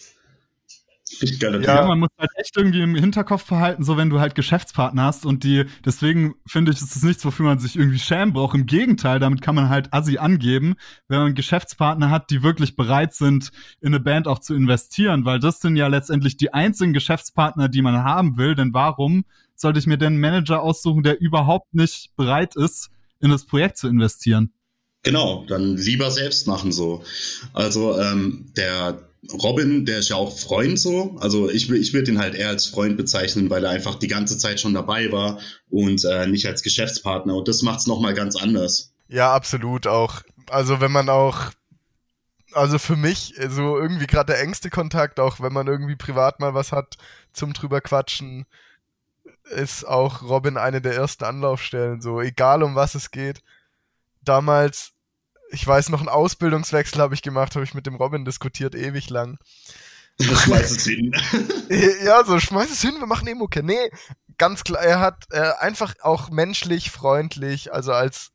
Richtig 1.21 1.39
geiler 1.39 1.59
Ja, 1.61 1.79
Typ. 1.79 1.87
man 1.87 1.99
muss 2.01 2.09
halt 2.19 2.29
echt 2.35 2.55
irgendwie 2.55 2.81
im 2.81 2.93
Hinterkopf 2.95 3.45
behalten, 3.47 3.83
so 3.83 3.97
wenn 3.97 4.11
du 4.11 4.19
halt 4.19 4.35
Geschäftspartner 4.35 5.03
hast 5.05 5.25
und 5.25 5.43
die, 5.43 5.65
deswegen 5.83 6.35
finde 6.45 6.71
ich, 6.71 6.77
ist 6.77 6.95
es 6.95 7.01
nichts, 7.01 7.25
wofür 7.25 7.45
man 7.47 7.57
sich 7.57 7.75
irgendwie 7.75 7.97
schämen 7.97 8.31
braucht. 8.31 8.55
Im 8.55 8.67
Gegenteil, 8.67 9.19
damit 9.19 9.41
kann 9.41 9.55
man 9.55 9.69
halt 9.69 9.91
Assi 9.91 10.19
angeben, 10.19 10.75
wenn 11.07 11.19
man 11.19 11.33
Geschäftspartner 11.33 12.11
hat, 12.11 12.29
die 12.29 12.43
wirklich 12.43 12.75
bereit 12.75 13.15
sind, 13.15 13.51
in 13.81 13.87
eine 13.87 13.99
Band 13.99 14.27
auch 14.27 14.37
zu 14.39 14.53
investieren, 14.53 15.25
weil 15.25 15.39
das 15.39 15.59
sind 15.61 15.75
ja 15.77 15.87
letztendlich 15.87 16.37
die 16.37 16.53
einzigen 16.53 16.93
Geschäftspartner, 16.93 17.69
die 17.69 17.81
man 17.81 18.03
haben 18.03 18.37
will, 18.37 18.53
denn 18.53 18.71
warum 18.73 19.25
sollte 19.59 19.79
ich 19.79 19.87
mir 19.87 19.97
denn 19.97 20.13
einen 20.13 20.21
Manager 20.21 20.61
aussuchen, 20.61 21.03
der 21.03 21.19
überhaupt 21.19 21.73
nicht 21.73 22.15
bereit 22.15 22.55
ist, 22.55 22.89
in 23.19 23.29
das 23.29 23.45
Projekt 23.45 23.77
zu 23.77 23.87
investieren? 23.87 24.53
Genau, 25.03 25.45
dann 25.47 25.77
lieber 25.77 26.11
selbst 26.11 26.47
machen 26.47 26.71
so. 26.71 27.03
Also 27.53 27.99
ähm, 27.99 28.51
der 28.55 28.99
Robin, 29.33 29.85
der 29.85 29.99
ist 29.99 30.09
ja 30.09 30.15
auch 30.15 30.37
Freund 30.37 30.79
so. 30.79 31.17
Also 31.19 31.49
ich, 31.49 31.69
ich 31.69 31.93
würde 31.93 32.11
ihn 32.11 32.19
halt 32.19 32.35
eher 32.35 32.49
als 32.49 32.67
Freund 32.67 32.95
bezeichnen, 32.97 33.49
weil 33.49 33.65
er 33.65 33.71
einfach 33.71 33.95
die 33.95 34.07
ganze 34.07 34.37
Zeit 34.37 34.59
schon 34.59 34.73
dabei 34.73 35.11
war 35.11 35.39
und 35.69 36.03
äh, 36.05 36.27
nicht 36.27 36.45
als 36.47 36.63
Geschäftspartner. 36.63 37.35
Und 37.35 37.47
das 37.47 37.61
macht 37.61 37.79
es 37.79 37.87
nochmal 37.87 38.13
ganz 38.13 38.35
anders. 38.35 38.93
Ja, 39.09 39.33
absolut 39.33 39.87
auch. 39.87 40.21
Also 40.49 40.79
wenn 40.79 40.91
man 40.91 41.09
auch, 41.09 41.51
also 42.53 42.79
für 42.79 42.95
mich 42.95 43.35
so 43.49 43.77
irgendwie 43.77 44.07
gerade 44.07 44.33
der 44.33 44.41
engste 44.41 44.69
Kontakt, 44.69 45.19
auch 45.19 45.41
wenn 45.41 45.53
man 45.53 45.67
irgendwie 45.67 45.95
privat 45.95 46.39
mal 46.39 46.53
was 46.53 46.71
hat 46.71 46.97
zum 47.33 47.53
drüber 47.53 47.81
quatschen, 47.81 48.45
ist 49.49 49.85
auch 49.85 50.21
Robin 50.21 50.57
eine 50.57 50.81
der 50.81 50.95
ersten 50.95 51.23
Anlaufstellen, 51.23 52.01
so 52.01 52.21
egal 52.21 52.63
um 52.63 52.75
was 52.75 52.95
es 52.95 53.11
geht. 53.11 53.41
Damals, 54.21 54.91
ich 55.51 55.65
weiß 55.65 55.89
noch, 55.89 55.99
einen 55.99 56.09
Ausbildungswechsel 56.09 57.01
habe 57.01 57.13
ich 57.13 57.21
gemacht, 57.21 57.55
habe 57.55 57.65
ich 57.65 57.73
mit 57.73 57.85
dem 57.85 57.95
Robin 57.95 58.25
diskutiert, 58.25 58.75
ewig 58.75 59.09
lang. 59.09 59.37
Schmeiß 60.19 60.71
es 60.71 60.83
hin. 60.85 61.13
Ja, 62.03 62.23
so 62.25 62.39
schmeiß 62.39 62.69
es 62.71 62.81
hin, 62.81 62.95
wir 62.99 63.05
machen 63.05 63.27
Emo-Care. 63.27 63.65
Nee, 63.65 63.89
ganz 64.37 64.63
klar, 64.63 64.81
er 64.81 64.99
hat 64.99 65.25
äh, 65.31 65.51
einfach 65.59 65.93
auch 66.01 66.29
menschlich, 66.29 66.91
freundlich, 66.91 67.71
also 67.71 67.93
als 67.93 68.31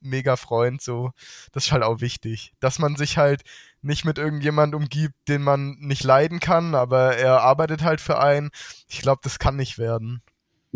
mega 0.00 0.36
Freund 0.36 0.82
so. 0.82 1.12
Das 1.52 1.66
ist 1.66 1.72
halt 1.72 1.82
auch 1.82 2.00
wichtig, 2.00 2.52
dass 2.60 2.78
man 2.78 2.96
sich 2.96 3.18
halt 3.18 3.42
nicht 3.82 4.04
mit 4.04 4.18
irgendjemand 4.18 4.74
umgibt, 4.74 5.14
den 5.28 5.42
man 5.42 5.76
nicht 5.78 6.04
leiden 6.04 6.40
kann, 6.40 6.74
aber 6.74 7.16
er 7.16 7.40
arbeitet 7.42 7.82
halt 7.82 8.00
für 8.00 8.18
einen. 8.18 8.50
Ich 8.88 9.00
glaube, 9.00 9.20
das 9.22 9.38
kann 9.38 9.56
nicht 9.56 9.78
werden. 9.78 10.22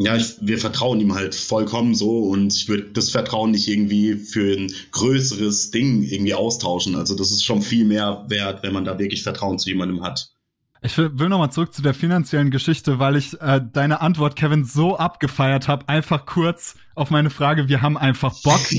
Ja, 0.02 0.16
ich, 0.16 0.36
wir 0.40 0.56
vertrauen 0.56 0.98
ihm 0.98 1.14
halt 1.14 1.34
vollkommen 1.34 1.94
so 1.94 2.20
und 2.20 2.54
ich 2.54 2.70
würde 2.70 2.84
das 2.94 3.10
Vertrauen 3.10 3.50
nicht 3.50 3.68
irgendwie 3.68 4.14
für 4.14 4.56
ein 4.56 4.72
größeres 4.92 5.72
Ding 5.72 6.02
irgendwie 6.02 6.32
austauschen. 6.32 6.96
Also 6.96 7.14
das 7.14 7.30
ist 7.30 7.44
schon 7.44 7.60
viel 7.60 7.84
mehr 7.84 8.24
wert, 8.28 8.62
wenn 8.62 8.72
man 8.72 8.86
da 8.86 8.98
wirklich 8.98 9.22
Vertrauen 9.22 9.58
zu 9.58 9.68
jemandem 9.68 10.02
hat. 10.02 10.32
Ich 10.80 10.96
will, 10.96 11.18
will 11.18 11.28
nochmal 11.28 11.52
zurück 11.52 11.74
zu 11.74 11.82
der 11.82 11.92
finanziellen 11.92 12.50
Geschichte, 12.50 12.98
weil 12.98 13.14
ich 13.14 13.38
äh, 13.42 13.60
deine 13.72 14.00
Antwort, 14.00 14.36
Kevin, 14.36 14.64
so 14.64 14.96
abgefeiert 14.96 15.68
habe. 15.68 15.86
Einfach 15.86 16.24
kurz 16.24 16.76
auf 16.94 17.10
meine 17.10 17.28
Frage, 17.28 17.68
wir 17.68 17.82
haben 17.82 17.98
einfach 17.98 18.32
Bock. 18.42 18.60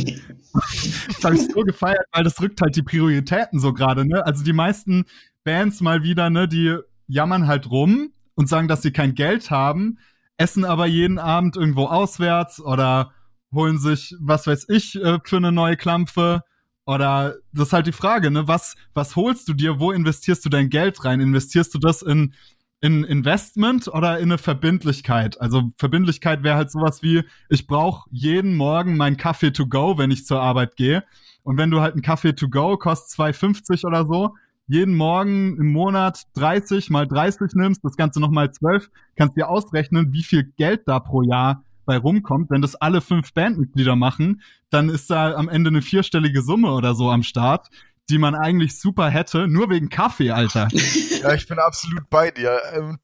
Das 0.53 1.23
habe 1.23 1.35
ich 1.35 1.43
so 1.43 1.61
gefeiert, 1.61 2.05
weil 2.11 2.25
das 2.25 2.41
rückt 2.41 2.59
halt 2.61 2.75
die 2.75 2.81
Prioritäten 2.81 3.61
so 3.61 3.71
gerade, 3.71 4.05
ne? 4.05 4.25
Also 4.25 4.43
die 4.43 4.51
meisten 4.51 5.05
Bands 5.45 5.79
mal 5.79 6.03
wieder, 6.03 6.29
ne, 6.29 6.45
die 6.45 6.75
jammern 7.07 7.47
halt 7.47 7.71
rum 7.71 8.11
und 8.35 8.49
sagen, 8.49 8.67
dass 8.67 8.81
sie 8.81 8.91
kein 8.91 9.15
Geld 9.15 9.49
haben, 9.49 9.97
essen 10.41 10.65
aber 10.65 10.87
jeden 10.87 11.19
Abend 11.19 11.55
irgendwo 11.55 11.85
auswärts 11.85 12.59
oder 12.59 13.11
holen 13.53 13.77
sich, 13.79 14.15
was 14.19 14.47
weiß 14.47 14.67
ich, 14.69 14.95
äh, 14.95 15.19
für 15.23 15.37
eine 15.37 15.51
neue 15.51 15.77
Klampfe 15.77 16.41
Oder 16.85 17.35
das 17.53 17.67
ist 17.67 17.73
halt 17.73 17.87
die 17.87 17.91
Frage, 17.91 18.31
ne? 18.31 18.47
Was, 18.47 18.75
was 18.95 19.15
holst 19.15 19.47
du 19.47 19.53
dir? 19.53 19.79
Wo 19.79 19.91
investierst 19.91 20.43
du 20.45 20.49
dein 20.49 20.69
Geld 20.69 21.05
rein? 21.05 21.21
Investierst 21.21 21.73
du 21.75 21.79
das 21.79 22.01
in, 22.01 22.33
in 22.81 23.03
Investment 23.03 23.87
oder 23.87 24.17
in 24.17 24.25
eine 24.31 24.39
Verbindlichkeit? 24.39 25.39
Also 25.39 25.71
Verbindlichkeit 25.77 26.43
wäre 26.43 26.55
halt 26.57 26.71
sowas 26.71 27.03
wie, 27.03 27.23
ich 27.49 27.67
brauche 27.67 28.09
jeden 28.11 28.55
Morgen 28.55 28.97
meinen 28.97 29.17
Kaffee 29.17 29.51
to 29.51 29.67
go, 29.67 29.97
wenn 29.99 30.11
ich 30.11 30.25
zur 30.25 30.41
Arbeit 30.41 30.75
gehe. 30.75 31.03
Und 31.43 31.57
wenn 31.57 31.71
du 31.71 31.81
halt 31.81 31.93
einen 31.93 32.01
Kaffee 32.01 32.33
to 32.33 32.49
go, 32.49 32.77
kostet 32.77 33.19
2,50 33.19 33.85
oder 33.85 34.05
so, 34.05 34.35
jeden 34.67 34.95
Morgen 34.95 35.57
im 35.57 35.71
Monat 35.71 36.23
30 36.35 36.89
mal 36.89 37.07
30 37.07 37.53
nimmst, 37.55 37.83
das 37.83 37.97
Ganze 37.97 38.19
nochmal 38.19 38.51
12, 38.51 38.89
kannst 39.15 39.35
dir 39.35 39.49
ausrechnen, 39.49 40.13
wie 40.13 40.23
viel 40.23 40.43
Geld 40.57 40.83
da 40.87 40.99
pro 40.99 41.21
Jahr 41.23 41.63
bei 41.85 41.97
rumkommt. 41.97 42.49
Wenn 42.49 42.61
das 42.61 42.75
alle 42.75 43.01
fünf 43.01 43.33
Bandmitglieder 43.33 43.95
machen, 43.95 44.41
dann 44.69 44.89
ist 44.89 45.09
da 45.09 45.33
am 45.33 45.49
Ende 45.49 45.69
eine 45.69 45.81
vierstellige 45.81 46.41
Summe 46.41 46.71
oder 46.71 46.95
so 46.95 47.09
am 47.09 47.23
Start, 47.23 47.69
die 48.09 48.17
man 48.17 48.35
eigentlich 48.35 48.79
super 48.79 49.09
hätte, 49.09 49.47
nur 49.47 49.69
wegen 49.69 49.89
Kaffee, 49.89 50.31
Alter. 50.31 50.67
Ja, 51.21 51.35
ich 51.35 51.47
bin 51.47 51.59
absolut 51.59 52.09
bei 52.09 52.31
dir. 52.31 52.59
Ähm, 52.73 52.97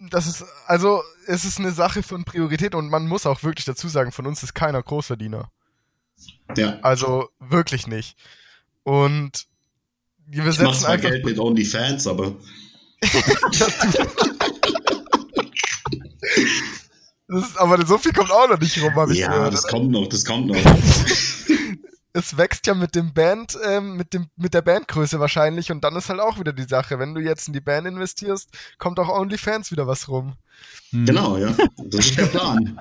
das 0.00 0.26
ist, 0.26 0.44
also, 0.66 1.02
es 1.28 1.44
ist 1.44 1.60
eine 1.60 1.70
Sache 1.70 2.02
von 2.02 2.24
Priorität 2.24 2.74
und 2.74 2.88
man 2.88 3.06
muss 3.06 3.26
auch 3.26 3.44
wirklich 3.44 3.64
dazu 3.64 3.86
sagen, 3.86 4.10
von 4.10 4.26
uns 4.26 4.42
ist 4.42 4.54
keiner 4.54 4.82
Großverdiener. 4.82 5.50
Ja. 6.56 6.78
Also, 6.82 7.28
wirklich 7.38 7.86
nicht. 7.86 8.18
Und 8.82 9.46
wir 10.26 10.46
ich 10.46 10.56
setzen 10.56 10.86
einfach. 10.86 11.10
Geld 11.10 11.24
mit 11.24 11.38
OnlyFans, 11.38 12.06
aber. 12.06 12.34
ist, 17.28 17.58
aber 17.58 17.86
so 17.86 17.98
viel 17.98 18.12
kommt 18.12 18.30
auch 18.30 18.48
noch 18.48 18.58
nicht 18.58 18.82
rum, 18.82 18.94
habe 18.94 19.12
ich 19.12 19.18
Ja, 19.18 19.28
gehört, 19.32 19.54
das 19.54 19.64
oder? 19.64 19.72
kommt 19.72 19.90
noch, 19.90 20.08
das 20.08 20.24
kommt 20.24 20.46
noch. 20.46 20.56
es 22.14 22.36
wächst 22.36 22.66
ja 22.66 22.74
mit 22.74 22.94
dem 22.94 23.12
Band, 23.12 23.58
ähm, 23.64 23.96
mit 23.96 24.14
dem, 24.14 24.28
mit 24.36 24.54
der 24.54 24.62
Bandgröße 24.62 25.18
wahrscheinlich 25.18 25.72
und 25.72 25.82
dann 25.82 25.96
ist 25.96 26.08
halt 26.08 26.20
auch 26.20 26.38
wieder 26.38 26.52
die 26.52 26.64
Sache. 26.64 26.98
Wenn 26.98 27.14
du 27.14 27.20
jetzt 27.20 27.48
in 27.48 27.52
die 27.52 27.60
Band 27.60 27.86
investierst, 27.86 28.50
kommt 28.78 28.98
auch 29.00 29.08
OnlyFans 29.08 29.72
wieder 29.72 29.86
was 29.86 30.08
rum. 30.08 30.34
Hm. 30.90 31.06
Genau, 31.06 31.36
ja. 31.36 31.54
Das 31.84 32.06
ist 32.06 32.16
der 32.16 32.26
Plan. 32.26 32.78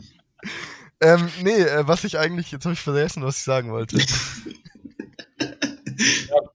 ähm, 1.01 1.27
nee, 1.41 1.61
äh, 1.61 1.87
was 1.87 2.03
ich 2.03 2.19
eigentlich, 2.19 2.51
jetzt 2.51 2.65
habe 2.65 2.73
ich 2.73 2.81
vergessen, 2.81 3.23
was 3.23 3.37
ich 3.37 3.43
sagen 3.43 3.71
wollte. 3.71 3.97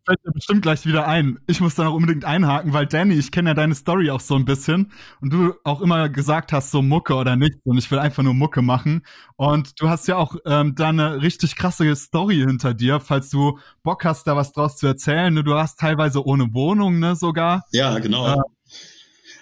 Fällt 0.06 0.24
mir 0.24 0.32
bestimmt 0.32 0.62
gleich 0.62 0.86
wieder 0.86 1.06
ein. 1.06 1.38
Ich 1.46 1.60
muss 1.60 1.74
da 1.74 1.84
noch 1.84 1.94
unbedingt 1.94 2.24
einhaken, 2.24 2.72
weil 2.72 2.86
Danny, 2.86 3.14
ich 3.14 3.30
kenne 3.30 3.50
ja 3.50 3.54
deine 3.54 3.74
Story 3.74 4.10
auch 4.10 4.20
so 4.20 4.34
ein 4.34 4.44
bisschen 4.44 4.92
und 5.20 5.32
du 5.32 5.54
auch 5.64 5.80
immer 5.80 6.08
gesagt 6.08 6.52
hast, 6.52 6.70
so 6.70 6.82
Mucke 6.82 7.14
oder 7.14 7.36
nicht 7.36 7.54
und 7.64 7.78
ich 7.78 7.90
will 7.90 7.98
einfach 7.98 8.22
nur 8.22 8.34
Mucke 8.34 8.62
machen. 8.62 9.02
Und 9.36 9.80
du 9.80 9.88
hast 9.88 10.08
ja 10.08 10.16
auch 10.16 10.36
ähm, 10.46 10.74
da 10.74 10.88
eine 10.88 11.22
richtig 11.22 11.56
krasse 11.56 11.94
Story 11.94 12.36
hinter 12.36 12.74
dir, 12.74 13.00
falls 13.00 13.30
du 13.30 13.58
Bock 13.82 14.04
hast, 14.04 14.26
da 14.26 14.36
was 14.36 14.52
draus 14.52 14.76
zu 14.76 14.86
erzählen. 14.86 15.34
Du 15.34 15.54
hast 15.54 15.78
teilweise 15.78 16.24
ohne 16.24 16.52
Wohnung, 16.54 16.98
ne, 16.98 17.16
sogar. 17.16 17.64
Ja, 17.72 17.98
genau. 17.98 18.26
Äh, 18.26 18.42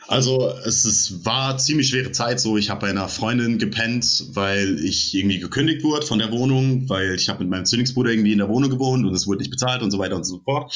also 0.08 0.52
es 0.64 0.84
ist, 0.84 1.24
war 1.24 1.58
ziemlich 1.58 1.88
schwere 1.88 2.12
Zeit 2.12 2.40
so. 2.40 2.56
Ich 2.56 2.70
habe 2.70 2.82
bei 2.82 2.90
einer 2.90 3.08
Freundin 3.08 3.58
gepennt, 3.58 4.24
weil 4.34 4.78
ich 4.84 5.14
irgendwie 5.14 5.38
gekündigt 5.38 5.82
wurde 5.82 6.06
von 6.06 6.18
der 6.18 6.30
Wohnung, 6.30 6.88
weil 6.88 7.14
ich 7.14 7.28
habe 7.28 7.40
mit 7.40 7.50
meinem 7.50 7.64
Zwillingsbruder 7.64 8.10
irgendwie 8.10 8.32
in 8.32 8.38
der 8.38 8.48
Wohnung 8.48 8.70
gewohnt 8.70 9.04
und 9.04 9.14
es 9.14 9.26
wurde 9.26 9.40
nicht 9.40 9.50
bezahlt 9.50 9.82
und 9.82 9.90
so 9.90 9.98
weiter 9.98 10.16
und 10.16 10.24
so 10.24 10.40
fort. 10.44 10.72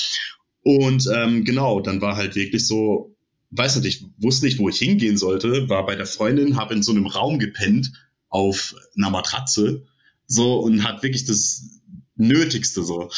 Und 0.62 1.08
ähm, 1.14 1.44
genau, 1.44 1.80
dann 1.80 2.00
war 2.00 2.16
halt 2.16 2.34
wirklich 2.34 2.66
so, 2.66 3.16
weiß 3.50 3.76
nicht, 3.76 4.02
ich 4.02 4.08
wusste 4.18 4.46
nicht, 4.46 4.58
wo 4.58 4.68
ich 4.68 4.78
hingehen 4.78 5.16
sollte, 5.16 5.68
war 5.68 5.86
bei 5.86 5.96
der 5.96 6.06
Freundin, 6.06 6.56
habe 6.56 6.74
in 6.74 6.82
so 6.82 6.92
einem 6.92 7.06
Raum 7.06 7.38
gepennt 7.38 7.92
auf 8.28 8.74
einer 8.96 9.10
Matratze 9.10 9.84
so 10.26 10.60
und 10.60 10.84
hat 10.84 11.02
wirklich 11.02 11.24
das 11.24 11.79
Nötigste 12.20 12.82
so. 12.82 13.10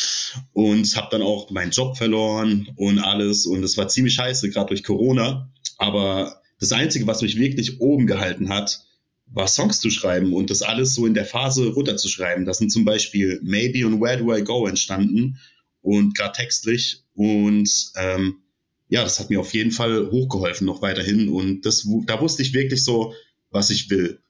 Und 0.53 0.97
habe 0.97 1.09
dann 1.11 1.23
auch 1.23 1.51
meinen 1.51 1.71
Job 1.71 1.97
verloren 1.97 2.69
und 2.77 2.99
alles. 2.99 3.47
Und 3.47 3.63
es 3.63 3.77
war 3.77 3.89
ziemlich 3.89 4.15
scheiße, 4.15 4.51
gerade 4.51 4.69
durch 4.69 4.85
Corona. 4.85 5.51
Aber 5.79 6.41
das 6.59 6.73
Einzige, 6.73 7.07
was 7.07 7.23
mich 7.23 7.37
wirklich 7.37 7.81
oben 7.81 8.07
gehalten 8.07 8.49
hat, 8.49 8.85
war 9.27 9.49
Songs 9.49 9.81
zu 9.81 9.91
schreiben 9.91 10.33
und 10.33 10.51
das 10.51 10.63
alles 10.63 10.95
so 10.95 11.07
in 11.07 11.15
der 11.15 11.25
Phase 11.25 11.69
runterzuschreiben. 11.69 12.45
Das 12.45 12.59
sind 12.59 12.71
zum 12.71 12.85
Beispiel 12.85 13.41
Maybe 13.43 13.87
und 13.87 14.01
Where 14.01 14.19
Do 14.19 14.35
I 14.35 14.43
Go 14.43 14.67
entstanden 14.67 15.39
und 15.81 16.17
gerade 16.17 16.37
textlich. 16.37 17.03
Und 17.15 17.93
ähm, 17.97 18.43
ja, 18.89 19.03
das 19.03 19.19
hat 19.19 19.31
mir 19.31 19.41
auf 19.41 19.55
jeden 19.55 19.71
Fall 19.71 20.11
hochgeholfen 20.11 20.67
noch 20.67 20.83
weiterhin. 20.83 21.29
Und 21.29 21.63
das, 21.63 21.87
da 22.07 22.21
wusste 22.21 22.43
ich 22.43 22.53
wirklich 22.53 22.85
so, 22.85 23.15
was 23.51 23.71
ich 23.71 23.91
will. 23.91 24.21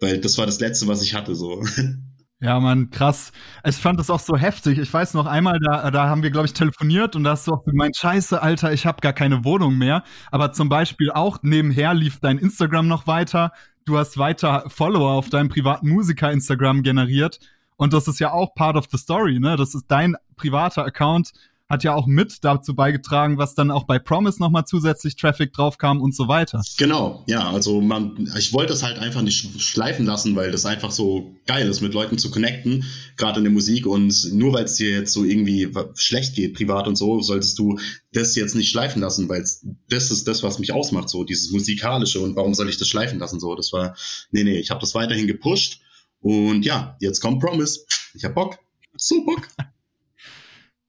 Weil 0.00 0.18
das 0.18 0.38
war 0.38 0.46
das 0.46 0.60
Letzte, 0.60 0.86
was 0.88 1.02
ich 1.02 1.14
hatte. 1.14 1.34
So. 1.34 1.64
Ja, 2.40 2.60
Mann, 2.60 2.90
krass. 2.90 3.32
Ich 3.64 3.76
fand 3.76 3.98
das 3.98 4.10
auch 4.10 4.20
so 4.20 4.36
heftig. 4.36 4.78
Ich 4.78 4.92
weiß 4.92 5.14
noch 5.14 5.26
einmal, 5.26 5.58
da, 5.58 5.90
da 5.90 6.08
haben 6.08 6.22
wir, 6.22 6.30
glaube 6.30 6.46
ich, 6.46 6.52
telefoniert 6.52 7.16
und 7.16 7.24
da 7.24 7.30
hast 7.32 7.48
du 7.48 7.52
auch 7.52 7.64
gemeint, 7.64 7.96
scheiße, 7.96 8.40
Alter, 8.40 8.72
ich 8.72 8.86
habe 8.86 9.00
gar 9.00 9.12
keine 9.12 9.44
Wohnung 9.44 9.76
mehr. 9.76 10.04
Aber 10.30 10.52
zum 10.52 10.68
Beispiel 10.68 11.10
auch 11.10 11.38
nebenher 11.42 11.94
lief 11.94 12.20
dein 12.20 12.38
Instagram 12.38 12.86
noch 12.86 13.08
weiter. 13.08 13.52
Du 13.86 13.98
hast 13.98 14.18
weiter 14.18 14.64
Follower 14.68 15.10
auf 15.10 15.30
deinem 15.30 15.48
privaten 15.48 15.88
Musiker-Instagram 15.88 16.84
generiert. 16.84 17.40
Und 17.76 17.92
das 17.92 18.06
ist 18.06 18.20
ja 18.20 18.32
auch 18.32 18.54
part 18.54 18.76
of 18.76 18.86
the 18.90 18.98
story, 18.98 19.40
ne? 19.40 19.56
Das 19.56 19.74
ist 19.74 19.86
dein 19.88 20.16
privater 20.36 20.84
Account, 20.84 21.32
hat 21.68 21.84
ja 21.84 21.94
auch 21.94 22.06
mit 22.06 22.44
dazu 22.44 22.74
beigetragen, 22.74 23.36
was 23.36 23.54
dann 23.54 23.70
auch 23.70 23.84
bei 23.84 23.98
Promise 23.98 24.40
nochmal 24.40 24.64
zusätzlich 24.64 25.16
Traffic 25.16 25.52
draufkam 25.52 26.00
und 26.00 26.14
so 26.14 26.26
weiter. 26.26 26.62
Genau, 26.78 27.24
ja, 27.26 27.50
also 27.50 27.82
man, 27.82 28.30
ich 28.38 28.54
wollte 28.54 28.72
es 28.72 28.82
halt 28.82 28.98
einfach 28.98 29.20
nicht 29.20 29.60
schleifen 29.60 30.06
lassen, 30.06 30.34
weil 30.34 30.50
das 30.50 30.64
einfach 30.64 30.90
so 30.90 31.36
geil 31.46 31.68
ist, 31.68 31.82
mit 31.82 31.92
Leuten 31.92 32.16
zu 32.16 32.30
connecten, 32.30 32.84
gerade 33.16 33.38
in 33.38 33.44
der 33.44 33.52
Musik. 33.52 33.86
Und 33.86 34.32
nur 34.32 34.54
weil 34.54 34.64
es 34.64 34.76
dir 34.76 34.90
jetzt 34.90 35.12
so 35.12 35.24
irgendwie 35.24 35.70
schlecht 35.94 36.34
geht, 36.34 36.54
privat 36.54 36.88
und 36.88 36.96
so, 36.96 37.20
solltest 37.20 37.58
du 37.58 37.78
das 38.12 38.34
jetzt 38.34 38.54
nicht 38.54 38.70
schleifen 38.70 39.02
lassen, 39.02 39.28
weil 39.28 39.44
das 39.90 40.10
ist 40.10 40.26
das, 40.26 40.42
was 40.42 40.58
mich 40.58 40.72
ausmacht, 40.72 41.10
so 41.10 41.24
dieses 41.24 41.50
musikalische. 41.50 42.20
Und 42.20 42.34
warum 42.34 42.54
soll 42.54 42.70
ich 42.70 42.78
das 42.78 42.88
schleifen 42.88 43.18
lassen, 43.18 43.40
so, 43.40 43.54
das 43.54 43.74
war, 43.74 43.94
nee, 44.30 44.42
nee, 44.42 44.58
ich 44.58 44.70
habe 44.70 44.80
das 44.80 44.94
weiterhin 44.94 45.26
gepusht. 45.26 45.80
Und 46.20 46.64
ja, 46.64 46.96
jetzt 47.00 47.20
kommt 47.20 47.40
Promise, 47.40 47.80
ich 48.14 48.24
hab 48.24 48.34
Bock, 48.34 48.58
so 48.96 49.22
Bock. 49.24 49.46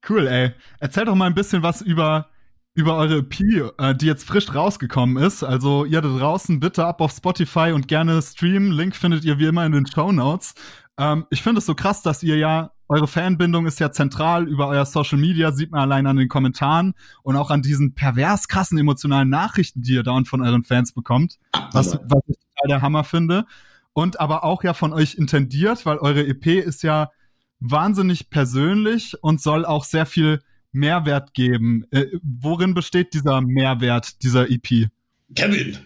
Cool, 0.09 0.27
ey. 0.27 0.51
Erzähl 0.79 1.05
doch 1.05 1.15
mal 1.15 1.27
ein 1.27 1.35
bisschen 1.35 1.61
was 1.61 1.81
über, 1.81 2.29
über 2.73 2.97
eure 2.97 3.19
EP, 3.19 3.39
äh, 3.77 3.93
die 3.93 4.07
jetzt 4.07 4.27
frisch 4.27 4.53
rausgekommen 4.53 5.23
ist. 5.23 5.43
Also 5.43 5.85
ihr 5.85 6.01
da 6.01 6.09
draußen 6.09 6.59
bitte 6.59 6.85
ab 6.85 6.99
auf 7.01 7.11
Spotify 7.11 7.71
und 7.73 7.87
gerne 7.87 8.19
streamen. 8.21 8.71
Link 8.71 8.95
findet 8.95 9.23
ihr 9.23 9.37
wie 9.37 9.45
immer 9.45 9.65
in 9.65 9.71
den 9.71 9.85
Show 9.85 10.11
Notes. 10.11 10.55
Ähm, 10.97 11.27
ich 11.29 11.43
finde 11.43 11.59
es 11.59 11.67
so 11.67 11.75
krass, 11.75 12.01
dass 12.01 12.23
ihr 12.23 12.37
ja, 12.37 12.71
eure 12.87 13.07
Fanbindung 13.07 13.67
ist 13.67 13.79
ja 13.79 13.91
zentral 13.91 14.47
über 14.47 14.67
euer 14.67 14.85
Social 14.85 15.19
Media, 15.19 15.51
sieht 15.51 15.71
man 15.71 15.81
allein 15.81 16.07
an 16.07 16.15
den 16.15 16.27
Kommentaren 16.27 16.95
und 17.21 17.35
auch 17.35 17.51
an 17.51 17.61
diesen 17.61 17.93
pervers 17.93 18.47
krassen 18.47 18.79
emotionalen 18.79 19.29
Nachrichten, 19.29 19.83
die 19.83 19.93
ihr 19.93 20.03
dauernd 20.03 20.27
von 20.27 20.41
euren 20.41 20.63
Fans 20.63 20.91
bekommt. 20.91 21.37
Was, 21.71 21.93
was 21.93 22.23
ich 22.27 22.35
total 22.55 22.67
der 22.67 22.81
Hammer 22.81 23.03
finde. 23.03 23.45
Und 23.93 24.19
aber 24.19 24.43
auch 24.43 24.63
ja 24.63 24.73
von 24.73 24.91
euch 24.91 25.15
intendiert, 25.15 25.85
weil 25.85 25.97
eure 25.97 26.25
EP 26.25 26.47
ist 26.47 26.81
ja 26.81 27.11
wahnsinnig 27.59 28.29
persönlich 28.29 29.15
und 29.21 29.41
soll 29.41 29.65
auch 29.65 29.83
sehr 29.83 30.05
viel 30.05 30.41
Mehrwert 30.71 31.33
geben. 31.33 31.85
Äh, 31.91 32.05
worin 32.21 32.73
besteht 32.73 33.13
dieser 33.13 33.41
Mehrwert 33.41 34.23
dieser 34.23 34.49
EP? 34.49 34.89
Kevin. 35.35 35.77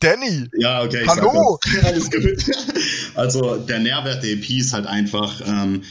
Danny. 0.00 0.48
Ja, 0.58 0.82
okay. 0.82 1.04
Hallo. 1.06 1.58
Alles 1.84 2.10
gut. 2.10 2.44
Also 3.14 3.58
der 3.58 3.78
Nährwert 3.78 4.22
der 4.22 4.30
EP 4.30 4.48
ist 4.48 4.72
halt 4.72 4.86
einfach, 4.86 5.42
ähm, 5.46 5.82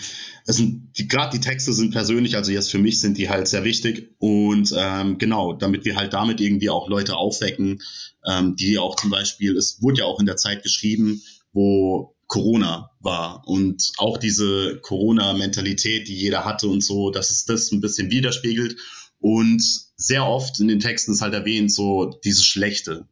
es 0.47 0.55
sind 0.55 0.97
die, 0.97 1.07
gerade 1.07 1.37
die 1.37 1.43
Texte 1.43 1.71
sind 1.71 1.91
persönlich, 1.91 2.35
also 2.35 2.51
jetzt 2.51 2.71
für 2.71 2.79
mich 2.79 2.99
sind 2.99 3.19
die 3.19 3.29
halt 3.29 3.47
sehr 3.47 3.63
wichtig 3.63 4.15
und 4.17 4.73
ähm, 4.75 5.19
genau, 5.19 5.53
damit 5.53 5.85
wir 5.85 5.95
halt 5.95 6.13
damit 6.13 6.41
irgendwie 6.41 6.71
auch 6.71 6.89
Leute 6.89 7.15
aufwecken, 7.15 7.79
ähm, 8.27 8.55
die 8.55 8.79
auch 8.79 8.95
zum 8.95 9.11
Beispiel, 9.11 9.55
es 9.55 9.83
wurde 9.83 9.99
ja 9.99 10.05
auch 10.05 10.19
in 10.19 10.25
der 10.25 10.37
Zeit 10.37 10.63
geschrieben, 10.63 11.21
wo 11.53 12.10
Corona 12.31 12.91
war 13.01 13.45
und 13.45 13.91
auch 13.97 14.17
diese 14.17 14.79
Corona-Mentalität, 14.81 16.07
die 16.07 16.15
jeder 16.15 16.45
hatte 16.45 16.67
und 16.67 16.81
so, 16.81 17.11
dass 17.11 17.29
es 17.29 17.43
das 17.43 17.73
ein 17.73 17.81
bisschen 17.81 18.09
widerspiegelt. 18.09 18.77
Und 19.19 19.61
sehr 19.97 20.25
oft 20.25 20.57
in 20.61 20.69
den 20.69 20.79
Texten 20.79 21.11
ist 21.11 21.21
halt 21.21 21.33
erwähnt, 21.33 21.73
so 21.73 22.17
dieses 22.23 22.45
Schlechte. 22.45 23.05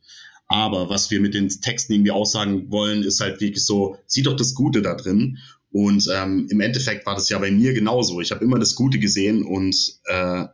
Aber 0.47 0.89
was 0.89 1.11
wir 1.11 1.19
mit 1.19 1.33
den 1.33 1.49
Texten 1.49 1.93
irgendwie 1.93 2.11
aussagen 2.11 2.71
wollen, 2.71 3.03
ist 3.03 3.19
halt 3.19 3.41
wirklich 3.41 3.65
so, 3.65 3.97
sieh 4.07 4.21
doch 4.21 4.37
das 4.37 4.55
Gute 4.55 4.81
da 4.81 4.95
drin. 4.95 5.37
Und 5.69 6.07
ähm, 6.15 6.47
im 6.49 6.61
Endeffekt 6.61 7.05
war 7.05 7.15
das 7.15 7.27
ja 7.27 7.39
bei 7.39 7.51
mir 7.51 7.73
genauso. 7.73 8.21
Ich 8.21 8.31
habe 8.31 8.45
immer 8.45 8.57
das 8.57 8.73
Gute 8.73 8.99
gesehen 8.99 9.43
und 9.43 9.75
äh, 10.05 10.45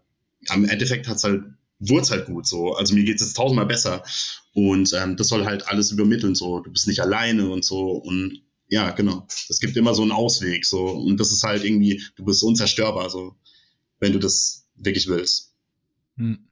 am 0.47 0.65
Endeffekt 0.65 1.07
hat's 1.07 1.23
halt, 1.23 1.43
wurde 1.77 2.01
es 2.01 2.09
halt 2.09 2.25
gut 2.25 2.47
so. 2.47 2.73
Also 2.73 2.95
mir 2.95 3.03
geht 3.03 3.21
es 3.21 3.27
jetzt 3.27 3.37
tausendmal 3.37 3.67
besser. 3.67 4.03
Und 4.55 4.91
ähm, 4.93 5.17
das 5.17 5.27
soll 5.27 5.45
halt 5.45 5.67
alles 5.67 5.91
übermitteln, 5.91 6.33
so, 6.33 6.61
du 6.61 6.71
bist 6.71 6.87
nicht 6.87 7.01
alleine 7.01 7.47
und 7.51 7.63
so. 7.63 7.91
Und 7.91 8.41
ja, 8.67 8.91
genau. 8.91 9.27
Es 9.49 9.59
gibt 9.59 9.77
immer 9.77 9.93
so 9.93 10.01
einen 10.01 10.11
Ausweg, 10.11 10.65
so. 10.65 10.87
Und 10.87 11.19
das 11.19 11.31
ist 11.31 11.43
halt 11.43 11.63
irgendwie, 11.63 12.03
du 12.15 12.25
bist 12.25 12.43
unzerstörbar, 12.43 13.09
so, 13.09 13.35
wenn 13.99 14.13
du 14.13 14.19
das 14.19 14.67
wirklich 14.75 15.07
willst. 15.07 15.53
Hm. 16.17 16.47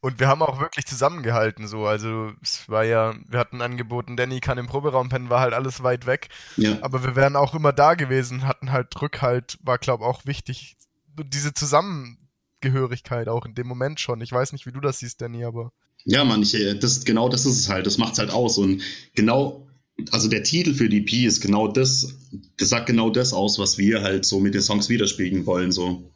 Und 0.00 0.20
wir 0.20 0.28
haben 0.28 0.42
auch 0.42 0.60
wirklich 0.60 0.86
zusammengehalten, 0.86 1.66
so. 1.66 1.86
Also, 1.86 2.32
es 2.42 2.68
war 2.68 2.84
ja, 2.84 3.14
wir 3.26 3.38
hatten 3.38 3.62
angeboten, 3.62 4.16
Danny 4.16 4.40
kann 4.40 4.58
im 4.58 4.66
Proberaum 4.66 5.08
pennen, 5.08 5.30
war 5.30 5.40
halt 5.40 5.54
alles 5.54 5.82
weit 5.82 6.06
weg. 6.06 6.28
Ja. 6.56 6.78
Aber 6.82 7.02
wir 7.02 7.16
wären 7.16 7.36
auch 7.36 7.54
immer 7.54 7.72
da 7.72 7.94
gewesen, 7.94 8.46
hatten 8.46 8.70
halt 8.70 9.00
Rückhalt, 9.00 9.58
war, 9.62 9.78
glaube 9.78 10.04
auch 10.04 10.26
wichtig, 10.26 10.76
diese 11.24 11.54
Zusammengehörigkeit 11.54 13.28
auch 13.28 13.46
in 13.46 13.54
dem 13.54 13.66
Moment 13.66 13.98
schon. 13.98 14.20
Ich 14.20 14.30
weiß 14.30 14.52
nicht, 14.52 14.66
wie 14.66 14.72
du 14.72 14.80
das 14.80 14.98
siehst, 14.98 15.22
Danny, 15.22 15.44
aber. 15.44 15.72
Ja, 16.04 16.22
Mann, 16.24 16.42
ich, 16.42 16.54
äh, 16.54 16.78
das, 16.78 17.04
genau 17.04 17.28
das 17.28 17.46
ist 17.46 17.58
es 17.58 17.68
halt. 17.68 17.86
Das 17.86 17.98
macht 17.98 18.12
es 18.12 18.18
halt 18.18 18.30
aus. 18.30 18.58
Und 18.58 18.82
genau, 19.14 19.66
also 20.10 20.28
der 20.28 20.42
Titel 20.42 20.74
für 20.74 20.88
die 20.88 20.98
EP 20.98 21.26
ist 21.26 21.40
genau 21.40 21.68
das, 21.68 22.14
das 22.58 22.68
sagt 22.68 22.86
genau 22.86 23.10
das 23.10 23.32
aus, 23.32 23.58
was 23.58 23.78
wir 23.78 24.02
halt 24.02 24.24
so 24.24 24.40
mit 24.40 24.54
den 24.54 24.62
Songs 24.62 24.88
widerspiegeln 24.88 25.46
wollen. 25.46 25.72
So. 25.72 26.10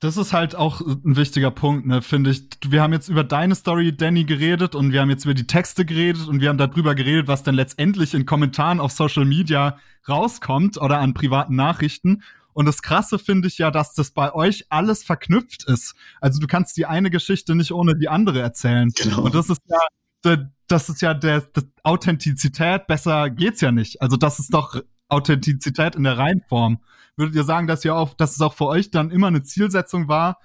Das 0.00 0.16
ist 0.16 0.32
halt 0.32 0.54
auch 0.54 0.80
ein 0.80 1.16
wichtiger 1.16 1.50
Punkt, 1.50 1.86
ne, 1.86 2.02
finde 2.02 2.30
ich. 2.30 2.42
Wir 2.68 2.82
haben 2.82 2.92
jetzt 2.92 3.08
über 3.08 3.24
deine 3.24 3.56
Story, 3.56 3.96
Danny, 3.96 4.24
geredet 4.24 4.76
und 4.76 4.92
wir 4.92 5.00
haben 5.00 5.10
jetzt 5.10 5.24
über 5.24 5.34
die 5.34 5.46
Texte 5.46 5.84
geredet 5.84 6.28
und 6.28 6.40
wir 6.40 6.48
haben 6.48 6.58
darüber 6.58 6.94
geredet, 6.94 7.26
was 7.26 7.42
dann 7.42 7.56
letztendlich 7.56 8.14
in 8.14 8.24
Kommentaren 8.24 8.78
auf 8.78 8.92
Social 8.92 9.24
Media 9.24 9.78
rauskommt 10.08 10.78
oder 10.78 10.98
an 10.98 11.14
privaten 11.14 11.56
Nachrichten. 11.56 12.22
Und 12.52 12.66
das 12.66 12.82
Krasse 12.82 13.18
finde 13.18 13.48
ich 13.48 13.58
ja, 13.58 13.72
dass 13.72 13.94
das 13.94 14.12
bei 14.12 14.32
euch 14.32 14.66
alles 14.68 15.02
verknüpft 15.02 15.64
ist. 15.64 15.94
Also 16.20 16.38
du 16.38 16.46
kannst 16.46 16.76
die 16.76 16.86
eine 16.86 17.10
Geschichte 17.10 17.56
nicht 17.56 17.72
ohne 17.72 17.96
die 17.96 18.08
andere 18.08 18.40
erzählen. 18.40 18.92
Genau. 18.94 19.22
Und 19.22 19.34
das 19.34 19.50
ist 19.50 19.60
ja, 19.66 20.36
das 20.68 20.88
ist 20.88 21.02
ja 21.02 21.14
der, 21.14 21.40
der 21.40 21.64
Authentizität. 21.82 22.86
Besser 22.86 23.30
geht's 23.30 23.60
ja 23.60 23.72
nicht. 23.72 24.00
Also 24.00 24.16
das 24.16 24.38
ist 24.38 24.52
doch 24.54 24.80
Authentizität 25.08 25.96
in 25.96 26.04
der 26.04 26.18
Reinform. 26.18 26.78
Würdet 27.16 27.34
ihr 27.34 27.44
sagen, 27.44 27.66
dass 27.66 27.84
ihr 27.84 27.94
auch, 27.94 28.14
dass 28.14 28.34
es 28.34 28.40
auch 28.40 28.54
für 28.54 28.66
euch 28.66 28.90
dann 28.90 29.10
immer 29.10 29.26
eine 29.26 29.42
Zielsetzung 29.42 30.08
war, 30.08 30.38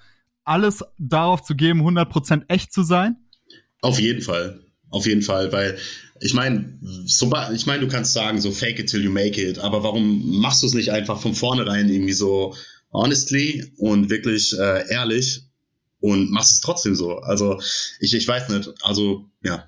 alles 0.44 0.84
darauf 0.98 1.42
zu 1.42 1.54
geben, 1.54 1.82
100% 1.82 2.44
echt 2.48 2.72
zu 2.72 2.82
sein? 2.82 3.16
Auf 3.80 4.00
jeden 4.00 4.22
Fall. 4.22 4.60
Auf 4.90 5.06
jeden 5.06 5.22
Fall, 5.22 5.52
weil 5.52 5.76
ich 6.20 6.34
meine, 6.34 6.78
so, 7.04 7.30
ich 7.52 7.66
meine, 7.66 7.80
du 7.80 7.88
kannst 7.88 8.12
sagen, 8.12 8.40
so 8.40 8.52
fake 8.52 8.78
it 8.78 8.88
till 8.88 9.02
you 9.02 9.10
make 9.10 9.40
it, 9.40 9.58
aber 9.58 9.82
warum 9.82 10.40
machst 10.40 10.62
du 10.62 10.68
es 10.68 10.74
nicht 10.74 10.90
einfach 10.92 11.20
von 11.20 11.34
vornherein 11.34 11.88
irgendwie 11.88 12.12
so 12.12 12.54
honestly 12.92 13.72
und 13.76 14.08
wirklich 14.08 14.56
äh, 14.56 14.88
ehrlich 14.88 15.42
und 16.04 16.30
machst 16.30 16.52
es 16.52 16.60
trotzdem 16.60 16.94
so? 16.94 17.20
Also, 17.20 17.58
ich, 17.98 18.12
ich 18.12 18.28
weiß 18.28 18.50
nicht, 18.50 18.70
also, 18.82 19.24
ja. 19.42 19.64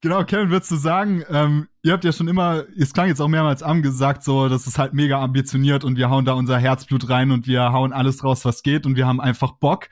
Genau, 0.00 0.24
Kevin, 0.24 0.50
würdest 0.50 0.70
du 0.70 0.76
sagen, 0.76 1.24
ähm, 1.28 1.68
ihr 1.82 1.92
habt 1.92 2.04
ja 2.04 2.12
schon 2.12 2.26
immer, 2.26 2.64
es 2.76 2.92
klang 2.92 3.08
jetzt 3.08 3.20
auch 3.20 3.28
mehrmals 3.28 3.62
angesagt, 3.62 4.24
so, 4.24 4.48
das 4.48 4.66
ist 4.66 4.78
halt 4.78 4.94
mega 4.94 5.20
ambitioniert 5.20 5.84
und 5.84 5.96
wir 5.96 6.10
hauen 6.10 6.24
da 6.24 6.32
unser 6.32 6.58
Herzblut 6.58 7.08
rein 7.08 7.30
und 7.30 7.46
wir 7.46 7.72
hauen 7.72 7.92
alles 7.92 8.24
raus, 8.24 8.44
was 8.44 8.64
geht 8.64 8.84
und 8.84 8.96
wir 8.96 9.06
haben 9.06 9.20
einfach 9.20 9.52
Bock. 9.52 9.88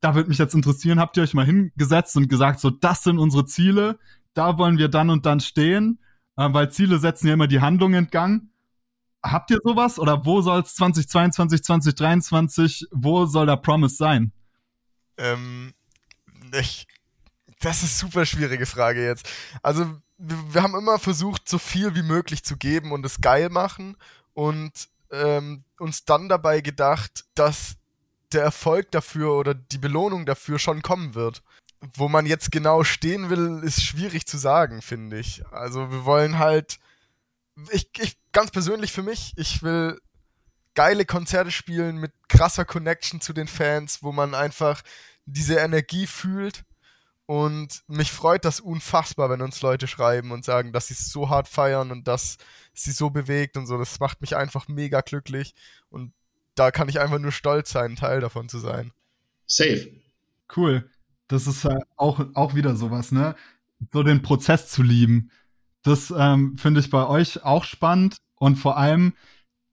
Da 0.00 0.14
würde 0.14 0.28
mich 0.28 0.36
jetzt 0.36 0.54
interessieren, 0.54 1.00
habt 1.00 1.16
ihr 1.16 1.22
euch 1.22 1.32
mal 1.32 1.46
hingesetzt 1.46 2.16
und 2.16 2.28
gesagt, 2.28 2.60
so, 2.60 2.68
das 2.68 3.04
sind 3.04 3.18
unsere 3.18 3.46
Ziele, 3.46 3.98
da 4.34 4.58
wollen 4.58 4.76
wir 4.76 4.88
dann 4.88 5.10
und 5.10 5.24
dann 5.24 5.40
stehen, 5.40 5.98
äh, 6.36 6.48
weil 6.50 6.70
Ziele 6.70 6.98
setzen 6.98 7.28
ja 7.28 7.34
immer 7.34 7.46
die 7.46 7.60
Handlung 7.60 7.94
in 7.94 8.08
Gang. 8.08 8.50
Habt 9.22 9.50
ihr 9.50 9.58
sowas 9.64 9.98
oder 9.98 10.26
wo 10.26 10.42
soll 10.42 10.60
es 10.60 10.74
2022, 10.74 11.62
2023, 11.62 12.86
wo 12.90 13.24
soll 13.26 13.46
der 13.46 13.56
Promise 13.56 13.96
sein? 13.96 14.32
Ähm, 15.18 15.74
ich, 16.52 16.86
das 17.60 17.82
ist 17.82 17.98
super 17.98 18.24
schwierige 18.24 18.66
Frage 18.66 19.04
jetzt. 19.04 19.28
Also, 19.62 19.84
wir, 20.16 20.54
wir, 20.54 20.62
haben 20.62 20.76
immer 20.76 20.98
versucht, 20.98 21.48
so 21.48 21.58
viel 21.58 21.94
wie 21.94 22.02
möglich 22.02 22.44
zu 22.44 22.56
geben 22.56 22.92
und 22.92 23.04
es 23.04 23.20
geil 23.20 23.50
machen 23.50 23.96
und 24.34 24.72
ähm, 25.10 25.64
uns 25.78 26.04
dann 26.04 26.28
dabei 26.28 26.60
gedacht, 26.60 27.24
dass 27.34 27.76
der 28.32 28.42
Erfolg 28.42 28.90
dafür 28.90 29.32
oder 29.32 29.54
die 29.54 29.78
Belohnung 29.78 30.26
dafür 30.26 30.58
schon 30.58 30.82
kommen 30.82 31.14
wird. 31.14 31.42
Wo 31.94 32.08
man 32.08 32.26
jetzt 32.26 32.50
genau 32.50 32.82
stehen 32.82 33.30
will, 33.30 33.62
ist 33.62 33.82
schwierig 33.82 34.26
zu 34.26 34.36
sagen, 34.36 34.82
finde 34.82 35.18
ich. 35.18 35.46
Also 35.52 35.90
wir 35.92 36.04
wollen 36.04 36.38
halt, 36.38 36.80
ich, 37.70 37.88
ich 37.98 38.18
ganz 38.32 38.50
persönlich 38.50 38.92
für 38.92 39.02
mich, 39.02 39.32
ich 39.36 39.62
will 39.62 40.00
geile 40.78 41.04
Konzerte 41.04 41.50
spielen 41.50 41.96
mit 41.96 42.12
krasser 42.28 42.64
Connection 42.64 43.20
zu 43.20 43.32
den 43.32 43.48
Fans, 43.48 44.00
wo 44.04 44.12
man 44.12 44.36
einfach 44.36 44.82
diese 45.26 45.56
Energie 45.56 46.06
fühlt 46.06 46.62
und 47.26 47.82
mich 47.88 48.12
freut 48.12 48.44
das 48.44 48.60
unfassbar, 48.60 49.28
wenn 49.28 49.42
uns 49.42 49.60
Leute 49.60 49.88
schreiben 49.88 50.30
und 50.30 50.44
sagen, 50.44 50.72
dass 50.72 50.86
sie 50.86 50.94
es 50.94 51.10
so 51.10 51.28
hart 51.28 51.48
feiern 51.48 51.90
und 51.90 52.06
dass 52.06 52.38
sie 52.74 52.92
so 52.92 53.10
bewegt 53.10 53.56
und 53.56 53.66
so. 53.66 53.76
Das 53.76 53.98
macht 53.98 54.20
mich 54.20 54.36
einfach 54.36 54.68
mega 54.68 55.00
glücklich. 55.00 55.52
Und 55.90 56.12
da 56.54 56.70
kann 56.70 56.88
ich 56.88 57.00
einfach 57.00 57.18
nur 57.18 57.32
stolz 57.32 57.70
sein, 57.70 57.96
Teil 57.96 58.20
davon 58.20 58.48
zu 58.48 58.60
sein. 58.60 58.92
Safe. 59.46 59.90
Cool. 60.56 60.88
Das 61.26 61.48
ist 61.48 61.64
äh, 61.64 61.80
auch, 61.96 62.24
auch 62.34 62.54
wieder 62.54 62.76
sowas, 62.76 63.10
ne? 63.10 63.34
So 63.92 64.04
den 64.04 64.22
Prozess 64.22 64.68
zu 64.68 64.84
lieben. 64.84 65.32
Das 65.82 66.14
ähm, 66.16 66.56
finde 66.56 66.78
ich 66.78 66.88
bei 66.88 67.04
euch 67.04 67.44
auch 67.44 67.64
spannend. 67.64 68.18
Und 68.36 68.56
vor 68.56 68.76
allem, 68.76 69.12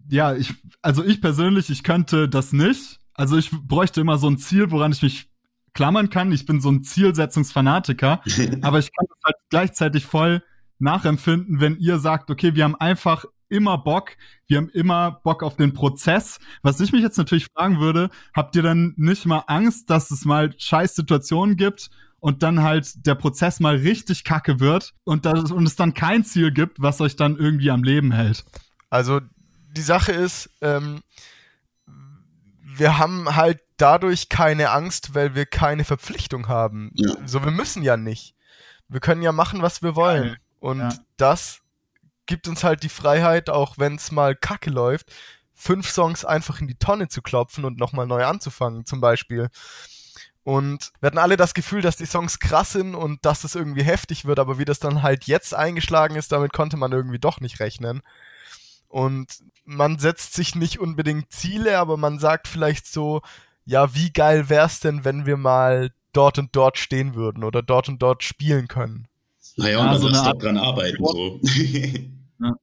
ja, 0.10 0.36
ich, 0.36 0.53
also 0.82 1.03
ich 1.03 1.22
persönlich, 1.22 1.70
ich 1.70 1.84
könnte 1.84 2.30
das 2.30 2.53
nicht. 2.53 2.99
Also 3.14 3.38
ich 3.38 3.51
bräuchte 3.51 4.01
immer 4.01 4.18
so 4.18 4.28
ein 4.28 4.38
Ziel, 4.38 4.72
woran 4.72 4.91
ich 4.91 5.01
mich 5.01 5.30
klammern 5.74 6.10
kann. 6.10 6.32
Ich 6.32 6.45
bin 6.45 6.62
so 6.62 6.70
ein 6.70 6.84
Zielsetzungsfanatiker, 6.84 8.22
aber 8.62 8.80
ich 8.80 8.91
kann 8.91 9.06
das 9.10 9.20
halt 9.26 9.36
gleichzeitig 9.49 10.06
voll 10.06 10.43
nachempfinden, 10.80 11.62
wenn 11.62 11.78
ihr 11.78 11.99
sagt, 11.99 12.30
okay, 12.30 12.56
wir 12.56 12.64
haben 12.64 12.76
einfach 12.76 13.26
immer 13.47 13.78
Bock, 13.78 14.18
wir 14.47 14.58
haben 14.58 14.70
immer 14.70 15.22
Bock 15.24 15.43
auf 15.43 15.56
den 15.56 15.74
Prozess. 15.74 16.39
Was 16.64 16.80
ich 16.80 16.91
mich 16.91 17.01
jetzt 17.01 17.18
natürlich 17.18 17.47
fragen 17.53 17.80
würde, 17.80 18.10
habt 18.34 18.56
ihr 18.56 18.64
dann 18.64 18.93
nicht 18.97 19.26
mal 19.26 19.43
Angst, 19.47 19.89
dass 19.89 20.12
es 20.12 20.26
mal 20.26 20.53
scheiß 20.58 20.95
Situationen 20.95 21.56
gibt 21.56 21.89
und 22.20 22.43
dann 22.43 22.64
halt 22.64 23.06
der 23.06 23.16
Prozess 23.16 23.60
mal 23.60 23.76
richtig 23.76 24.24
kacke 24.24 24.60
wird 24.60 24.93
und, 25.03 25.26
das, 25.26 25.51
und 25.51 25.66
es 25.66 25.76
dann 25.76 25.93
kein 25.93 26.24
Ziel 26.24 26.51
gibt, 26.51 26.82
was 26.82 26.99
euch 26.99 27.16
dann 27.16 27.38
irgendwie 27.38 27.72
am 27.72 27.84
Leben 27.84 28.12
hält? 28.12 28.43
Also 28.89 29.22
die 29.76 29.82
Sache 29.82 30.11
ist, 30.11 30.49
ähm, 30.61 31.03
wir 32.61 32.97
haben 32.97 33.36
halt 33.36 33.61
dadurch 33.78 34.30
keine 34.30 34.71
Angst, 34.71 35.13
weil 35.13 35.36
wir 35.36 35.45
keine 35.45 35.84
Verpflichtung 35.84 36.47
haben. 36.47 36.91
Ja. 36.95 37.13
So, 37.26 37.43
wir 37.43 37.51
müssen 37.51 37.84
ja 37.84 37.97
nicht. 37.97 38.36
Wir 38.88 38.99
können 38.99 39.21
ja 39.21 39.32
machen, 39.32 39.61
was 39.61 39.82
wir 39.82 39.95
wollen. 39.95 40.30
Ja. 40.30 40.36
Und 40.59 40.80
ja. 40.80 40.93
das 41.17 41.61
gibt 42.26 42.47
uns 42.47 42.63
halt 42.63 42.84
die 42.84 42.89
Freiheit, 42.89 43.49
auch 43.49 43.78
wenn 43.78 43.95
es 43.95 44.11
mal 44.11 44.36
kacke 44.36 44.69
läuft, 44.69 45.11
fünf 45.53 45.89
Songs 45.89 46.26
einfach 46.26 46.59
in 46.59 46.67
die 46.67 46.78
Tonne 46.78 47.07
zu 47.07 47.21
klopfen 47.21 47.65
und 47.65 47.78
nochmal 47.78 48.07
neu 48.07 48.26
anzufangen, 48.26 48.86
zum 48.86 48.99
Beispiel. 48.99 49.49
Und 50.43 50.91
wir 50.99 51.07
hatten 51.07 51.17
alle 51.17 51.38
das 51.38 51.53
Gefühl, 51.53 51.82
dass 51.82 51.97
die 51.97 52.05
Songs 52.05 52.39
krass 52.39 52.73
sind 52.73 52.93
und 52.93 53.26
dass 53.26 53.43
es 53.43 53.55
irgendwie 53.55 53.84
heftig 53.84 54.26
wird, 54.26 54.38
aber 54.38 54.59
wie 54.59 54.65
das 54.65 54.80
dann 54.80 55.01
halt 55.01 55.26
jetzt 55.26 55.55
eingeschlagen 55.55 56.15
ist, 56.15 56.32
damit 56.32 56.53
konnte 56.53 56.78
man 56.78 56.91
irgendwie 56.91 57.19
doch 57.19 57.39
nicht 57.41 57.59
rechnen. 57.59 58.01
Und 58.96 59.43
man 59.66 60.00
setzt 60.00 60.36
sich 60.36 60.56
nicht 60.56 60.80
unbedingt 60.80 61.30
Ziele, 61.30 61.80
aber 61.80 61.98
man 61.98 62.18
sagt 62.18 62.48
vielleicht 62.48 62.88
so, 62.88 63.22
ja, 63.66 63.93
wie 63.93 64.10
geil 64.10 64.48
wär's 64.48 64.80
denn, 64.80 65.04
wenn 65.04 65.26
wir 65.26 65.36
mal 65.36 65.91
dort 66.14 66.39
und 66.39 66.56
dort 66.56 66.78
stehen 66.78 67.14
würden 67.14 67.43
oder 67.43 67.62
dort 67.62 67.89
und 67.89 68.02
dort 68.02 68.24
spielen 68.24 68.70
können. 68.70 69.10
Naja, 69.58 69.80
und 69.80 69.88
ja, 69.88 69.98
so 69.98 70.08
eine 70.08 70.38
dran 70.38 70.58
arbeiten. 70.58 71.04
So. 71.04 71.41
ja. 72.39 72.54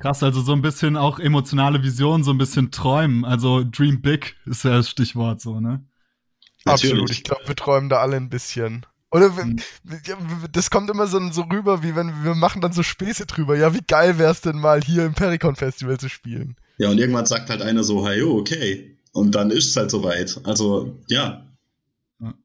Krass, 0.00 0.24
also 0.24 0.40
so 0.40 0.52
ein 0.52 0.62
bisschen 0.62 0.96
auch 0.96 1.20
emotionale 1.20 1.84
Vision, 1.84 2.24
so 2.24 2.32
ein 2.32 2.38
bisschen 2.38 2.72
träumen. 2.72 3.24
Also 3.24 3.62
Dream 3.62 4.02
Big 4.02 4.34
ist 4.46 4.64
ja 4.64 4.72
das 4.72 4.90
Stichwort 4.90 5.40
so, 5.40 5.60
ne? 5.60 5.84
Absolut, 6.64 7.08
ich 7.12 7.22
glaube, 7.22 7.46
wir 7.46 7.54
träumen 7.54 7.88
da 7.88 7.98
alle 7.98 8.16
ein 8.16 8.30
bisschen. 8.30 8.84
Oder 9.14 9.30
mhm. 9.30 9.60
das 10.50 10.70
kommt 10.70 10.90
immer 10.90 11.06
so, 11.06 11.20
so 11.30 11.42
rüber, 11.42 11.84
wie 11.84 11.94
wenn 11.94 12.24
wir 12.24 12.34
machen 12.34 12.60
dann 12.60 12.72
so 12.72 12.82
Späße 12.82 13.26
drüber. 13.26 13.56
Ja, 13.56 13.72
wie 13.72 13.82
geil 13.86 14.18
wär's 14.18 14.40
denn 14.40 14.58
mal 14.58 14.82
hier 14.82 15.04
im 15.04 15.14
Pericon 15.14 15.54
Festival 15.54 15.98
zu 15.98 16.08
spielen? 16.08 16.56
Ja, 16.78 16.90
und 16.90 16.98
irgendwann 16.98 17.24
sagt 17.24 17.48
halt 17.48 17.62
einer 17.62 17.84
so, 17.84 18.04
hey, 18.04 18.22
okay, 18.22 18.98
und 19.12 19.36
dann 19.36 19.52
ist 19.52 19.68
es 19.68 19.76
halt 19.76 19.92
soweit. 19.92 20.40
Also, 20.42 20.98
ja. 21.06 21.46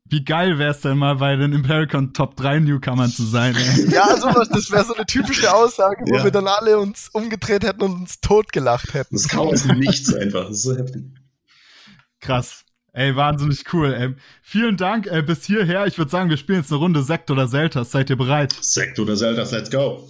Wie 0.05 0.24
geil 0.24 0.59
wäre 0.59 0.70
es 0.70 0.82
denn 0.82 0.99
mal 0.99 1.15
bei 1.15 1.36
den 1.38 1.53
Impericon 1.53 2.13
Top 2.13 2.36
3 2.36 2.59
Newcomern 2.59 3.09
zu 3.09 3.24
sein? 3.24 3.55
Ey? 3.55 3.89
ja, 3.91 4.15
sowas, 4.17 4.49
das 4.49 4.70
wäre 4.70 4.86
so 4.86 4.93
eine 4.93 5.07
typische 5.07 5.51
Aussage, 5.51 6.05
wo 6.07 6.17
ja. 6.17 6.24
wir 6.24 6.30
dann 6.30 6.47
alle 6.47 6.78
uns 6.78 7.09
umgedreht 7.11 7.63
hätten 7.63 7.82
und 7.82 7.93
uns 7.93 8.22
totgelacht 8.22 8.93
hätten. 8.93 9.15
Das 9.15 9.28
kam 9.28 9.47
aus 9.47 9.65
Nichts 9.65 10.13
einfach. 10.13 10.43
Das 10.43 10.57
ist 10.57 10.63
so 10.63 10.78
heftig. 10.78 11.03
Krass. 12.20 12.63
Ey, 12.93 13.15
wahnsinnig 13.15 13.71
cool. 13.73 13.93
Ey. 13.93 14.15
Vielen 14.41 14.77
Dank 14.77 15.07
äh, 15.07 15.21
bis 15.21 15.45
hierher. 15.45 15.85
Ich 15.85 15.97
würde 15.97 16.09
sagen, 16.09 16.29
wir 16.29 16.37
spielen 16.37 16.59
jetzt 16.59 16.71
eine 16.71 16.79
Runde 16.79 17.03
Sekt 17.03 17.29
oder 17.29 17.47
Selters. 17.47 17.91
Seid 17.91 18.09
ihr 18.09 18.15
bereit? 18.15 18.53
Sekt 18.61 18.99
oder 18.99 19.15
Selters, 19.15 19.51
let's 19.51 19.69
go. 19.69 20.07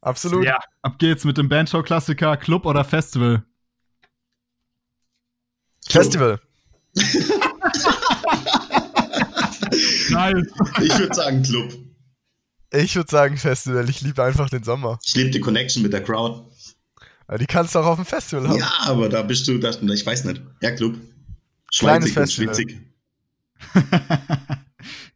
Absolut. 0.00 0.44
Ja. 0.44 0.58
Ab 0.82 0.98
geht's 0.98 1.24
mit 1.24 1.36
dem 1.36 1.48
Bandshow-Klassiker 1.48 2.36
Club 2.36 2.64
oder 2.64 2.84
Festival. 2.84 3.42
Festival. 5.88 6.40
Nein. 10.10 10.46
Ich 10.80 10.98
würde 10.98 11.14
sagen 11.14 11.42
Club. 11.42 11.74
Ich 12.72 12.96
würde 12.96 13.10
sagen 13.10 13.36
Festival. 13.36 13.88
Ich 13.90 14.00
liebe 14.00 14.22
einfach 14.22 14.48
den 14.48 14.62
Sommer. 14.64 14.98
Ich 15.04 15.14
liebe 15.14 15.30
die 15.30 15.40
Connection 15.40 15.82
mit 15.82 15.92
der 15.92 16.02
Crowd. 16.02 16.44
Aber 17.26 17.38
die 17.38 17.46
kannst 17.46 17.74
du 17.74 17.80
auch 17.80 17.86
auf 17.86 17.96
dem 17.96 18.04
Festival 18.04 18.48
haben. 18.48 18.58
Ja, 18.58 18.72
aber 18.84 19.08
da 19.08 19.22
bist 19.22 19.48
du, 19.48 19.58
das, 19.58 19.82
ich 19.82 20.06
weiß 20.06 20.24
nicht. 20.24 20.42
Ja, 20.62 20.70
Club. 20.72 20.96
Kleines 21.78 22.12
Festival. 22.12 22.54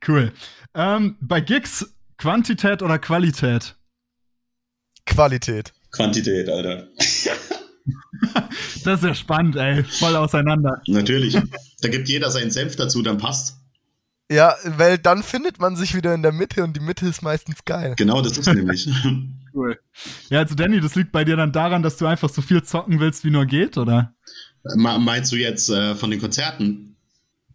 cool. 0.08 0.32
Ähm, 0.74 1.16
bei 1.20 1.40
Gigs 1.40 1.94
Quantität 2.18 2.82
oder 2.82 2.98
Qualität? 2.98 3.76
Qualität. 5.06 5.72
Quantität, 5.90 6.48
Alter. 6.48 6.88
Das 8.84 9.00
ist 9.00 9.04
ja 9.04 9.14
spannend, 9.14 9.56
ey. 9.56 9.82
Voll 9.82 10.14
auseinander. 10.14 10.82
Natürlich. 10.86 11.36
Da 11.80 11.88
gibt 11.88 12.08
jeder 12.08 12.30
seinen 12.30 12.50
Senf 12.50 12.76
dazu, 12.76 13.02
dann 13.02 13.18
passt. 13.18 13.56
Ja, 14.30 14.54
weil 14.64 14.98
dann 14.98 15.22
findet 15.22 15.58
man 15.58 15.74
sich 15.74 15.94
wieder 15.94 16.14
in 16.14 16.22
der 16.22 16.32
Mitte 16.32 16.62
und 16.62 16.76
die 16.76 16.80
Mitte 16.80 17.06
ist 17.06 17.22
meistens 17.22 17.64
geil. 17.64 17.94
Genau, 17.96 18.22
das 18.22 18.38
ist 18.38 18.46
nämlich. 18.46 18.88
Cool. 19.52 19.80
Ja, 20.28 20.38
also 20.38 20.54
Danny, 20.54 20.80
das 20.80 20.94
liegt 20.94 21.10
bei 21.10 21.24
dir 21.24 21.34
dann 21.34 21.50
daran, 21.50 21.82
dass 21.82 21.96
du 21.96 22.06
einfach 22.06 22.28
so 22.28 22.40
viel 22.40 22.62
zocken 22.62 23.00
willst, 23.00 23.24
wie 23.24 23.30
nur 23.30 23.46
geht, 23.46 23.78
oder? 23.78 24.14
Meinst 24.76 25.32
du 25.32 25.36
jetzt 25.36 25.70
äh, 25.70 25.94
von 25.94 26.10
den 26.10 26.20
Konzerten? 26.20 26.96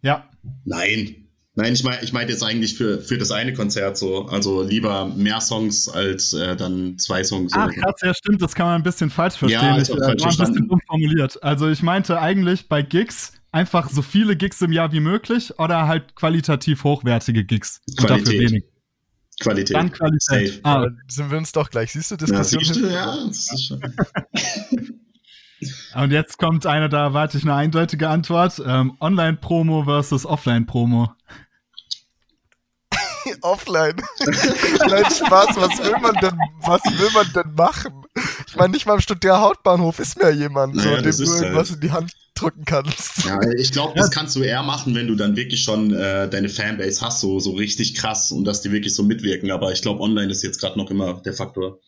Ja. 0.02 0.28
Nein. 0.64 1.26
Nein, 1.58 1.72
ich 1.72 1.82
meine 1.84 2.02
ich 2.02 2.12
mein 2.12 2.28
jetzt 2.28 2.42
eigentlich 2.42 2.76
für, 2.76 3.00
für 3.00 3.16
das 3.16 3.30
eine 3.30 3.54
Konzert 3.54 3.96
so. 3.96 4.26
Also 4.26 4.62
lieber 4.62 5.06
mehr 5.06 5.40
Songs 5.40 5.88
als 5.88 6.34
äh, 6.34 6.54
dann 6.54 6.98
zwei 6.98 7.24
Songs. 7.24 7.52
Ach, 7.56 7.70
krass, 7.70 7.94
ja, 8.02 8.12
stimmt, 8.12 8.42
das 8.42 8.54
kann 8.54 8.66
man 8.66 8.74
ein 8.74 8.82
bisschen 8.82 9.08
falsch 9.08 9.36
verstehen. 9.36 9.62
Ja, 9.62 9.78
ich 9.80 9.88
ich 9.88 9.94
äh, 9.94 10.00
war 10.00 10.10
ein 10.10 10.16
bisschen 10.16 10.68
dumm 10.68 10.80
formuliert. 10.86 11.42
Also 11.42 11.70
ich 11.70 11.82
meinte 11.82 12.20
eigentlich 12.20 12.68
bei 12.68 12.82
Gigs 12.82 13.32
einfach 13.52 13.88
so 13.88 14.02
viele 14.02 14.36
Gigs 14.36 14.60
im 14.60 14.70
Jahr 14.70 14.92
wie 14.92 15.00
möglich 15.00 15.58
oder 15.58 15.86
halt 15.86 16.14
qualitativ 16.14 16.84
hochwertige 16.84 17.42
Gigs. 17.42 17.80
Und 17.88 18.02
dafür 18.10 18.24
Qualität. 18.24 18.50
wenig. 18.50 18.64
Qualität. 19.40 19.76
Dann 19.76 19.92
Qualität. 19.92 20.48
Safe. 20.48 20.60
Ah, 20.62 20.74
Aber 20.74 20.90
sind 21.08 21.30
wir 21.30 21.38
uns 21.38 21.52
doch 21.52 21.70
gleich. 21.70 21.92
Siehst 21.92 22.10
du, 22.10 22.16
Ja, 22.16 22.20
Diskussion 22.20 22.64
siehst 22.64 22.80
du, 22.82 22.86
ja, 22.86 23.16
das 23.26 23.52
ist 23.52 23.66
schon. 23.66 23.80
und 25.94 26.10
jetzt 26.12 26.38
kommt 26.38 26.66
eine, 26.66 26.88
da 26.88 27.04
erwarte 27.04 27.38
ich 27.38 27.44
eine 27.44 27.54
eindeutige 27.54 28.08
Antwort. 28.08 28.62
Ähm, 28.64 28.96
Online-Promo 29.00 29.84
versus 29.84 30.26
Offline-Promo. 30.26 31.10
Offline. 33.42 33.96
Nein, 34.88 35.04
Spaß, 35.04 35.56
was 35.56 35.78
will 35.84 35.98
man 36.00 36.14
denn, 36.22 36.38
was 36.62 36.82
will 36.84 37.10
man 37.12 37.26
denn 37.34 37.54
machen? 37.54 38.04
Ich 38.46 38.56
meine, 38.56 38.72
nicht 38.72 38.86
mal 38.86 38.94
im 38.94 39.00
Stuttgart 39.00 39.40
Hauptbahnhof 39.40 39.98
ist 39.98 40.18
mehr 40.18 40.30
jemand, 40.32 40.74
Naja, 40.76 40.96
so, 40.96 41.02
dem 41.02 41.16
du 41.26 41.34
irgendwas 41.34 41.70
halt- 41.70 41.74
in 41.76 41.80
die 41.80 41.90
Hand 41.92 42.12
drücken 42.34 42.64
kannst. 42.64 43.24
Ja, 43.24 43.40
ich 43.56 43.72
glaube, 43.72 43.94
das 43.96 44.10
kannst 44.10 44.36
du 44.36 44.42
eher 44.42 44.62
machen, 44.62 44.94
wenn 44.94 45.06
du 45.08 45.14
dann 45.16 45.36
wirklich 45.36 45.62
schon 45.62 45.92
äh, 45.92 46.28
deine 46.28 46.48
Fanbase 46.50 47.00
hast, 47.00 47.20
so, 47.20 47.40
so 47.40 47.52
richtig 47.52 47.94
krass 47.94 48.30
und 48.30 48.44
dass 48.44 48.60
die 48.60 48.72
wirklich 48.72 48.94
so 48.94 49.02
mitwirken. 49.02 49.50
Aber 49.50 49.72
ich 49.72 49.82
glaube, 49.82 50.00
online 50.00 50.30
ist 50.30 50.42
jetzt 50.42 50.60
gerade 50.60 50.78
noch 50.78 50.90
immer 50.90 51.14
der 51.24 51.32
Faktor. 51.32 51.78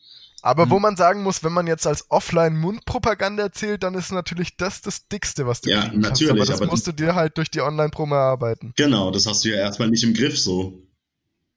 Aber 0.43 0.67
Mhm. 0.67 0.71
wo 0.71 0.79
man 0.79 0.97
sagen 0.97 1.23
muss, 1.23 1.43
wenn 1.43 1.53
man 1.53 1.67
jetzt 1.67 1.87
als 1.87 2.11
Offline-Mundpropaganda 2.11 3.43
erzählt, 3.43 3.83
dann 3.83 3.95
ist 3.95 4.13
natürlich 4.13 4.57
das 4.57 4.81
das 4.83 5.09
Dickste, 5.09 5.47
was 5.47 5.61
du 5.61 5.71
Ja, 5.71 5.81
kriegen 5.81 6.03
kannst. 6.03 6.21
natürlich, 6.23 6.43
Aber 6.43 6.47
das 6.47 6.61
aber 6.61 6.71
musst 6.71 6.87
du 6.87 6.93
dir 6.93 7.15
halt 7.15 7.37
durch 7.39 7.51
die 7.51 7.61
Online-Promo 7.61 8.15
erarbeiten. 8.15 8.73
Genau, 8.77 9.11
das 9.11 9.27
hast 9.27 9.45
du 9.45 9.49
ja 9.51 9.57
erstmal 9.57 9.91
nicht 9.91 10.05
im 10.05 10.15
Griff 10.15 10.39
so. 10.39 10.83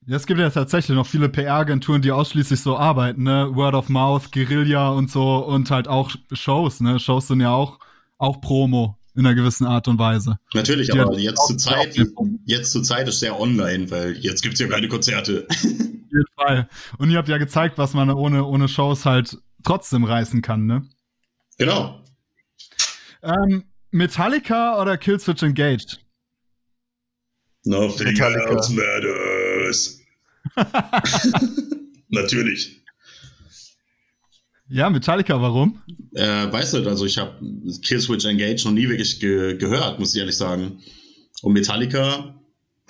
Ja, 0.06 0.16
es 0.16 0.26
gibt 0.26 0.40
ja 0.40 0.50
tatsächlich 0.50 0.96
noch 0.96 1.06
viele 1.06 1.28
PR-Agenturen, 1.28 2.02
die 2.02 2.10
ausschließlich 2.10 2.60
so 2.60 2.76
arbeiten, 2.76 3.22
ne? 3.22 3.50
Word 3.54 3.74
of 3.74 3.88
Mouth, 3.88 4.32
Guerilla 4.32 4.90
und 4.90 5.10
so 5.10 5.36
und 5.44 5.70
halt 5.70 5.86
auch 5.86 6.10
Shows, 6.32 6.80
ne? 6.80 6.98
Shows 6.98 7.28
sind 7.28 7.40
ja 7.40 7.50
auch, 7.52 7.78
auch 8.18 8.40
Promo 8.40 8.98
in 9.14 9.26
einer 9.26 9.34
gewissen 9.34 9.66
Art 9.66 9.88
und 9.88 9.98
Weise. 9.98 10.38
Natürlich, 10.54 10.88
Ja, 10.88 11.02
aber 11.02 11.18
jetzt 11.18 11.46
zur 11.46 11.58
Zeit, 11.58 11.96
jetzt 12.44 12.72
zur 12.72 12.82
Zeit 12.82 13.08
ist 13.08 13.20
sehr 13.20 13.38
online, 13.38 13.90
weil 13.90 14.16
jetzt 14.16 14.42
gibt's 14.42 14.60
ja 14.60 14.66
keine 14.68 14.88
Konzerte. 14.88 15.46
Auf 15.48 15.62
jeden 15.62 16.26
Fall. 16.34 16.68
Und 16.98 17.10
ihr 17.10 17.18
habt 17.18 17.28
ja 17.28 17.38
gezeigt, 17.38 17.78
was 17.78 17.94
man 17.94 18.10
ohne, 18.10 18.44
ohne 18.44 18.68
Shows 18.68 19.04
halt 19.04 19.38
trotzdem 19.64 20.04
reißen 20.04 20.42
kann, 20.42 20.66
ne? 20.66 20.86
genau. 21.58 22.02
Ähm, 23.22 23.64
Metallica 23.90 24.80
oder 24.80 24.96
Killswitch 24.96 25.42
Engaged? 25.42 26.00
Nothing 27.64 28.08
Metallica. 28.08 28.50
else 28.50 28.72
matters. 28.72 30.00
Natürlich. 32.08 32.81
Ja, 34.72 34.88
Metallica, 34.88 35.40
warum? 35.40 35.82
Äh, 36.14 36.50
weißt 36.50 36.74
du, 36.74 36.88
also 36.88 37.04
ich 37.04 37.18
habe 37.18 37.32
Killswitch 37.84 38.24
Engage 38.24 38.62
noch 38.64 38.72
nie 38.72 38.88
wirklich 38.88 39.20
ge 39.20 39.56
gehört, 39.58 39.98
muss 39.98 40.14
ich 40.14 40.20
ehrlich 40.20 40.36
sagen. 40.36 40.78
Und 41.42 41.52
Metallica 41.52 42.34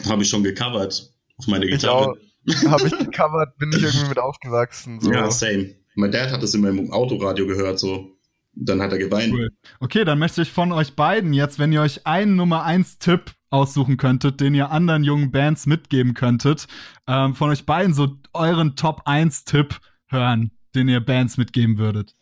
habe 0.08 0.22
ich 0.22 0.28
schon 0.28 0.44
gecovert 0.44 1.12
auf 1.36 1.46
meine 1.48 1.64
Ich 1.66 1.72
Gitarre. 1.72 2.10
auch. 2.12 2.16
Habe 2.66 2.88
ich 2.88 2.98
gecovert, 2.98 3.56
bin 3.58 3.70
ich 3.72 3.84
irgendwie 3.84 4.08
mit 4.08 4.18
aufgewachsen. 4.18 5.00
So. 5.00 5.12
Ja, 5.12 5.30
same. 5.30 5.76
Mein 5.94 6.10
Dad 6.10 6.32
hat 6.32 6.42
es 6.42 6.54
in 6.54 6.60
meinem 6.62 6.90
Autoradio 6.90 7.46
gehört, 7.46 7.78
so. 7.78 8.16
Dann 8.54 8.82
hat 8.82 8.90
er 8.90 8.98
geweint. 8.98 9.32
Cool. 9.32 9.50
Okay, 9.78 10.04
dann 10.04 10.18
möchte 10.18 10.42
ich 10.42 10.50
von 10.50 10.72
euch 10.72 10.94
beiden 10.94 11.32
jetzt, 11.32 11.60
wenn 11.60 11.72
ihr 11.72 11.80
euch 11.80 12.04
einen 12.04 12.34
Nummer 12.34 12.64
1 12.64 12.98
Tipp 12.98 13.32
aussuchen 13.50 13.96
könntet, 13.96 14.40
den 14.40 14.54
ihr 14.56 14.70
anderen 14.72 15.04
jungen 15.04 15.30
Bands 15.30 15.66
mitgeben 15.66 16.14
könntet, 16.14 16.66
ähm, 17.06 17.36
von 17.36 17.50
euch 17.50 17.64
beiden 17.64 17.94
so 17.94 18.16
euren 18.32 18.74
Top 18.74 19.02
1 19.04 19.44
Tipp 19.44 19.78
hören, 20.08 20.50
den 20.74 20.88
ihr 20.88 21.00
Bands 21.00 21.36
mitgeben 21.36 21.78
würdet. 21.78 22.14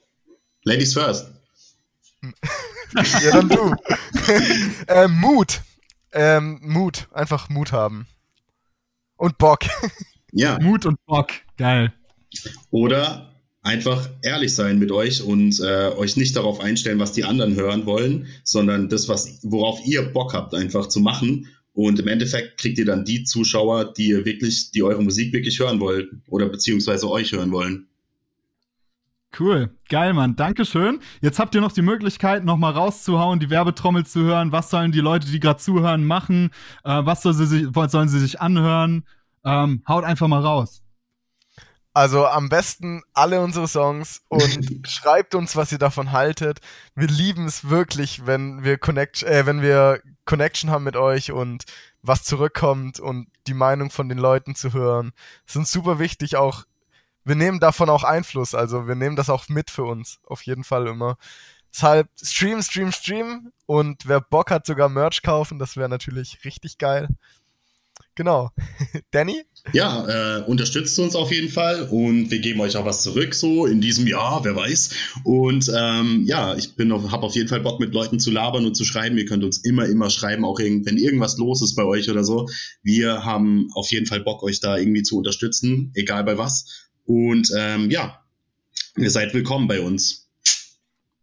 Ladies 0.64 0.94
first. 0.94 1.30
Ja, 2.92 3.30
dann 3.30 3.48
du. 3.48 3.74
ähm, 4.88 5.20
Mut. 5.20 5.62
Ähm, 6.12 6.58
Mut. 6.60 7.08
Einfach 7.12 7.48
Mut 7.48 7.70
haben. 7.70 8.06
Und 9.16 9.38
Bock. 9.38 9.60
Ja. 10.32 10.60
Mut 10.60 10.86
und 10.86 11.04
Bock. 11.06 11.32
Geil. 11.56 11.92
Oder 12.70 13.34
einfach 13.62 14.08
ehrlich 14.22 14.54
sein 14.54 14.78
mit 14.78 14.92
euch 14.92 15.22
und 15.22 15.58
äh, 15.58 15.88
euch 15.88 16.16
nicht 16.16 16.36
darauf 16.36 16.60
einstellen, 16.60 17.00
was 17.00 17.10
die 17.10 17.24
anderen 17.24 17.56
hören 17.56 17.84
wollen, 17.84 18.28
sondern 18.44 18.88
das, 18.88 19.08
was, 19.08 19.40
worauf 19.42 19.84
ihr 19.84 20.02
Bock 20.02 20.32
habt, 20.32 20.54
einfach 20.54 20.86
zu 20.86 21.00
machen. 21.00 21.48
Und 21.72 21.98
im 21.98 22.06
Endeffekt 22.06 22.58
kriegt 22.58 22.78
ihr 22.78 22.84
dann 22.84 23.04
die 23.04 23.24
Zuschauer, 23.24 23.92
die 23.92 24.08
ihr 24.08 24.24
wirklich, 24.24 24.70
die 24.70 24.84
eure 24.84 25.02
Musik 25.02 25.32
wirklich 25.32 25.58
hören 25.58 25.80
wollt 25.80 26.08
oder 26.28 26.48
beziehungsweise 26.48 27.10
euch 27.10 27.32
hören 27.32 27.50
wollen. 27.50 27.88
Cool. 29.38 29.76
Geil, 29.88 30.12
Mann. 30.12 30.34
Dankeschön. 30.34 31.00
Jetzt 31.20 31.38
habt 31.38 31.54
ihr 31.54 31.60
noch 31.60 31.72
die 31.72 31.82
Möglichkeit, 31.82 32.44
nochmal 32.44 32.72
rauszuhauen, 32.72 33.38
die 33.38 33.50
Werbetrommel 33.50 34.04
zu 34.04 34.20
hören. 34.22 34.50
Was 34.52 34.70
sollen 34.70 34.92
die 34.92 35.00
Leute, 35.00 35.28
die 35.28 35.38
gerade 35.38 35.60
zuhören, 35.60 36.04
machen? 36.04 36.50
Äh, 36.84 37.04
was 37.04 37.22
soll 37.22 37.34
sie 37.34 37.46
sich, 37.46 37.66
sollen 37.72 38.08
sie 38.08 38.18
sich 38.18 38.40
anhören? 38.40 39.06
Ähm, 39.44 39.82
haut 39.86 40.04
einfach 40.04 40.26
mal 40.26 40.40
raus. 40.40 40.82
Also 41.92 42.26
am 42.26 42.48
besten 42.48 43.02
alle 43.14 43.40
unsere 43.40 43.66
Songs 43.66 44.22
und 44.28 44.86
schreibt 44.88 45.34
uns, 45.34 45.56
was 45.56 45.72
ihr 45.72 45.78
davon 45.78 46.12
haltet. 46.12 46.60
Wir 46.94 47.08
lieben 47.08 47.46
es 47.46 47.68
wirklich, 47.68 48.26
wenn 48.26 48.62
wir 48.62 48.78
Connect 48.78 49.22
äh, 49.24 49.46
wenn 49.46 49.60
wir 49.60 50.00
Connection 50.24 50.70
haben 50.70 50.84
mit 50.84 50.96
euch 50.96 51.32
und 51.32 51.64
was 52.02 52.22
zurückkommt 52.22 53.00
und 53.00 53.28
die 53.48 53.54
Meinung 53.54 53.90
von 53.90 54.08
den 54.08 54.18
Leuten 54.18 54.54
zu 54.54 54.72
hören. 54.72 55.12
Das 55.44 55.54
ist 55.54 55.56
uns 55.56 55.72
super 55.72 55.98
wichtig 55.98 56.36
auch. 56.36 56.64
Wir 57.24 57.34
nehmen 57.34 57.60
davon 57.60 57.90
auch 57.90 58.04
Einfluss, 58.04 58.54
also 58.54 58.88
wir 58.88 58.94
nehmen 58.94 59.16
das 59.16 59.30
auch 59.30 59.48
mit 59.48 59.70
für 59.70 59.84
uns, 59.84 60.18
auf 60.26 60.42
jeden 60.42 60.64
Fall 60.64 60.86
immer. 60.86 61.16
Deshalb 61.72 62.08
Stream, 62.20 62.62
Stream, 62.62 62.90
Stream 62.92 63.52
und 63.66 64.08
wer 64.08 64.20
Bock 64.20 64.50
hat, 64.50 64.66
sogar 64.66 64.88
Merch 64.88 65.22
kaufen, 65.22 65.58
das 65.58 65.76
wäre 65.76 65.88
natürlich 65.88 66.38
richtig 66.44 66.78
geil. 66.78 67.08
Genau. 68.14 68.50
Danny? 69.12 69.44
Ja, 69.72 70.38
äh, 70.38 70.42
unterstützt 70.42 70.98
uns 70.98 71.14
auf 71.14 71.30
jeden 71.32 71.48
Fall 71.48 71.88
und 71.90 72.30
wir 72.30 72.40
geben 72.40 72.60
euch 72.60 72.76
auch 72.76 72.84
was 72.84 73.02
zurück, 73.02 73.34
so 73.34 73.66
in 73.66 73.80
diesem 73.80 74.06
Jahr, 74.06 74.44
wer 74.44 74.56
weiß. 74.56 74.90
Und 75.24 75.70
ähm, 75.74 76.24
ja, 76.26 76.54
ich 76.56 76.74
bin 76.74 76.92
habe 76.92 77.22
auf 77.22 77.34
jeden 77.34 77.48
Fall 77.48 77.60
Bock 77.60 77.78
mit 77.78 77.94
Leuten 77.94 78.18
zu 78.18 78.30
labern 78.30 78.66
und 78.66 78.74
zu 78.74 78.84
schreiben. 78.84 79.16
Ihr 79.16 79.26
könnt 79.26 79.44
uns 79.44 79.58
immer, 79.58 79.86
immer 79.86 80.10
schreiben, 80.10 80.44
auch 80.44 80.58
wenn 80.58 80.96
irgendwas 80.96 81.38
los 81.38 81.62
ist 81.62 81.76
bei 81.76 81.84
euch 81.84 82.10
oder 82.10 82.24
so. 82.24 82.48
Wir 82.82 83.24
haben 83.24 83.68
auf 83.74 83.90
jeden 83.90 84.06
Fall 84.06 84.20
Bock, 84.20 84.42
euch 84.42 84.60
da 84.60 84.76
irgendwie 84.76 85.02
zu 85.02 85.16
unterstützen, 85.16 85.92
egal 85.94 86.24
bei 86.24 86.36
was. 86.36 86.89
Und 87.10 87.50
ähm, 87.58 87.90
ja, 87.90 88.20
ihr 88.96 89.10
seid 89.10 89.34
willkommen 89.34 89.66
bei 89.66 89.80
uns. 89.80 90.28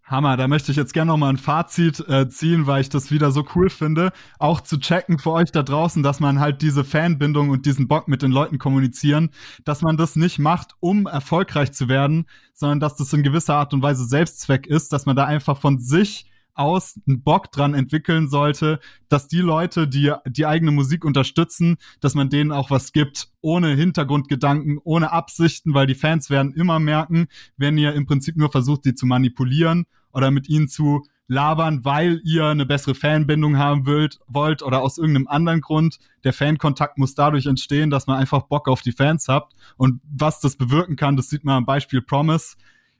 Hammer, 0.04 0.36
da 0.36 0.50
möchte 0.50 0.70
ich 0.70 0.78
jetzt 0.78 0.94
gerne 0.94 1.12
noch 1.12 1.18
mal 1.18 1.30
ein 1.30 1.38
Fazit 1.38 2.02
äh, 2.10 2.28
ziehen, 2.28 2.68
weil 2.68 2.82
ich 2.82 2.90
das 2.90 3.10
wieder 3.10 3.32
so 3.32 3.46
cool 3.56 3.70
finde, 3.70 4.12
auch 4.38 4.60
zu 4.60 4.80
checken 4.80 5.18
für 5.18 5.32
euch 5.32 5.50
da 5.54 5.64
draußen, 5.64 6.04
dass 6.04 6.20
man 6.20 6.42
halt 6.42 6.62
diese 6.62 6.84
Fanbindung 6.84 7.52
und 7.52 7.66
diesen 7.66 7.88
Bock 7.88 8.10
mit 8.10 8.22
den 8.22 8.32
Leuten 8.32 8.58
kommunizieren, 8.58 9.30
dass 9.64 9.82
man 9.82 9.96
das 9.96 10.18
nicht 10.18 10.40
macht, 10.40 10.76
um 10.82 11.06
erfolgreich 11.06 11.72
zu 11.72 11.88
werden, 11.88 12.26
sondern 12.54 12.82
dass 12.82 12.98
das 12.98 13.14
in 13.14 13.24
gewisser 13.24 13.56
Art 13.56 13.74
und 13.74 13.82
Weise 13.82 14.04
Selbstzweck 14.04 14.68
ist, 14.68 14.92
dass 14.92 15.06
man 15.06 15.16
da 15.16 15.24
einfach 15.24 15.58
von 15.58 15.80
sich 15.80 16.26
aus 16.58 17.00
einen 17.08 17.24
Bock 17.24 17.52
dran 17.52 17.74
entwickeln 17.74 18.30
sollte, 18.30 18.80
dass 19.10 19.28
die 19.28 19.40
Leute, 19.40 19.88
die 19.88 20.14
die 20.28 20.46
eigene 20.46 20.72
Musik 20.72 21.06
unterstützen, 21.06 21.78
dass 22.00 22.16
man 22.16 22.30
denen 22.30 22.52
auch 22.52 22.70
was 22.72 22.92
gibt, 22.92 23.30
ohne 23.42 23.76
Hintergrundgedanken, 23.76 24.80
ohne 24.84 25.12
Absichten, 25.12 25.74
weil 25.74 25.88
die 25.88 25.96
Fans 25.96 26.30
werden 26.30 26.54
immer 26.54 26.80
merken, 26.80 27.28
wenn 27.58 27.78
ihr 27.78 27.94
im 27.94 28.06
Prinzip 28.06 28.38
nur 28.38 28.52
versucht, 28.52 28.84
sie 28.84 28.96
zu 28.96 29.06
manipulieren 29.06 29.86
oder 30.12 30.32
mit 30.32 30.50
ihnen 30.50 30.68
zu 30.68 31.04
labern, 31.28 31.84
weil 31.84 32.22
ihr 32.24 32.46
eine 32.46 32.66
bessere 32.66 32.96
Fanbindung 32.96 33.58
haben 33.58 33.86
wollt, 33.86 34.20
wollt 34.28 34.64
oder 34.64 34.82
aus 34.82 34.98
irgendeinem 34.98 35.28
anderen 35.28 35.62
Grund. 35.62 36.00
Der 36.24 36.34
Fankontakt 36.34 36.98
muss 36.98 37.16
dadurch 37.16 37.46
entstehen, 37.46 37.90
dass 37.90 38.08
man 38.08 38.18
einfach 38.18 38.44
Bock 38.44 38.68
auf 38.68 38.82
die 38.82 38.94
Fans 38.94 39.28
habt. 39.28 39.54
Und 39.76 40.02
was 40.10 40.40
das 40.40 40.56
bewirken 40.56 40.96
kann, 40.96 41.18
das 41.18 41.30
sieht 41.30 41.44
man 41.44 41.58
am 41.58 41.66
Beispiel 41.66 42.02
Promise. 42.02 42.56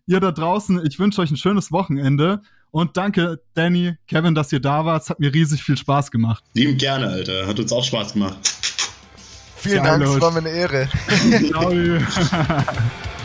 Ihr 0.06 0.20
da 0.20 0.32
draußen, 0.32 0.86
ich 0.86 1.00
wünsche 1.00 1.22
euch 1.22 1.32
ein 1.32 1.38
schönes 1.38 1.72
Wochenende 1.72 2.42
und 2.78 2.96
danke, 2.96 3.42
Danny, 3.56 3.96
Kevin, 4.08 4.36
dass 4.36 4.54
ihr 4.54 4.60
da 4.60 4.86
wart. 4.86 5.02
Es 5.02 5.10
hat 5.10 5.20
mir 5.20 5.34
riesig 5.34 5.64
viel 5.64 5.76
Spaß 5.76 6.12
gemacht. 6.12 6.44
Lieben 6.54 6.78
gerne, 6.78 7.08
Alter. 7.08 7.48
Hat 7.48 7.60
uns 7.60 7.72
auch 7.72 7.84
Spaß 7.84 8.14
gemacht. 8.14 8.38
Vielen 9.56 9.84
Dank, 9.84 10.04
es 10.04 10.22
war 10.22 10.30
mir 10.30 10.38
eine 10.38 10.50
Ehre. 10.50 10.88
Ciao. 11.50 11.72